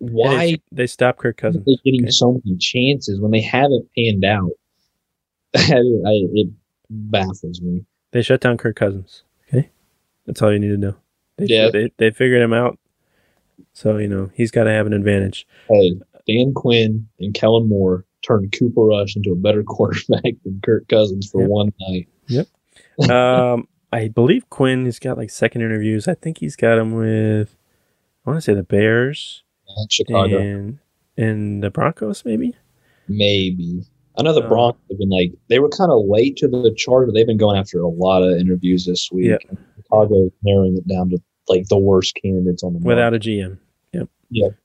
And 0.00 0.10
Why 0.10 0.36
they, 0.36 0.62
they 0.72 0.86
stopped 0.86 1.18
Kirk 1.20 1.36
Cousins? 1.38 1.64
they 1.64 1.76
getting 1.84 2.04
Okay. 2.04 2.10
so 2.10 2.40
many 2.44 2.56
chances 2.58 3.20
when 3.20 3.30
they 3.30 3.40
haven't 3.40 3.88
panned 3.96 4.24
out? 4.24 4.50
I, 5.56 5.72
it 5.80 6.48
baffles 6.90 7.60
me. 7.60 7.84
They 8.12 8.22
shut 8.22 8.40
down 8.40 8.58
Kirk 8.58 8.76
Cousins. 8.76 9.22
Okay, 9.48 9.68
that's 10.26 10.40
all 10.42 10.52
you 10.52 10.58
need 10.58 10.68
to 10.68 10.76
know. 10.76 10.94
They, 11.36 11.46
Yeah. 11.46 11.70
they, 11.70 11.90
they 11.98 12.10
figured 12.10 12.42
him 12.42 12.52
out. 12.52 12.78
So 13.78 13.96
you 13.98 14.08
know 14.08 14.28
he's 14.34 14.50
got 14.50 14.64
to 14.64 14.70
have 14.70 14.88
an 14.88 14.92
advantage. 14.92 15.46
Hey, 15.70 15.94
Dan 16.26 16.52
Quinn 16.52 17.06
and 17.20 17.32
Kellen 17.32 17.68
Moore 17.68 18.04
turned 18.26 18.52
Cooper 18.58 18.82
Rush 18.82 19.14
into 19.14 19.30
a 19.30 19.36
better 19.36 19.62
quarterback 19.66 20.34
than 20.44 20.60
Kirk 20.64 20.88
Cousins 20.88 21.30
for 21.30 21.42
Yep. 21.42 21.48
one 21.48 21.72
night. 21.88 22.08
um, 23.08 23.68
I 23.92 24.08
believe 24.08 24.50
Quinn 24.50 24.84
has 24.86 24.98
got 24.98 25.16
like 25.16 25.30
second 25.30 25.62
interviews. 25.62 26.08
I 26.08 26.14
think 26.14 26.38
he's 26.38 26.56
got 26.56 26.76
him 26.76 26.92
with. 26.92 27.54
I 28.26 28.30
want 28.30 28.38
to 28.38 28.42
say 28.42 28.52
the 28.52 28.64
Bears 28.64 29.44
At 29.80 29.92
Chicago, 29.92 30.38
and 30.38 30.78
and 31.16 31.62
the 31.62 31.70
Broncos, 31.70 32.24
maybe. 32.24 32.56
maybe. 33.06 33.84
I 34.18 34.22
know 34.24 34.34
the 34.34 34.42
Uh, 34.42 34.48
Broncos 34.48 34.80
have 34.90 34.98
been 34.98 35.08
like 35.10 35.32
they 35.48 35.60
were 35.60 35.68
kind 35.68 35.92
of 35.92 36.04
late 36.08 36.36
to 36.38 36.48
the 36.48 36.74
chart, 36.76 37.06
but 37.06 37.14
they've 37.14 37.28
been 37.28 37.36
going 37.36 37.56
after 37.56 37.80
a 37.80 37.88
lot 37.88 38.24
of 38.24 38.38
interviews 38.40 38.86
this 38.86 39.08
week. 39.12 39.26
Yep. 39.26 39.40
And 39.50 39.58
Chicago 39.76 40.30
narrowing 40.42 40.76
it 40.78 40.88
down 40.88 41.10
to 41.10 41.18
like 41.46 41.68
the 41.68 41.78
worst 41.78 42.18
candidates 42.20 42.64
on 42.64 42.72
the 42.74 42.80
market. 42.80 42.88
Without 42.88 43.14
a 43.14 43.20
GM. 43.20 43.58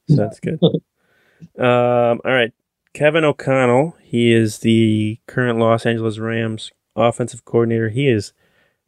So 0.07 0.15
that's 0.15 0.39
good. 0.39 0.59
um, 1.59 2.21
all 2.25 2.31
right. 2.31 2.51
Kevin 2.93 3.23
O'Connell. 3.23 3.95
He 4.01 4.31
is 4.31 4.59
the 4.59 5.19
current 5.27 5.59
Los 5.59 5.85
Angeles 5.85 6.19
Rams 6.19 6.71
offensive 6.95 7.45
coordinator. 7.45 7.89
He 7.89 8.07
is 8.07 8.33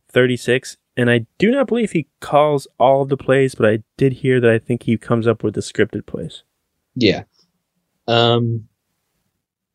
36, 0.10 0.78
and 0.96 1.10
I 1.10 1.26
do 1.38 1.52
not 1.52 1.68
believe 1.68 1.92
he 1.92 2.08
calls 2.22 2.68
all 2.80 3.02
of 3.02 3.10
the 3.10 3.18
plays, 3.18 3.56
but 3.56 3.68
I 3.68 3.84
did 3.98 4.14
hear 4.14 4.40
that 4.40 4.52
I 4.52 4.60
think 4.60 4.84
he 4.84 4.98
comes 4.98 5.28
up 5.28 5.44
with 5.44 5.56
the 5.56 5.62
scripted 5.62 6.06
plays. 6.06 6.44
Yeah. 6.96 7.24
Um, 8.08 8.68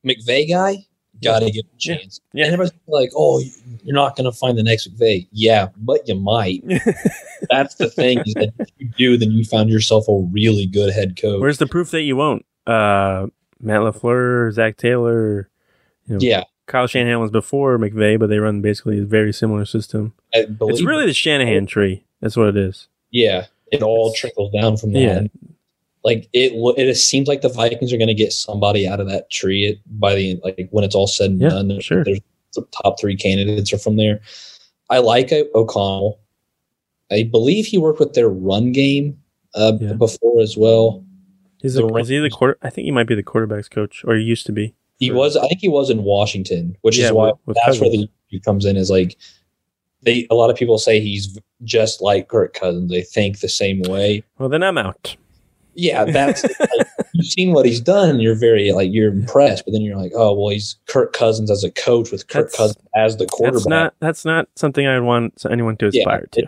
McVay 0.06 0.48
guy, 0.48 0.86
got 1.22 1.40
to 1.40 1.50
give 1.50 1.64
him 1.64 1.70
a 1.74 1.78
chance. 1.78 2.20
Yeah. 2.32 2.44
And 2.44 2.54
everybody's 2.54 2.78
like, 2.86 3.10
oh, 3.16 3.42
you're 3.82 3.94
not 3.94 4.16
going 4.16 4.30
to 4.30 4.36
find 4.36 4.56
the 4.56 4.62
next 4.62 4.94
McVay. 4.94 5.26
Yeah, 5.32 5.68
but 5.76 6.06
you 6.08 6.14
might. 6.14 6.62
That's 7.50 7.74
the 7.76 7.90
thing 7.90 8.18
is 8.26 8.34
that 8.34 8.52
if 8.58 8.68
you 8.78 8.88
do, 8.96 9.16
then 9.16 9.30
you 9.32 9.44
found 9.44 9.70
yourself 9.70 10.08
a 10.08 10.18
really 10.32 10.66
good 10.66 10.92
head 10.92 11.20
coach. 11.20 11.40
Where's 11.40 11.58
the 11.58 11.66
proof 11.66 11.90
that 11.90 12.02
you 12.02 12.16
won't? 12.16 12.44
Uh, 12.66 13.28
Matt 13.60 13.80
LaFleur, 13.80 14.52
Zac 14.52 14.76
Taylor, 14.76 15.50
you 16.06 16.14
know, 16.14 16.20
yeah. 16.20 16.44
Kyle 16.66 16.86
Shanahan 16.86 17.20
was 17.20 17.32
before 17.32 17.78
McVay, 17.78 18.18
but 18.18 18.28
they 18.28 18.38
run 18.38 18.62
basically 18.62 19.00
a 19.00 19.04
very 19.04 19.32
similar 19.32 19.64
system. 19.64 20.14
It's 20.32 20.82
really 20.82 21.06
the 21.06 21.12
Shanahan 21.12 21.66
tree. 21.66 22.04
That's 22.20 22.36
what 22.36 22.48
it 22.48 22.56
is. 22.56 22.86
Yeah, 23.10 23.46
it 23.72 23.82
all 23.82 24.12
trickles 24.12 24.52
down 24.52 24.76
from 24.76 24.92
that. 24.92 25.00
Yeah. 25.00 25.26
Like 26.02 26.28
it, 26.32 26.52
it 26.78 26.94
seems 26.96 27.28
like 27.28 27.42
the 27.42 27.48
Vikings 27.50 27.92
are 27.92 27.98
going 27.98 28.08
to 28.08 28.14
get 28.14 28.32
somebody 28.32 28.86
out 28.88 29.00
of 29.00 29.08
that 29.08 29.30
tree 29.30 29.78
by 29.86 30.14
the 30.14 30.30
end, 30.30 30.40
like 30.42 30.68
when 30.70 30.82
it's 30.84 30.94
all 30.94 31.06
said 31.06 31.30
and 31.32 31.40
Yeah, 31.40 31.50
done. 31.50 31.68
There's, 31.68 31.84
sure. 31.84 32.04
there's 32.04 32.20
the 32.54 32.66
top 32.82 32.98
three 32.98 33.16
candidates 33.16 33.72
are 33.72 33.78
from 33.78 33.96
there. 33.96 34.20
I 34.88 34.98
like 34.98 35.30
O'Connell. 35.54 36.18
I 37.12 37.24
believe 37.24 37.66
he 37.66 37.76
worked 37.78 38.00
with 38.00 38.14
their 38.14 38.28
run 38.28 38.72
game 38.72 39.18
uh, 39.54 39.72
Yeah. 39.80 39.92
before 39.94 40.40
as 40.40 40.56
well. 40.56 41.04
Is, 41.62 41.74
The 41.74 41.86
the, 41.86 41.94
is 41.96 42.08
he 42.08 42.18
the 42.18 42.30
quarter? 42.30 42.56
I 42.62 42.70
think 42.70 42.86
he 42.86 42.90
might 42.90 43.06
be 43.06 43.14
the 43.14 43.22
quarterbacks 43.22 43.70
coach, 43.70 44.02
or 44.06 44.14
he 44.16 44.22
used 44.22 44.46
to 44.46 44.52
be. 44.52 44.74
He 44.98 45.10
was, 45.10 45.36
I 45.36 45.46
think 45.48 45.60
he 45.60 45.68
was 45.68 45.90
in 45.90 46.02
Washington, 46.04 46.76
which 46.80 46.96
Yeah, 46.98 47.06
is 47.06 47.12
why 47.12 47.26
with- 47.26 47.36
with 47.46 47.56
that's 47.64 47.78
where 47.80 47.90
Cousins. 47.90 48.08
the 48.30 48.36
issue 48.36 48.42
comes 48.42 48.64
in. 48.64 48.76
Is 48.76 48.90
like 48.90 49.16
they 50.02 50.26
a 50.30 50.34
lot 50.34 50.48
of 50.50 50.56
people 50.56 50.78
say 50.78 51.00
he's 51.00 51.38
just 51.64 52.00
like 52.00 52.28
Kirk 52.28 52.54
Cousins. 52.54 52.90
They 52.90 53.02
think 53.02 53.40
the 53.40 53.48
same 53.48 53.82
way. 53.82 54.22
Well, 54.38 54.48
then 54.48 54.62
I'm 54.62 54.78
out. 54.78 55.16
Yeah, 55.74 56.04
that's 56.04 56.42
like, 56.42 56.86
you've 57.14 57.26
seen 57.26 57.52
what 57.52 57.64
he's 57.66 57.80
done, 57.80 58.10
and 58.10 58.22
you're 58.22 58.34
very 58.34 58.72
like 58.72 58.90
you're 58.92 59.12
impressed. 59.12 59.64
But 59.64 59.72
then 59.72 59.82
you're 59.82 59.96
like, 59.96 60.12
oh 60.14 60.32
well, 60.34 60.50
he's 60.50 60.76
Kirk 60.86 61.12
Cousins 61.12 61.50
as 61.50 61.64
a 61.64 61.70
coach 61.70 62.10
with 62.10 62.26
Kirk 62.28 62.50
That's- 62.50 62.56
Cousins 62.56 62.88
as 62.96 63.16
the 63.16 63.26
quarterback. 63.26 63.54
That's 63.54 63.66
not. 63.66 63.94
That's 64.00 64.24
not 64.24 64.48
something 64.56 64.86
I 64.86 64.98
would 64.98 65.06
want 65.06 65.44
anyone 65.50 65.76
to 65.78 65.90
Yeah, 65.92 66.00
aspire 66.00 66.26
to. 66.32 66.46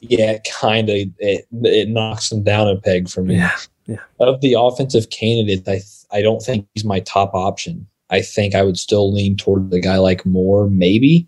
yeah, 0.00 0.38
kind 0.60 0.88
of 0.88 0.96
it, 1.18 1.46
it 1.62 1.88
knocks 1.88 2.30
him 2.30 2.42
down 2.42 2.68
a 2.68 2.76
peg 2.76 3.08
for 3.08 3.22
me. 3.22 3.36
Yeah, 3.36 3.56
yeah. 3.86 3.96
Of 4.20 4.40
the 4.40 4.54
offensive 4.58 5.10
candidates, 5.10 5.68
I 6.12 6.18
I 6.18 6.22
don't 6.22 6.40
think 6.42 6.66
he's 6.74 6.84
my 6.84 7.00
top 7.00 7.34
option. 7.34 7.86
I 8.10 8.22
think 8.22 8.54
I 8.54 8.62
would 8.62 8.78
still 8.78 9.12
lean 9.12 9.36
toward 9.36 9.70
the 9.70 9.80
guy 9.80 9.98
like 9.98 10.24
Moore, 10.24 10.68
maybe. 10.68 11.26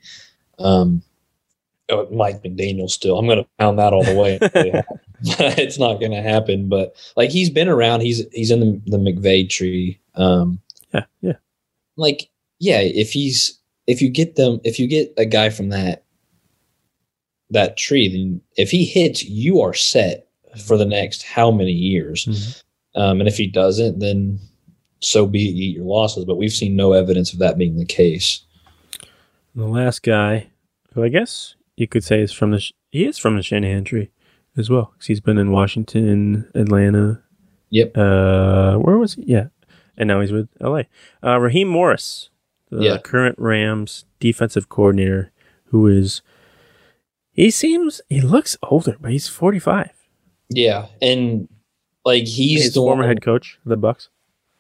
Um, 0.58 1.02
Mike 2.12 2.42
McDaniel 2.42 2.90
still. 2.90 3.18
I'm 3.18 3.26
going 3.26 3.42
to 3.42 3.48
pound 3.58 3.78
that 3.78 3.92
all 3.92 4.04
the 4.04 4.14
way. 4.16 4.38
it's 5.22 5.78
not 5.78 6.00
going 6.00 6.12
to 6.12 6.22
happen, 6.22 6.68
but 6.68 6.94
like 7.16 7.30
he's 7.30 7.50
been 7.50 7.68
around. 7.68 8.00
He's 8.00 8.24
he's 8.32 8.50
in 8.50 8.60
the 8.60 8.80
the 8.86 8.98
McVay 8.98 9.48
tree. 9.48 10.00
Um, 10.14 10.60
Yeah, 10.94 11.04
yeah. 11.20 11.32
like 11.96 12.30
yeah, 12.58 12.80
if 12.80 13.12
he's 13.12 13.58
if 13.86 14.00
you 14.00 14.08
get 14.08 14.36
them 14.36 14.60
if 14.64 14.78
you 14.78 14.86
get 14.86 15.12
a 15.18 15.26
guy 15.26 15.50
from 15.50 15.68
that 15.70 16.04
that 17.50 17.76
tree, 17.76 18.08
then 18.08 18.40
if 18.56 18.70
he 18.70 18.84
hits, 18.84 19.24
you 19.24 19.60
are 19.60 19.74
set 19.74 20.28
for 20.64 20.76
the 20.76 20.84
next 20.86 21.22
how 21.22 21.50
many 21.50 21.72
years. 21.72 22.26
Mhm. 22.26 22.62
Um, 22.94 23.20
and 23.20 23.28
if 23.28 23.36
he 23.36 23.46
doesn't, 23.46 23.98
then 23.98 24.40
so 25.00 25.26
be 25.26 25.48
it, 25.48 25.54
you 25.54 25.64
eat 25.70 25.76
your 25.76 25.84
losses. 25.84 26.24
But 26.24 26.36
we've 26.36 26.52
seen 26.52 26.76
no 26.76 26.92
evidence 26.92 27.32
of 27.32 27.40
that 27.40 27.58
being 27.58 27.76
the 27.76 27.84
case. 27.84 28.40
The 29.54 29.66
last 29.66 30.02
guy, 30.02 30.48
who 30.94 31.02
I 31.04 31.08
guess 31.08 31.54
you 31.80 31.88
could 31.88 32.04
say 32.04 32.20
is 32.20 32.32
from 32.32 32.50
the 32.50 32.60
Sh- 32.60 32.72
he 32.90 33.04
is 33.06 33.18
from 33.18 33.36
the 33.36 33.42
Shanahan 33.42 33.84
tree 33.84 34.10
as 34.56 34.68
well, 34.70 34.92
'cause 34.96 35.06
he's 35.06 35.20
been 35.20 35.38
in 35.38 35.50
Washington, 35.50 36.48
Atlanta. 36.54 37.22
Yep. 37.70 37.96
Uh, 37.96 38.76
where 38.76 38.98
was 38.98 39.14
he? 39.14 39.22
Yeah, 39.26 39.46
and 39.96 40.08
now 40.08 40.20
he's 40.20 40.32
with 40.32 40.48
LA. 40.60 40.82
Uh, 41.24 41.38
Raheem 41.38 41.68
Morris, 41.68 42.30
the 42.70 42.82
Yeah. 42.84 42.98
current 42.98 43.36
Rams 43.38 44.04
defensive 44.18 44.68
coordinator, 44.68 45.30
who 45.66 45.86
is 45.86 46.22
he 47.32 47.50
seems 47.50 48.00
he 48.08 48.20
looks 48.20 48.56
older, 48.64 48.96
but 49.00 49.12
he's 49.12 49.28
forty 49.28 49.58
five. 49.60 49.90
Yeah, 50.48 50.86
and 51.00 51.48
like 52.04 52.24
he's, 52.24 52.72
the 52.74 52.80
former 52.80 53.02
one, 53.02 53.08
head 53.08 53.22
coach 53.22 53.58
of 53.64 53.68
the 53.70 53.76
Bucks, 53.76 54.08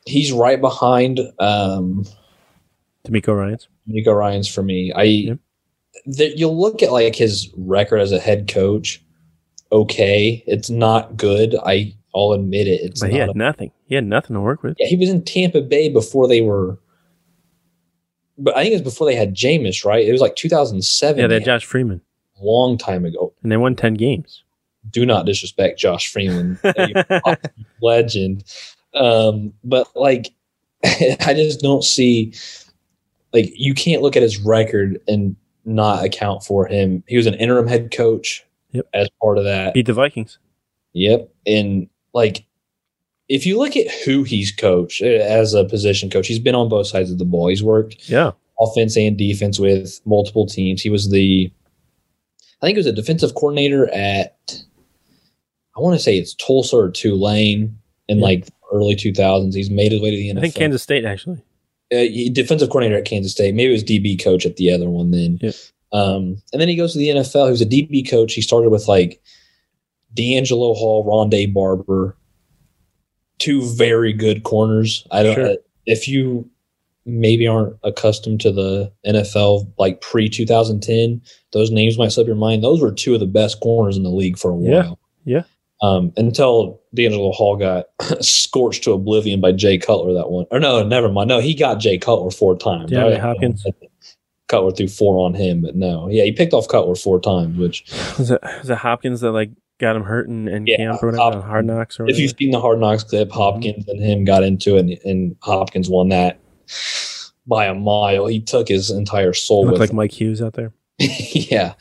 He's 0.06 0.32
right 0.32 0.60
behind 0.60 1.20
um, 1.38 2.06
DeMeco 3.06 3.36
Ryans. 3.36 3.68
Nico 3.86 4.12
Ryan's 4.12 4.48
for 4.48 4.62
me. 4.62 4.92
I 4.92 5.02
Yep. 5.02 5.38
That 6.06 6.38
you'll 6.38 6.58
look 6.58 6.82
at 6.82 6.92
like 6.92 7.14
his 7.14 7.50
record 7.56 7.98
as 7.98 8.12
a 8.12 8.18
head 8.18 8.48
coach. 8.48 9.02
Okay, 9.72 10.42
it's 10.46 10.70
not 10.70 11.16
good. 11.16 11.56
I 11.64 11.94
I'll 12.14 12.32
admit 12.32 12.66
it. 12.66 12.80
It's 12.82 13.00
But 13.00 13.10
he 13.10 13.18
had 13.18 13.36
nothing. 13.36 13.70
He 13.86 13.94
had 13.94 14.04
nothing 14.04 14.34
to 14.34 14.40
work 14.40 14.62
with. 14.62 14.76
Yeah, 14.78 14.88
he 14.88 14.96
was 14.96 15.08
in 15.08 15.22
Tampa 15.24 15.60
Bay 15.60 15.88
before 15.88 16.26
they 16.26 16.40
were. 16.40 16.78
But 18.36 18.56
I 18.56 18.62
think 18.62 18.72
it 18.72 18.76
was 18.76 18.92
before 18.94 19.06
they 19.06 19.14
had 19.14 19.34
Jameis, 19.34 19.84
right? 19.84 20.04
It 20.06 20.12
was 20.12 20.20
like 20.20 20.34
2007. 20.34 21.20
Yeah, 21.20 21.26
they 21.26 21.34
had 21.34 21.44
Josh 21.44 21.64
Freeman, 21.64 22.00
long 22.40 22.78
time 22.78 23.04
ago. 23.04 23.32
and 23.42 23.52
they 23.52 23.56
won 23.56 23.76
ten 23.76 23.94
games. 23.94 24.42
Do 24.90 25.04
not 25.04 25.26
disrespect 25.26 25.78
Josh 25.78 26.10
Freeman, 26.10 26.58
legend. 27.82 28.44
Um, 28.94 29.52
but 29.62 29.94
like, 29.94 30.30
I 30.84 31.34
just 31.34 31.60
don't 31.60 31.84
see. 31.84 32.32
Like, 33.32 33.52
you 33.54 33.74
can't 33.74 34.02
look 34.02 34.16
at 34.16 34.22
his 34.22 34.40
record 34.40 35.00
and 35.06 35.36
not 35.70 36.04
account 36.04 36.44
for 36.44 36.66
him. 36.66 37.02
He 37.06 37.16
was 37.16 37.26
an 37.26 37.34
interim 37.34 37.66
head 37.66 37.90
coach. 37.90 38.44
Yep. 38.72 38.86
As 38.94 39.08
part 39.20 39.36
of 39.38 39.44
that, 39.44 39.74
Beat 39.74 39.86
the 39.86 39.92
Vikings. 39.92 40.38
Yep. 40.92 41.28
And 41.46 41.88
like, 42.12 42.44
if 43.28 43.44
you 43.46 43.58
look 43.58 43.76
at 43.76 43.90
who 44.04 44.22
he's 44.22 44.52
coached 44.52 45.02
uh, 45.02 45.06
as 45.06 45.54
a 45.54 45.64
position 45.64 46.08
coach, 46.10 46.26
he's 46.28 46.38
been 46.38 46.54
on 46.54 46.68
both 46.68 46.86
sides 46.86 47.10
of 47.10 47.18
the 47.18 47.24
ball. 47.24 47.48
He's 47.48 47.62
worked 47.64 48.08
Yeah, 48.08 48.30
offense 48.60 48.96
and 48.96 49.16
defense 49.18 49.58
with 49.58 50.00
multiple 50.04 50.46
teams. 50.46 50.82
He 50.82 50.90
was 50.90 51.10
the, 51.10 51.52
I 52.62 52.66
think 52.66 52.76
he 52.76 52.78
was 52.80 52.86
a 52.86 52.92
defensive 52.92 53.34
coordinator 53.34 53.88
at, 53.92 54.36
I 55.76 55.80
want 55.80 55.96
to 55.96 56.02
say 56.02 56.16
it's 56.16 56.34
Tulsa 56.34 56.76
or 56.76 56.90
Tulane 56.90 57.76
in 58.08 58.18
Yeah. 58.18 58.24
like 58.24 58.48
early 58.72 58.94
2000s. 58.94 59.54
He's 59.54 59.70
made 59.70 59.90
his 59.92 60.00
way 60.00 60.10
to 60.10 60.16
the 60.16 60.30
NFL. 60.30 60.38
I 60.38 60.40
think 60.42 60.54
Kansas 60.54 60.82
State 60.82 61.04
actually. 61.04 61.42
Uh, 61.92 62.06
defensive 62.32 62.68
coordinator 62.68 62.98
at 62.98 63.04
Kansas 63.04 63.32
State. 63.32 63.54
Maybe 63.54 63.70
it 63.70 63.72
was 63.72 63.84
DB 63.84 64.22
coach 64.22 64.46
at 64.46 64.56
the 64.56 64.72
other 64.72 64.88
one 64.88 65.10
then. 65.10 65.38
Yep. 65.40 65.54
Um, 65.92 66.40
and 66.52 66.60
then 66.60 66.68
he 66.68 66.76
goes 66.76 66.92
to 66.92 66.98
the 66.98 67.08
NFL. 67.08 67.46
He 67.46 67.50
was 67.50 67.62
a 67.62 67.66
DB 67.66 68.08
coach. 68.08 68.32
He 68.34 68.42
started 68.42 68.70
with 68.70 68.86
like 68.86 69.20
DeAngelo 70.16 70.76
Hall, 70.76 71.04
Rondé 71.04 71.52
Barber, 71.52 72.16
two 73.38 73.62
very 73.74 74.12
good 74.12 74.44
corners. 74.44 75.06
I 75.10 75.22
don't. 75.22 75.34
Sure. 75.34 75.56
If 75.86 76.06
you 76.06 76.48
maybe 77.06 77.46
aren't 77.46 77.76
accustomed 77.82 78.40
to 78.42 78.52
the 78.52 78.92
NFL 79.06 79.72
like 79.78 80.00
pre 80.00 80.28
2010, 80.28 81.20
those 81.52 81.70
names 81.70 81.98
might 81.98 82.12
slip 82.12 82.26
your 82.26 82.36
mind. 82.36 82.62
Those 82.62 82.80
were 82.80 82.92
two 82.92 83.14
of 83.14 83.20
the 83.20 83.26
best 83.26 83.60
corners 83.60 83.96
in 83.96 84.02
the 84.02 84.10
league 84.10 84.38
for 84.38 84.50
a 84.50 84.54
while. 84.54 84.72
Yeah. 84.72 84.82
while. 84.82 84.98
Yeah. 85.24 85.42
Um, 85.82 86.12
until 86.18 86.80
DeAngelo 86.94 87.32
Hall 87.32 87.56
got 87.56 87.86
scorched 88.22 88.84
to 88.84 88.92
oblivion 88.92 89.40
by 89.40 89.52
Jay 89.52 89.78
Cutler 89.78 90.12
that 90.14 90.30
one. 90.30 90.44
Or 90.50 90.60
no, 90.60 90.82
never 90.86 91.08
mind. 91.08 91.28
No, 91.28 91.40
he 91.40 91.54
got 91.54 91.76
Jay 91.80 91.96
Cutler 91.96 92.30
four 92.30 92.56
times. 92.56 92.90
Yeah, 92.92 93.06
I- 93.06 93.14
Hopkins. 93.18 93.64
Cutler 94.48 94.72
threw 94.72 94.88
four 94.88 95.24
on 95.24 95.32
him, 95.34 95.62
but 95.62 95.76
no. 95.76 96.08
Yeah, 96.10 96.24
he 96.24 96.32
picked 96.32 96.52
off 96.52 96.66
Cutler 96.68 96.96
four 96.96 97.20
times, 97.20 97.56
which 97.56 97.84
Was 98.18 98.32
it 98.32 98.40
was 98.42 98.68
it 98.68 98.78
Hopkins 98.78 99.20
that 99.20 99.30
like 99.30 99.50
got 99.78 99.94
him 99.96 100.02
hurt 100.02 100.26
in, 100.28 100.48
in 100.48 100.66
Yeah, 100.66 100.76
camp 100.76 101.02
or 101.02 101.12
whatever 101.12 101.36
Hop- 101.36 101.44
Hard 101.44 101.64
Knocks 101.66 102.00
or 102.00 102.08
if 102.10 102.18
you've 102.18 102.34
seen 102.36 102.50
the 102.50 102.60
Hard 102.60 102.80
Knocks 102.80 103.04
clip, 103.04 103.30
Hopkins 103.30 103.86
and 103.88 104.02
him 104.02 104.24
got 104.24 104.42
into 104.42 104.76
it, 104.76 104.80
and, 104.80 104.90
and 105.04 105.36
Hopkins 105.40 105.88
won 105.88 106.08
that 106.08 106.40
by 107.46 107.66
a 107.66 107.74
mile. 107.74 108.26
He 108.26 108.40
took 108.40 108.68
his 108.68 108.90
entire 108.90 109.32
soul 109.32 109.62
looked 109.62 109.72
with 109.74 109.80
like 109.80 109.92
Mike 109.92 110.12
Hughes 110.12 110.42
out 110.42 110.54
there. 110.54 110.72
yeah. 110.98 111.74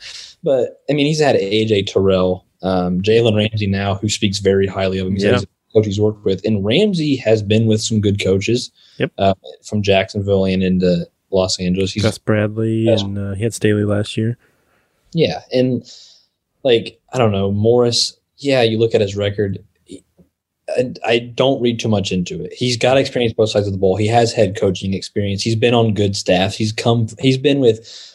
But 0.44 0.80
I 0.88 0.92
mean, 0.94 1.06
he's 1.06 1.20
had 1.20 1.36
AJ 1.36 1.88
Terrell, 1.88 2.46
um, 2.62 3.00
Jalen 3.00 3.36
Ramsey 3.36 3.66
now, 3.66 3.94
who 3.94 4.08
speaks 4.08 4.38
very 4.38 4.66
highly 4.66 4.98
of 4.98 5.06
him. 5.06 5.14
He's 5.14 5.24
Yeah. 5.24 5.32
he's 5.34 5.46
coach 5.72 5.86
he's 5.86 6.00
worked 6.00 6.24
with, 6.24 6.44
and 6.44 6.64
Ramsey 6.64 7.16
has 7.16 7.42
been 7.42 7.66
with 7.66 7.80
some 7.80 8.00
good 8.00 8.22
coaches. 8.22 8.70
Yep. 8.98 9.12
Uh, 9.18 9.34
from 9.64 9.82
Jacksonville 9.82 10.44
and 10.44 10.62
into 10.62 11.06
Los 11.30 11.58
Angeles. 11.60 11.92
He's 11.92 12.02
Gus 12.02 12.18
Bradley 12.18 12.88
and 12.88 13.16
uh, 13.16 13.34
he 13.34 13.42
had 13.44 13.54
Staley 13.54 13.84
last 13.84 14.16
year. 14.16 14.36
yeah, 15.12 15.40
and 15.52 15.84
like 16.64 16.98
I 17.12 17.18
don't 17.18 17.32
know 17.32 17.50
Morris. 17.52 18.18
Yeah, 18.38 18.62
you 18.62 18.78
look 18.78 18.94
at 18.94 19.00
his 19.00 19.16
record. 19.16 19.62
he- 19.84 20.02
I, 20.76 20.92
I 21.04 21.18
don't 21.18 21.60
read 21.60 21.78
too 21.80 21.88
much 21.88 22.12
into 22.12 22.44
it. 22.44 22.52
He's 22.52 22.76
got 22.76 22.96
experience 22.96 23.32
both 23.32 23.50
sides 23.50 23.66
of 23.66 23.72
the 23.72 23.78
ball. 23.78 23.96
He 23.96 24.06
has 24.06 24.32
head 24.32 24.56
coaching 24.56 24.94
experience. 24.94 25.42
He's 25.42 25.56
been 25.56 25.74
on 25.74 25.94
good 25.94 26.14
staffs. 26.16 26.56
He's 26.56 26.72
come. 26.72 27.08
He's 27.18 27.38
been 27.38 27.58
with 27.60 28.09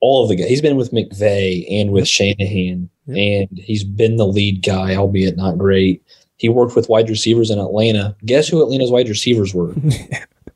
all 0.00 0.22
of 0.22 0.28
the 0.28 0.36
guys. 0.36 0.48
He's 0.48 0.62
been 0.62 0.76
with 0.76 0.92
McVay 0.92 1.66
and 1.70 1.90
with 1.92 2.06
Shanahan, 2.08 2.88
Yep. 3.06 3.16
and 3.50 3.58
he's 3.58 3.84
been 3.84 4.16
the 4.16 4.26
lead 4.26 4.62
guy, 4.62 4.94
albeit 4.94 5.36
not 5.36 5.58
great. 5.58 6.02
He 6.36 6.48
worked 6.48 6.76
with 6.76 6.88
wide 6.88 7.08
receivers 7.08 7.50
in 7.50 7.58
Atlanta. 7.58 8.14
Guess 8.24 8.48
who 8.48 8.62
Atlanta's 8.62 8.90
wide 8.90 9.08
receivers 9.08 9.54
were? 9.54 9.74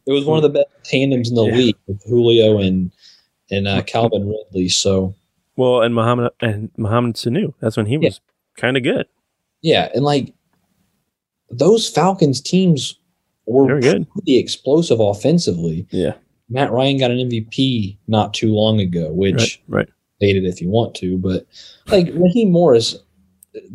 It 0.05 0.11
was 0.11 0.25
one 0.25 0.37
of 0.37 0.43
the 0.43 0.49
best 0.49 0.67
tandems 0.83 1.29
in 1.29 1.37
the 1.37 1.45
Yeah. 1.47 1.55
league 1.55 1.77
with 1.87 2.03
Julio 2.05 2.59
and 2.59 2.91
and 3.53 3.69
uh, 3.69 3.83
Calvin 3.83 4.29
Ridley. 4.29 4.69
So 4.69 5.15
well, 5.57 5.81
and 5.83 5.95
Mohamed 5.95 6.33
and 6.41 6.71
Mohamed 6.77 7.15
Sanu. 7.15 7.55
That's 7.61 7.77
when 7.77 7.87
he 7.87 7.99
was 7.99 8.21
kind 8.57 8.77
of 8.77 8.83
good. 8.83 9.07
yeah, 9.61 9.91
and 9.95 10.05
like 10.05 10.33
those 11.51 11.89
Falcons 11.89 12.41
teams 12.41 12.99
were 13.47 13.67
Very 13.67 13.81
good. 13.81 14.11
pretty 14.11 14.39
explosive 14.39 14.99
offensively. 14.99 15.87
Yeah. 15.91 16.15
Matt 16.53 16.71
Ryan 16.73 16.99
got 16.99 17.11
an 17.11 17.19
MVP 17.19 17.97
not 18.09 18.35
too 18.35 18.53
long 18.53 18.81
ago, 18.81 19.13
which 19.13 19.61
Right. 19.69 19.87
Right. 19.87 19.89
it 20.21 20.45
if 20.45 20.61
you 20.61 20.69
want 20.69 20.95
to, 20.97 21.19
but 21.19 21.47
like 21.89 22.09
Raheem 22.15 22.51
Morris 22.51 22.97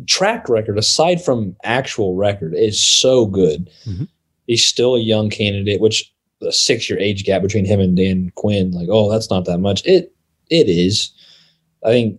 track 0.06 0.48
record 0.48 0.78
aside 0.78 1.20
from 1.22 1.54
actual 1.64 2.14
record 2.14 2.54
is 2.54 2.80
so 2.80 3.26
good. 3.26 3.68
Mhm. 3.86 4.08
He's 4.46 4.64
still 4.64 4.94
a 4.96 5.00
young 5.00 5.30
candidate, 5.30 5.80
which 5.80 6.12
the 6.40 6.52
six 6.52 6.88
year 6.88 6.98
age 6.98 7.24
gap 7.24 7.42
between 7.42 7.64
him 7.64 7.80
and 7.80 7.96
Dan 7.96 8.32
Quinn, 8.36 8.70
like, 8.72 8.88
oh, 8.90 9.10
that's 9.10 9.30
not 9.30 9.44
that 9.44 9.58
much. 9.58 9.84
It 9.86 10.12
it 10.50 10.68
is. 10.68 11.10
I 11.84 11.90
think 11.90 12.18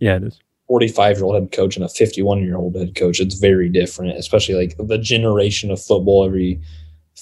Yeah, 0.00 0.16
it 0.16 0.24
is. 0.24 0.38
45 0.66 1.16
year 1.16 1.24
old 1.24 1.34
head 1.34 1.52
coach 1.52 1.76
and 1.76 1.84
a 1.84 1.88
51 1.88 2.42
year 2.42 2.56
old 2.56 2.74
head 2.76 2.94
coach 2.94 3.20
it's 3.20 3.36
very 3.38 3.68
different 3.70 4.18
especially 4.18 4.54
like 4.54 4.76
the 4.78 4.98
generation 4.98 5.70
of 5.70 5.80
football 5.80 6.24
every 6.26 6.60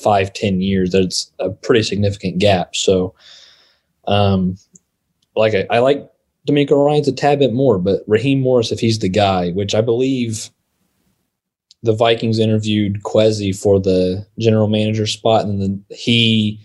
five 0.03 0.32
ten 0.32 0.61
years 0.61 0.90
that's 0.92 1.30
a 1.38 1.51
pretty 1.51 1.82
significant 1.82 2.38
gap 2.38 2.74
so 2.76 3.14
um 4.07 4.57
like 5.34 5.55
i, 5.55 5.66
I 5.70 5.78
like 5.80 6.11
DeMeco 6.47 6.84
Ryans 6.84 7.09
a 7.09 7.12
tad 7.12 7.40
bit 7.40 7.53
more, 7.53 7.78
but 7.78 8.03
Raheem 8.07 8.40
Morris, 8.40 8.70
if 8.70 8.78
he's 8.78 9.01
the 9.01 9.09
guy, 9.09 9.51
which 9.51 9.74
I 9.74 9.80
believe 9.80 10.51
the 11.82 11.92
Vikings 11.92 12.38
interviewed 12.38 13.03
Kwesi 13.03 13.57
for 13.57 13.80
the 13.80 14.26
general 14.38 14.68
manager 14.68 15.07
spot, 15.07 15.44
and 15.44 15.61
then 15.61 15.84
he 15.90 16.61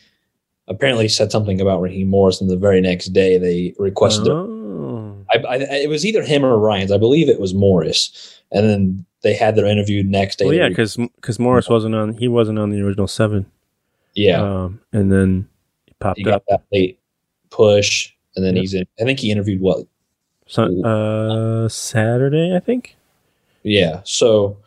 apparently 0.67 1.07
said 1.07 1.31
something 1.31 1.59
about 1.59 1.81
Raheem 1.81 2.07
Morris, 2.07 2.39
and 2.39 2.49
the 2.49 2.57
very 2.57 2.79
next 2.79 3.07
day 3.07 3.37
they 3.37 3.73
requested. 3.79 4.27
Oh. 4.29 5.25
I, 5.33 5.37
I, 5.37 5.55
it 5.57 5.89
was 5.89 6.05
either 6.05 6.23
him 6.23 6.45
or 6.45 6.57
Ryans. 6.59 6.91
I 6.91 6.97
believe 6.97 7.27
it 7.27 7.39
was 7.39 7.53
Morris, 7.53 8.41
and 8.51 8.69
then 8.69 9.05
they 9.23 9.33
had 9.33 9.55
their 9.55 9.65
interview 9.65 10.03
next 10.03 10.37
day. 10.39 10.45
Well, 10.45 10.53
yeah, 10.53 10.63
re- 10.63 10.69
because 11.15 11.39
Morris 11.39 11.69
wasn't 11.69 11.95
on. 11.95 12.13
He 12.13 12.27
wasn't 12.27 12.59
on 12.59 12.69
the 12.71 12.81
original 12.81 13.07
seven. 13.07 13.45
yeah, 14.15 14.41
Um, 14.41 14.81
and 14.91 15.11
then 15.11 15.47
he 15.85 15.93
popped 15.99 16.17
he 16.17 16.23
got 16.23 16.35
up. 16.35 16.43
that 16.49 16.61
late 16.71 16.99
push, 17.49 18.11
and 18.35 18.43
then 18.45 18.55
Yep. 18.55 18.61
he's 18.61 18.73
in. 18.73 18.85
I 18.99 19.03
think 19.03 19.19
he 19.19 19.31
interviewed 19.31 19.61
what? 19.61 19.85
Sun, 20.47 20.83
uh, 20.85 21.69
Saturday, 21.69 22.53
I 22.55 22.59
think. 22.59 22.95
Yeah, 23.63 24.01
so 24.03 24.57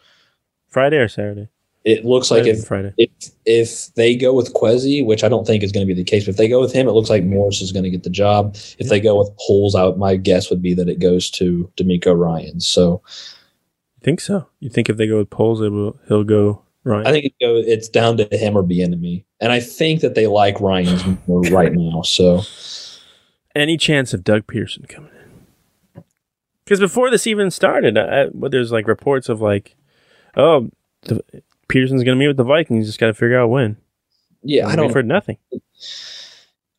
Friday 0.69 0.97
or 0.97 1.09
Saturday. 1.09 1.49
it 1.85 2.05
looks 2.07 2.31
like 2.31 2.47
if 2.47 2.65
Friday. 2.65 2.95
if 2.97 3.11
if 3.45 3.93
they 3.95 4.15
go 4.17 4.33
with 4.33 4.55
Kwesi, 4.55 5.05
which 5.05 5.23
I 5.25 5.29
don't 5.29 5.47
think 5.47 5.63
is 5.63 5.73
going 5.73 5.87
to 5.87 5.93
be 5.93 6.01
the 6.01 6.09
case, 6.09 6.25
but 6.25 6.31
if 6.31 6.37
they 6.37 6.49
go 6.49 6.61
with 6.61 6.73
him, 6.73 6.89
it 6.89 6.93
looks 6.93 7.11
like 7.11 7.25
Morris 7.25 7.61
is 7.61 7.73
going 7.73 7.83
to 7.85 7.91
get 7.91 8.05
the 8.05 8.09
job. 8.11 8.57
If 8.79 8.89
they 8.89 9.01
go 9.01 9.19
with 9.19 9.31
Poles, 9.37 9.75
out 9.75 9.99
my 9.99 10.17
guess 10.17 10.49
would 10.49 10.63
be 10.63 10.73
that 10.75 10.89
it 10.89 11.01
goes 11.01 11.29
to 11.33 11.71
DeMeco 11.77 12.17
Ryan. 12.19 12.61
So 12.61 13.03
think 14.05 14.21
so? 14.21 14.47
You 14.61 14.71
think 14.71 14.89
if 14.89 14.97
they 14.97 15.07
go 15.09 15.19
with 15.19 15.31
Poles, 15.31 15.61
it 15.61 15.71
will. 15.71 15.99
He'll 16.07 16.25
go 16.25 16.63
Ryan. 16.85 17.07
I 17.07 17.11
think 17.13 17.25
it 17.25 17.35
go, 17.41 17.57
it's 17.57 17.89
down 17.89 18.17
to 18.19 18.29
him 18.37 18.57
or 18.57 18.63
Bieniemy, 18.63 19.25
and 19.41 19.51
I 19.51 19.59
think 19.61 20.01
that 20.03 20.15
they 20.15 20.27
like 20.27 20.61
Ryans 20.61 21.03
right 21.27 21.73
now. 21.73 22.03
So 22.03 22.43
Any 23.55 23.77
chance 23.77 24.13
of 24.15 24.23
Doug 24.23 24.47
Pederson 24.47 24.89
coming 24.89 25.11
in? 25.11 26.05
Because 26.65 26.81
before 26.81 27.11
this 27.11 27.27
even 27.27 27.51
started, 27.51 27.99
I, 27.99 28.27
there's 28.33 28.73
like 28.73 28.87
reports 28.87 29.29
of 29.29 29.41
like, 29.41 29.77
oh, 30.37 30.71
the, 31.03 31.23
Pederson's 31.69 32.05
going 32.05 32.07
to 32.07 32.17
meet 32.17 32.29
with 32.29 32.37
the 32.37 32.45
Vikings. 32.45 32.87
Just 32.87 32.99
got 32.99 33.09
to 33.09 33.15
figure 33.15 33.39
out 33.41 33.51
when. 33.51 33.77
yeah, 34.43 34.65
I 34.65 34.69
We've 34.71 34.77
don't. 34.77 34.95
heard 34.95 35.07
nothing. 35.07 35.39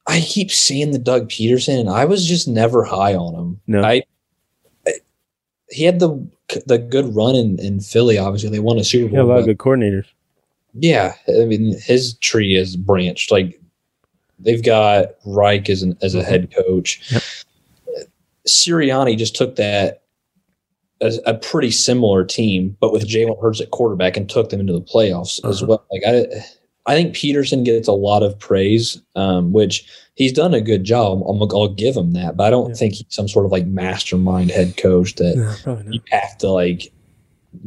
I 0.07 0.19
keep 0.21 0.51
seeing 0.51 0.91
the 0.91 0.99
Doug 0.99 1.29
Pederson, 1.29 1.79
and 1.79 1.89
I 1.89 2.05
was 2.05 2.25
just 2.27 2.47
never 2.47 2.83
high 2.83 3.15
on 3.15 3.33
him. 3.33 3.61
No. 3.65 3.83
I, 3.83 4.03
I 4.87 4.93
he 5.71 5.83
had 5.83 5.99
the 5.99 6.27
the 6.65 6.77
good 6.77 7.15
run 7.15 7.35
in, 7.35 7.59
in 7.59 7.79
Philly. 7.79 8.17
Obviously, 8.17 8.49
they 8.49 8.59
won 8.59 8.77
a 8.77 8.83
Super 8.83 9.09
Bowl. 9.09 9.17
Yeah, 9.17 9.23
a 9.23 9.27
lot 9.27 9.39
of 9.39 9.45
good 9.45 9.57
coordinators. 9.57 10.05
Yeah, 10.73 11.13
I 11.27 11.45
mean 11.45 11.79
his 11.81 12.15
tree 12.15 12.55
is 12.55 12.75
branched. 12.75 13.31
Like 13.31 13.59
they've 14.39 14.63
got 14.63 15.15
Reich 15.25 15.69
as 15.69 15.81
an 15.83 15.97
as 16.01 16.15
a 16.15 16.23
head 16.23 16.53
coach. 16.53 17.01
Yep. 17.11 17.23
Sirianni 18.47 19.17
just 19.17 19.35
took 19.35 19.55
that 19.55 20.03
as 21.01 21.19
a 21.25 21.33
pretty 21.33 21.71
similar 21.71 22.23
team, 22.23 22.77
but 22.79 22.91
with 22.93 23.07
Jalen 23.07 23.41
Hurts 23.41 23.59
at 23.61 23.71
quarterback 23.71 24.15
and 24.17 24.29
took 24.29 24.49
them 24.49 24.59
into 24.59 24.73
the 24.73 24.81
playoffs 24.81 25.43
as 25.49 25.61
Uh-huh. 25.63 25.65
well. 25.69 25.85
Like 25.91 26.03
I, 26.07 26.25
I 26.87 26.93
think 26.95 27.15
Pederson 27.15 27.63
gets 27.65 27.87
a 27.87 27.91
lot 27.93 28.21
of 28.23 28.37
praise, 28.37 29.01
um, 29.15 29.51
which 29.53 29.87
he's 30.15 30.31
done 30.31 30.53
a 30.53 30.61
good 30.61 30.83
job. 30.83 31.23
I'm, 31.27 31.41
I'll 31.41 31.67
give 31.73 31.95
him 31.95 32.13
that, 32.13 32.37
but 32.37 32.43
I 32.45 32.49
don't 32.51 32.69
Yeah. 32.69 32.75
think 32.75 32.93
he's 32.93 33.05
some 33.09 33.27
sort 33.27 33.45
of 33.45 33.51
like 33.51 33.65
mastermind 33.65 34.51
head 34.51 34.77
coach 34.77 35.15
that 35.15 35.35
No, 35.65 35.81
you 35.89 35.99
have 36.11 36.37
to 36.39 36.49
like 36.49 36.93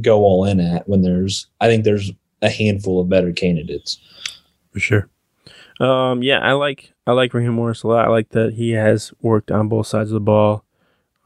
go 0.00 0.20
all 0.20 0.44
in 0.44 0.60
at 0.60 0.88
when 0.88 1.02
there's 1.02 1.46
I 1.60 1.66
think 1.66 1.84
there's 1.84 2.12
a 2.42 2.48
handful 2.50 3.00
of 3.00 3.08
better 3.08 3.32
candidates. 3.32 3.98
For 4.72 4.78
sure. 4.80 5.08
Um, 5.80 6.22
yeah, 6.22 6.38
I 6.40 6.52
like 6.52 6.92
I 7.06 7.12
like 7.12 7.34
Raheem 7.34 7.54
Morris 7.54 7.82
a 7.82 7.88
lot. 7.88 8.04
I 8.06 8.08
like 8.10 8.28
that 8.30 8.54
he 8.54 8.70
has 8.72 9.12
worked 9.22 9.50
on 9.50 9.68
both 9.68 9.86
sides 9.88 10.10
of 10.10 10.14
the 10.14 10.20
ball. 10.20 10.64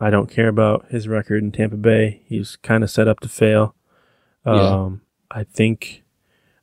I 0.01 0.11
don't 0.11 0.30
care 0.30 0.49
about 0.49 0.86
his 0.90 1.07
record 1.09 1.43
in 1.43 1.53
Tampa 1.53 1.76
Bay. 1.76 2.22
He's 2.26 2.57
kind 2.57 2.82
of 2.82 2.90
set 2.90 3.07
up 3.09 3.20
to 3.20 3.28
fail. 3.28 3.74
Yeah. 4.47 4.53
Um, 4.82 5.03
I 5.30 5.45
think 5.45 6.02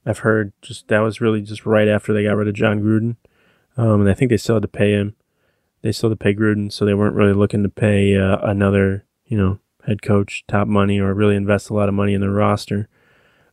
I've 0.09 0.19
heard 0.19 0.53
just 0.63 0.87
that 0.87 0.99
was 1.01 1.21
really 1.21 1.41
just 1.41 1.67
right 1.67 1.87
after 1.87 2.13
they 2.13 2.23
got 2.23 2.35
rid 2.35 2.47
of 2.47 2.55
Jon 2.55 2.81
Gruden. 2.81 3.17
Um, 3.77 4.01
and 4.01 4.09
I 4.09 4.15
think 4.15 4.29
they 4.29 4.37
still 4.37 4.55
had 4.55 4.63
to 4.63 4.67
pay 4.67 4.93
him. 4.93 5.15
They 5.83 5.91
still 5.91 6.09
had 6.09 6.19
to 6.19 6.23
pay 6.23 6.33
Gruden, 6.33 6.71
so 6.73 6.83
they 6.83 6.95
weren't 6.95 7.15
really 7.15 7.33
looking 7.33 7.61
to 7.61 7.69
pay 7.69 8.17
uh, 8.17 8.39
another, 8.39 9.05
you 9.27 9.37
know, 9.37 9.59
head 9.85 10.01
coach 10.01 10.43
top 10.47 10.67
money 10.67 10.99
or 10.99 11.13
really 11.13 11.35
invest 11.35 11.69
a 11.69 11.75
lot 11.75 11.89
of 11.89 11.95
money 11.95 12.15
in 12.15 12.21
their 12.21 12.31
roster. 12.31 12.89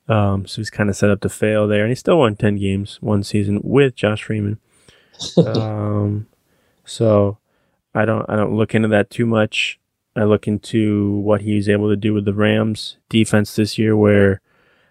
Um, 0.08 0.46
so 0.46 0.56
he's 0.56 0.70
kind 0.70 0.88
of 0.88 0.96
set 0.96 1.10
up 1.10 1.20
to 1.20 1.28
fail 1.28 1.68
there, 1.68 1.82
and 1.82 1.90
he 1.90 1.94
still 1.94 2.18
won 2.18 2.36
ten 2.36 2.56
games 2.56 2.96
one 3.02 3.22
season 3.22 3.60
with 3.62 3.94
Josh 3.94 4.22
Freeman. 4.22 4.58
um, 5.36 6.26
so 6.86 7.36
I 7.94 8.06
don't 8.06 8.24
I 8.30 8.36
don't 8.36 8.56
look 8.56 8.74
into 8.74 8.88
that 8.88 9.10
too 9.10 9.26
much. 9.26 9.78
I 10.16 10.24
look 10.24 10.48
into 10.48 11.18
what 11.18 11.42
he's 11.42 11.68
able 11.68 11.90
to 11.90 11.96
do 11.96 12.14
with 12.14 12.24
the 12.24 12.32
Rams 12.32 12.96
defense 13.10 13.54
this 13.54 13.76
year, 13.76 13.94
where 13.94 14.40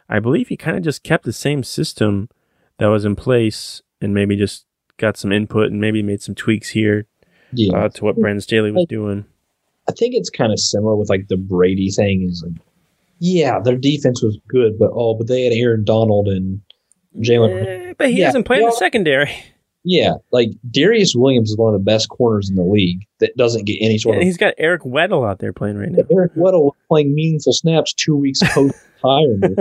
I 0.10 0.20
believe 0.20 0.47
he 0.49 0.58
kind 0.58 0.78
of 0.78 0.84
just 0.84 1.03
kept 1.03 1.26
the 1.26 1.34
same 1.34 1.64
system 1.64 2.30
that 2.78 2.88
was 2.88 3.06
in 3.06 3.16
place, 3.16 3.82
and 4.01 4.14
maybe 4.14 4.36
just 4.36 4.66
got 4.97 5.18
some 5.18 5.32
input 5.32 5.72
and 5.72 5.82
maybe 5.82 6.01
made 6.03 6.22
some 6.22 6.36
tweaks 6.36 6.70
here 6.70 7.08
Yeah, 7.51 7.78
uh, 7.78 7.89
to 7.89 8.03
what 8.06 8.16
Brandon 8.16 8.41
Staley 8.41 8.72
was 8.72 8.86
doing. 8.88 9.26
I 9.88 9.91
think 9.91 10.16
it's 10.16 10.30
kind 10.30 10.51
of 10.51 10.60
similar 10.60 10.95
with 10.95 11.10
like 11.10 11.28
the 11.28 11.38
Brady 11.38 11.89
thing. 11.89 12.28
Is 12.30 12.43
like, 12.45 12.60
yeah, 13.20 13.60
their 13.60 13.78
defense 13.78 14.22
was 14.22 14.38
good, 14.47 14.78
but 14.80 14.91
oh, 14.93 15.16
but 15.16 15.28
they 15.28 15.43
had 15.43 15.53
Aaron 15.53 15.84
Donald 15.84 16.28
and 16.28 16.62
Jalen. 17.18 17.66
Eh, 17.66 17.93
but 17.97 18.10
he 18.10 18.20
Yeah, 18.20 18.28
hasn't 18.28 18.45
played 18.45 18.62
in 18.62 18.66
the 18.66 18.72
secondary. 18.74 19.32
Yeah, 19.88 20.13
like 20.31 20.49
Darious 20.71 21.15
Williams 21.15 21.51
is 21.51 21.57
one 21.57 21.73
of 21.73 21.79
the 21.79 21.83
best 21.83 22.09
corners 22.09 22.49
in 22.49 22.55
the 22.55 22.63
league 22.63 23.05
that 23.19 23.38
doesn't 23.38 23.65
get 23.65 23.77
any 23.81 23.99
sort 23.99 24.15
And 24.15 24.23
of. 24.23 24.25
he's 24.25 24.36
got 24.38 24.55
Eric 24.57 24.81
Weddle 24.81 25.29
out 25.29 25.38
there 25.38 25.53
playing 25.53 25.77
right 25.77 25.91
now. 25.91 26.03
Eric 26.11 26.33
Weddle 26.33 26.71
playing 26.88 27.13
meaningful 27.13 27.53
snaps 27.53 27.93
two 27.93 28.15
weeks 28.15 28.39
post 28.53 28.75
retirement, 29.03 29.59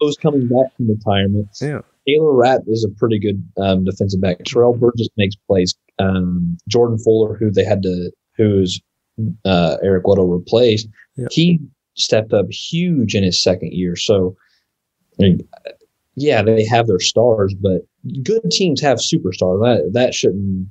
post 0.00 0.20
coming 0.22 0.46
back 0.46 0.76
from 0.76 0.88
retirement. 0.90 1.48
Yeah. 1.60 1.80
Taylor 2.06 2.34
Rapp 2.34 2.60
is 2.66 2.84
a 2.84 2.90
pretty 2.98 3.18
good 3.18 3.42
um, 3.56 3.84
defensive 3.84 4.20
back. 4.20 4.44
Terrell 4.44 4.74
Burgess 4.76 5.08
makes 5.16 5.36
plays. 5.48 5.74
Um, 5.98 6.58
Jordan 6.68 6.98
Fuller, 6.98 7.34
who 7.36 7.50
they 7.50 7.64
had 7.64 7.82
to, 7.84 8.10
who's 8.36 8.78
uh, 9.46 9.76
Eric 9.82 10.04
Weddle 10.04 10.30
replaced, 10.30 10.88
Yeah. 11.16 11.28
he 11.30 11.60
stepped 11.94 12.32
up 12.34 12.50
huge 12.50 13.14
in 13.14 13.22
his 13.22 13.42
second 13.42 13.72
year. 13.72 13.96
So, 13.96 14.36
I 15.18 15.22
mean, 15.22 15.48
yeah, 16.16 16.42
they 16.42 16.64
have 16.66 16.86
their 16.88 17.00
stars, 17.00 17.54
but 17.54 17.82
good 18.22 18.42
teams 18.50 18.80
have 18.80 18.98
superstars. 18.98 19.60
That 19.62 19.90
that 19.94 20.14
shouldn't 20.14 20.68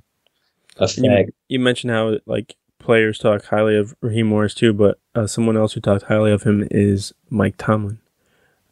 affect. 0.77 1.32
You 1.49 1.59
mentioned 1.59 1.91
how 1.91 2.17
like 2.25 2.55
players 2.79 3.17
talk 3.19 3.45
highly 3.45 3.77
of 3.77 3.95
Raheem 4.01 4.27
Morris 4.27 4.53
too, 4.53 4.73
but 4.73 4.99
uh, 5.15 5.27
someone 5.27 5.57
else 5.57 5.73
who 5.73 5.82
talked 5.82 6.05
highly 6.05 6.32
of 6.32 6.43
him 6.43 6.67
is 6.71 7.13
Mike 7.29 7.55
Tomlin. 7.57 7.99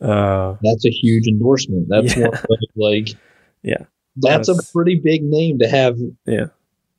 Uh, 0.01 0.55
That's 0.61 0.85
a 0.85 0.89
huge 0.89 1.27
endorsement. 1.27 1.87
That's 1.89 2.15
Yeah. 2.15 2.27
one 2.29 2.59
like, 2.75 3.09
Yeah. 3.63 3.83
that's, 4.15 4.47
That's- 4.47 4.69
a 4.69 4.71
pretty 4.73 4.95
big 5.03 5.23
name 5.23 5.59
to 5.59 5.67
have 5.67 5.97
yeah, 6.25 6.47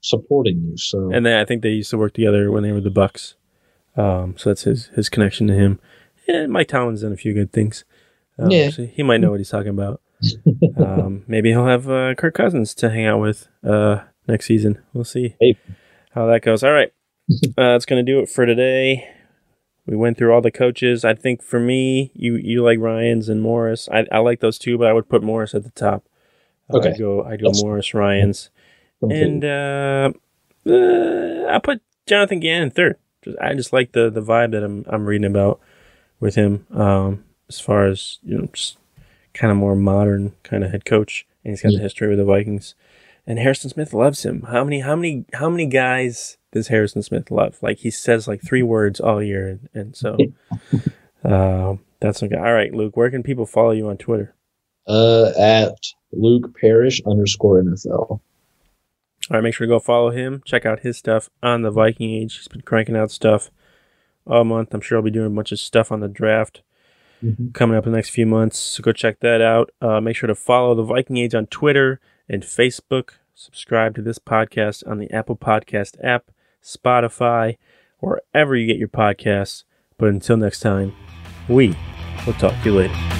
supporting 0.03 0.61
you. 0.63 0.77
So, 0.77 1.11
and 1.13 1.25
then 1.25 1.39
I 1.41 1.45
think 1.45 1.63
they 1.63 1.71
used 1.71 1.91
to 1.91 1.99
work 1.99 2.13
together 2.15 2.51
when 2.53 2.63
they 2.63 2.73
were 2.73 2.81
the 2.81 2.91
Bucks. 2.91 3.35
Um, 3.97 4.37
so 4.37 4.51
that's 4.51 4.63
his 4.65 4.87
his 4.95 5.09
connection 5.09 5.47
to 5.49 5.55
him. 5.55 5.81
Yeah, 6.29 6.47
Mike 6.47 6.69
Tomlin's 6.69 7.03
done 7.03 7.13
a 7.13 7.17
few 7.17 7.33
good 7.35 7.53
things. 7.53 7.85
Um, 8.39 8.51
Yeah. 8.51 8.71
so 8.71 8.85
he 8.87 9.03
might 9.03 9.21
know 9.21 9.31
what 9.31 9.41
he's 9.41 9.49
talking 9.51 9.71
about. 9.71 10.01
um, 10.77 11.25
maybe 11.27 11.51
he'll 11.51 11.67
have 11.67 11.89
uh, 11.91 12.15
Kirk 12.15 12.35
Cousins 12.35 12.75
to 12.77 12.91
hang 12.91 13.07
out 13.07 13.21
with 13.21 13.49
uh, 13.65 14.01
next 14.29 14.47
season. 14.47 14.83
We'll 14.93 15.05
see 15.05 15.37
Hey. 15.41 15.57
how 16.15 16.27
that 16.27 16.43
goes. 16.43 16.63
All 16.63 16.73
right, 16.73 16.93
uh, 17.33 17.39
that's 17.57 17.87
going 17.87 18.05
to 18.05 18.13
do 18.13 18.21
it 18.21 18.29
for 18.29 18.47
today. 18.47 19.09
We 19.87 19.97
went 19.97 20.19
through 20.19 20.33
all 20.33 20.41
the 20.43 20.51
coaches. 20.51 21.05
I 21.05 21.15
think 21.15 21.43
for 21.43 21.59
me, 21.59 22.13
you 22.15 22.37
you 22.37 22.63
like 22.63 22.79
Ryans 22.79 23.29
and 23.29 23.41
Morris. 23.43 23.89
I, 23.91 24.07
I 24.13 24.19
like 24.19 24.41
those 24.41 24.59
two, 24.59 24.79
but 24.79 24.87
I 24.87 24.93
would 24.93 25.09
put 25.09 25.23
Morris 25.23 25.55
at 25.55 25.65
the 25.65 25.71
top. 25.71 26.05
Uh, 26.73 26.77
Okay. 26.79 26.91
I'd 26.91 26.99
go 26.99 27.25
I 27.25 27.37
go 27.37 27.47
That's- 27.47 27.63
Morris 27.63 27.95
Ryans, 27.95 28.51
and 29.03 29.45
uh, 29.45 30.13
uh, 30.67 31.47
I 31.49 31.59
put 31.63 31.81
Jonathan 32.07 32.41
Gannon 32.41 32.71
third. 32.71 32.97
Just, 33.25 33.39
I 33.41 33.55
just 33.55 33.73
like 33.73 33.93
the 33.93 34.11
the 34.11 34.23
vibe 34.23 34.53
that 34.53 34.63
I'm 34.63 34.85
I'm 34.89 35.07
reading 35.07 35.25
about 35.31 35.61
with 36.21 36.35
him. 36.37 36.67
Um, 36.71 37.25
as 37.49 37.59
far 37.59 37.87
as 37.87 38.19
you 38.23 38.39
know, 38.39 38.49
just 38.53 38.79
kind 39.35 39.51
of 39.51 39.57
more 39.57 39.77
modern 39.77 40.35
kind 40.43 40.65
of 40.65 40.71
head 40.71 40.85
coach, 40.85 41.27
and 41.45 41.53
he's 41.53 41.63
got 41.63 41.73
Yeah. 41.73 41.79
the 41.79 41.83
history 41.85 42.09
with 42.09 42.19
the 42.19 42.25
Vikings. 42.25 42.75
And 43.27 43.39
Harrison 43.39 43.71
Smith 43.71 43.93
loves 43.95 44.25
him. 44.25 44.43
How 44.43 44.65
many 44.65 44.81
how 44.81 44.97
many 44.97 45.25
how 45.35 45.49
many 45.51 45.67
guys 45.67 46.37
does 46.53 46.69
Harrison 46.69 47.03
Smith 47.03 47.31
love? 47.31 47.59
Like 47.63 47.79
he 47.79 47.91
says 47.91 48.27
like 48.27 48.43
three 48.43 48.63
words 48.63 48.99
all 48.99 49.23
year, 49.23 49.49
and, 49.49 49.69
and 49.75 49.97
so 49.97 50.17
uh, 51.25 51.77
that's 52.01 52.23
okay. 52.23 52.37
All 52.37 52.53
right, 52.55 52.73
Luke, 52.75 52.97
where 52.97 53.11
can 53.11 53.23
people 53.23 53.47
follow 53.47 53.71
you 53.73 53.89
on 53.89 53.97
Twitter? 53.99 54.35
uh, 54.87 55.31
at 55.39 55.75
Luke 56.13 56.57
Parrish 56.61 57.01
underscore 57.07 57.63
NFL. 57.63 58.09
All 58.11 58.21
right, 59.31 59.43
make 59.43 59.55
sure 59.55 59.67
to 59.67 59.71
go 59.71 59.79
follow 59.79 60.11
him. 60.11 60.43
Check 60.45 60.67
out 60.67 60.81
his 60.81 60.97
stuff 60.97 61.31
on 61.43 61.63
the 61.63 61.71
Viking 61.71 62.11
Age. 62.11 62.37
He's 62.37 62.49
been 62.49 62.63
cranking 62.63 62.97
out 62.97 63.13
stuff 63.13 63.51
all 64.27 64.43
month. 64.45 64.75
I'm 64.75 64.81
sure 64.81 64.99
I'll 64.99 65.05
be 65.05 65.11
doing 65.11 65.27
a 65.29 65.31
bunch 65.37 65.53
of 65.53 65.61
stuff 65.61 65.93
on 65.93 66.01
the 66.01 66.09
draft 66.09 66.63
coming 67.53 67.77
up 67.77 67.87
in 67.87 67.93
the 67.93 67.99
next 67.99 68.11
few 68.11 68.27
months. 68.27 68.59
So 68.59 68.83
go 68.83 68.93
check 68.93 69.21
that 69.21 69.41
out. 69.41 69.71
Uh, 69.81 70.01
make 70.01 70.17
sure 70.17 70.27
to 70.27 70.35
follow 70.35 70.75
the 70.75 70.83
Viking 70.83 71.17
Age 71.17 71.35
on 71.35 71.47
Twitter 71.47 72.01
and 72.29 72.43
Facebook. 72.43 73.11
Subscribe 73.35 73.95
to 73.95 74.03
this 74.03 74.19
podcast 74.19 74.87
on 74.87 74.99
the 74.99 75.11
Apple 75.11 75.37
Podcast 75.37 75.97
app, 76.03 76.31
Spotify, 76.63 77.57
wherever 77.99 78.55
you 78.55 78.67
get 78.67 78.77
your 78.77 78.89
podcasts. 78.89 79.65
But 79.99 80.09
until 80.09 80.37
next 80.37 80.61
time, 80.61 80.95
we 81.49 81.77
will 82.27 82.35
talk 82.35 82.55
to 82.63 82.71
you 82.71 82.77
later. 82.77 83.20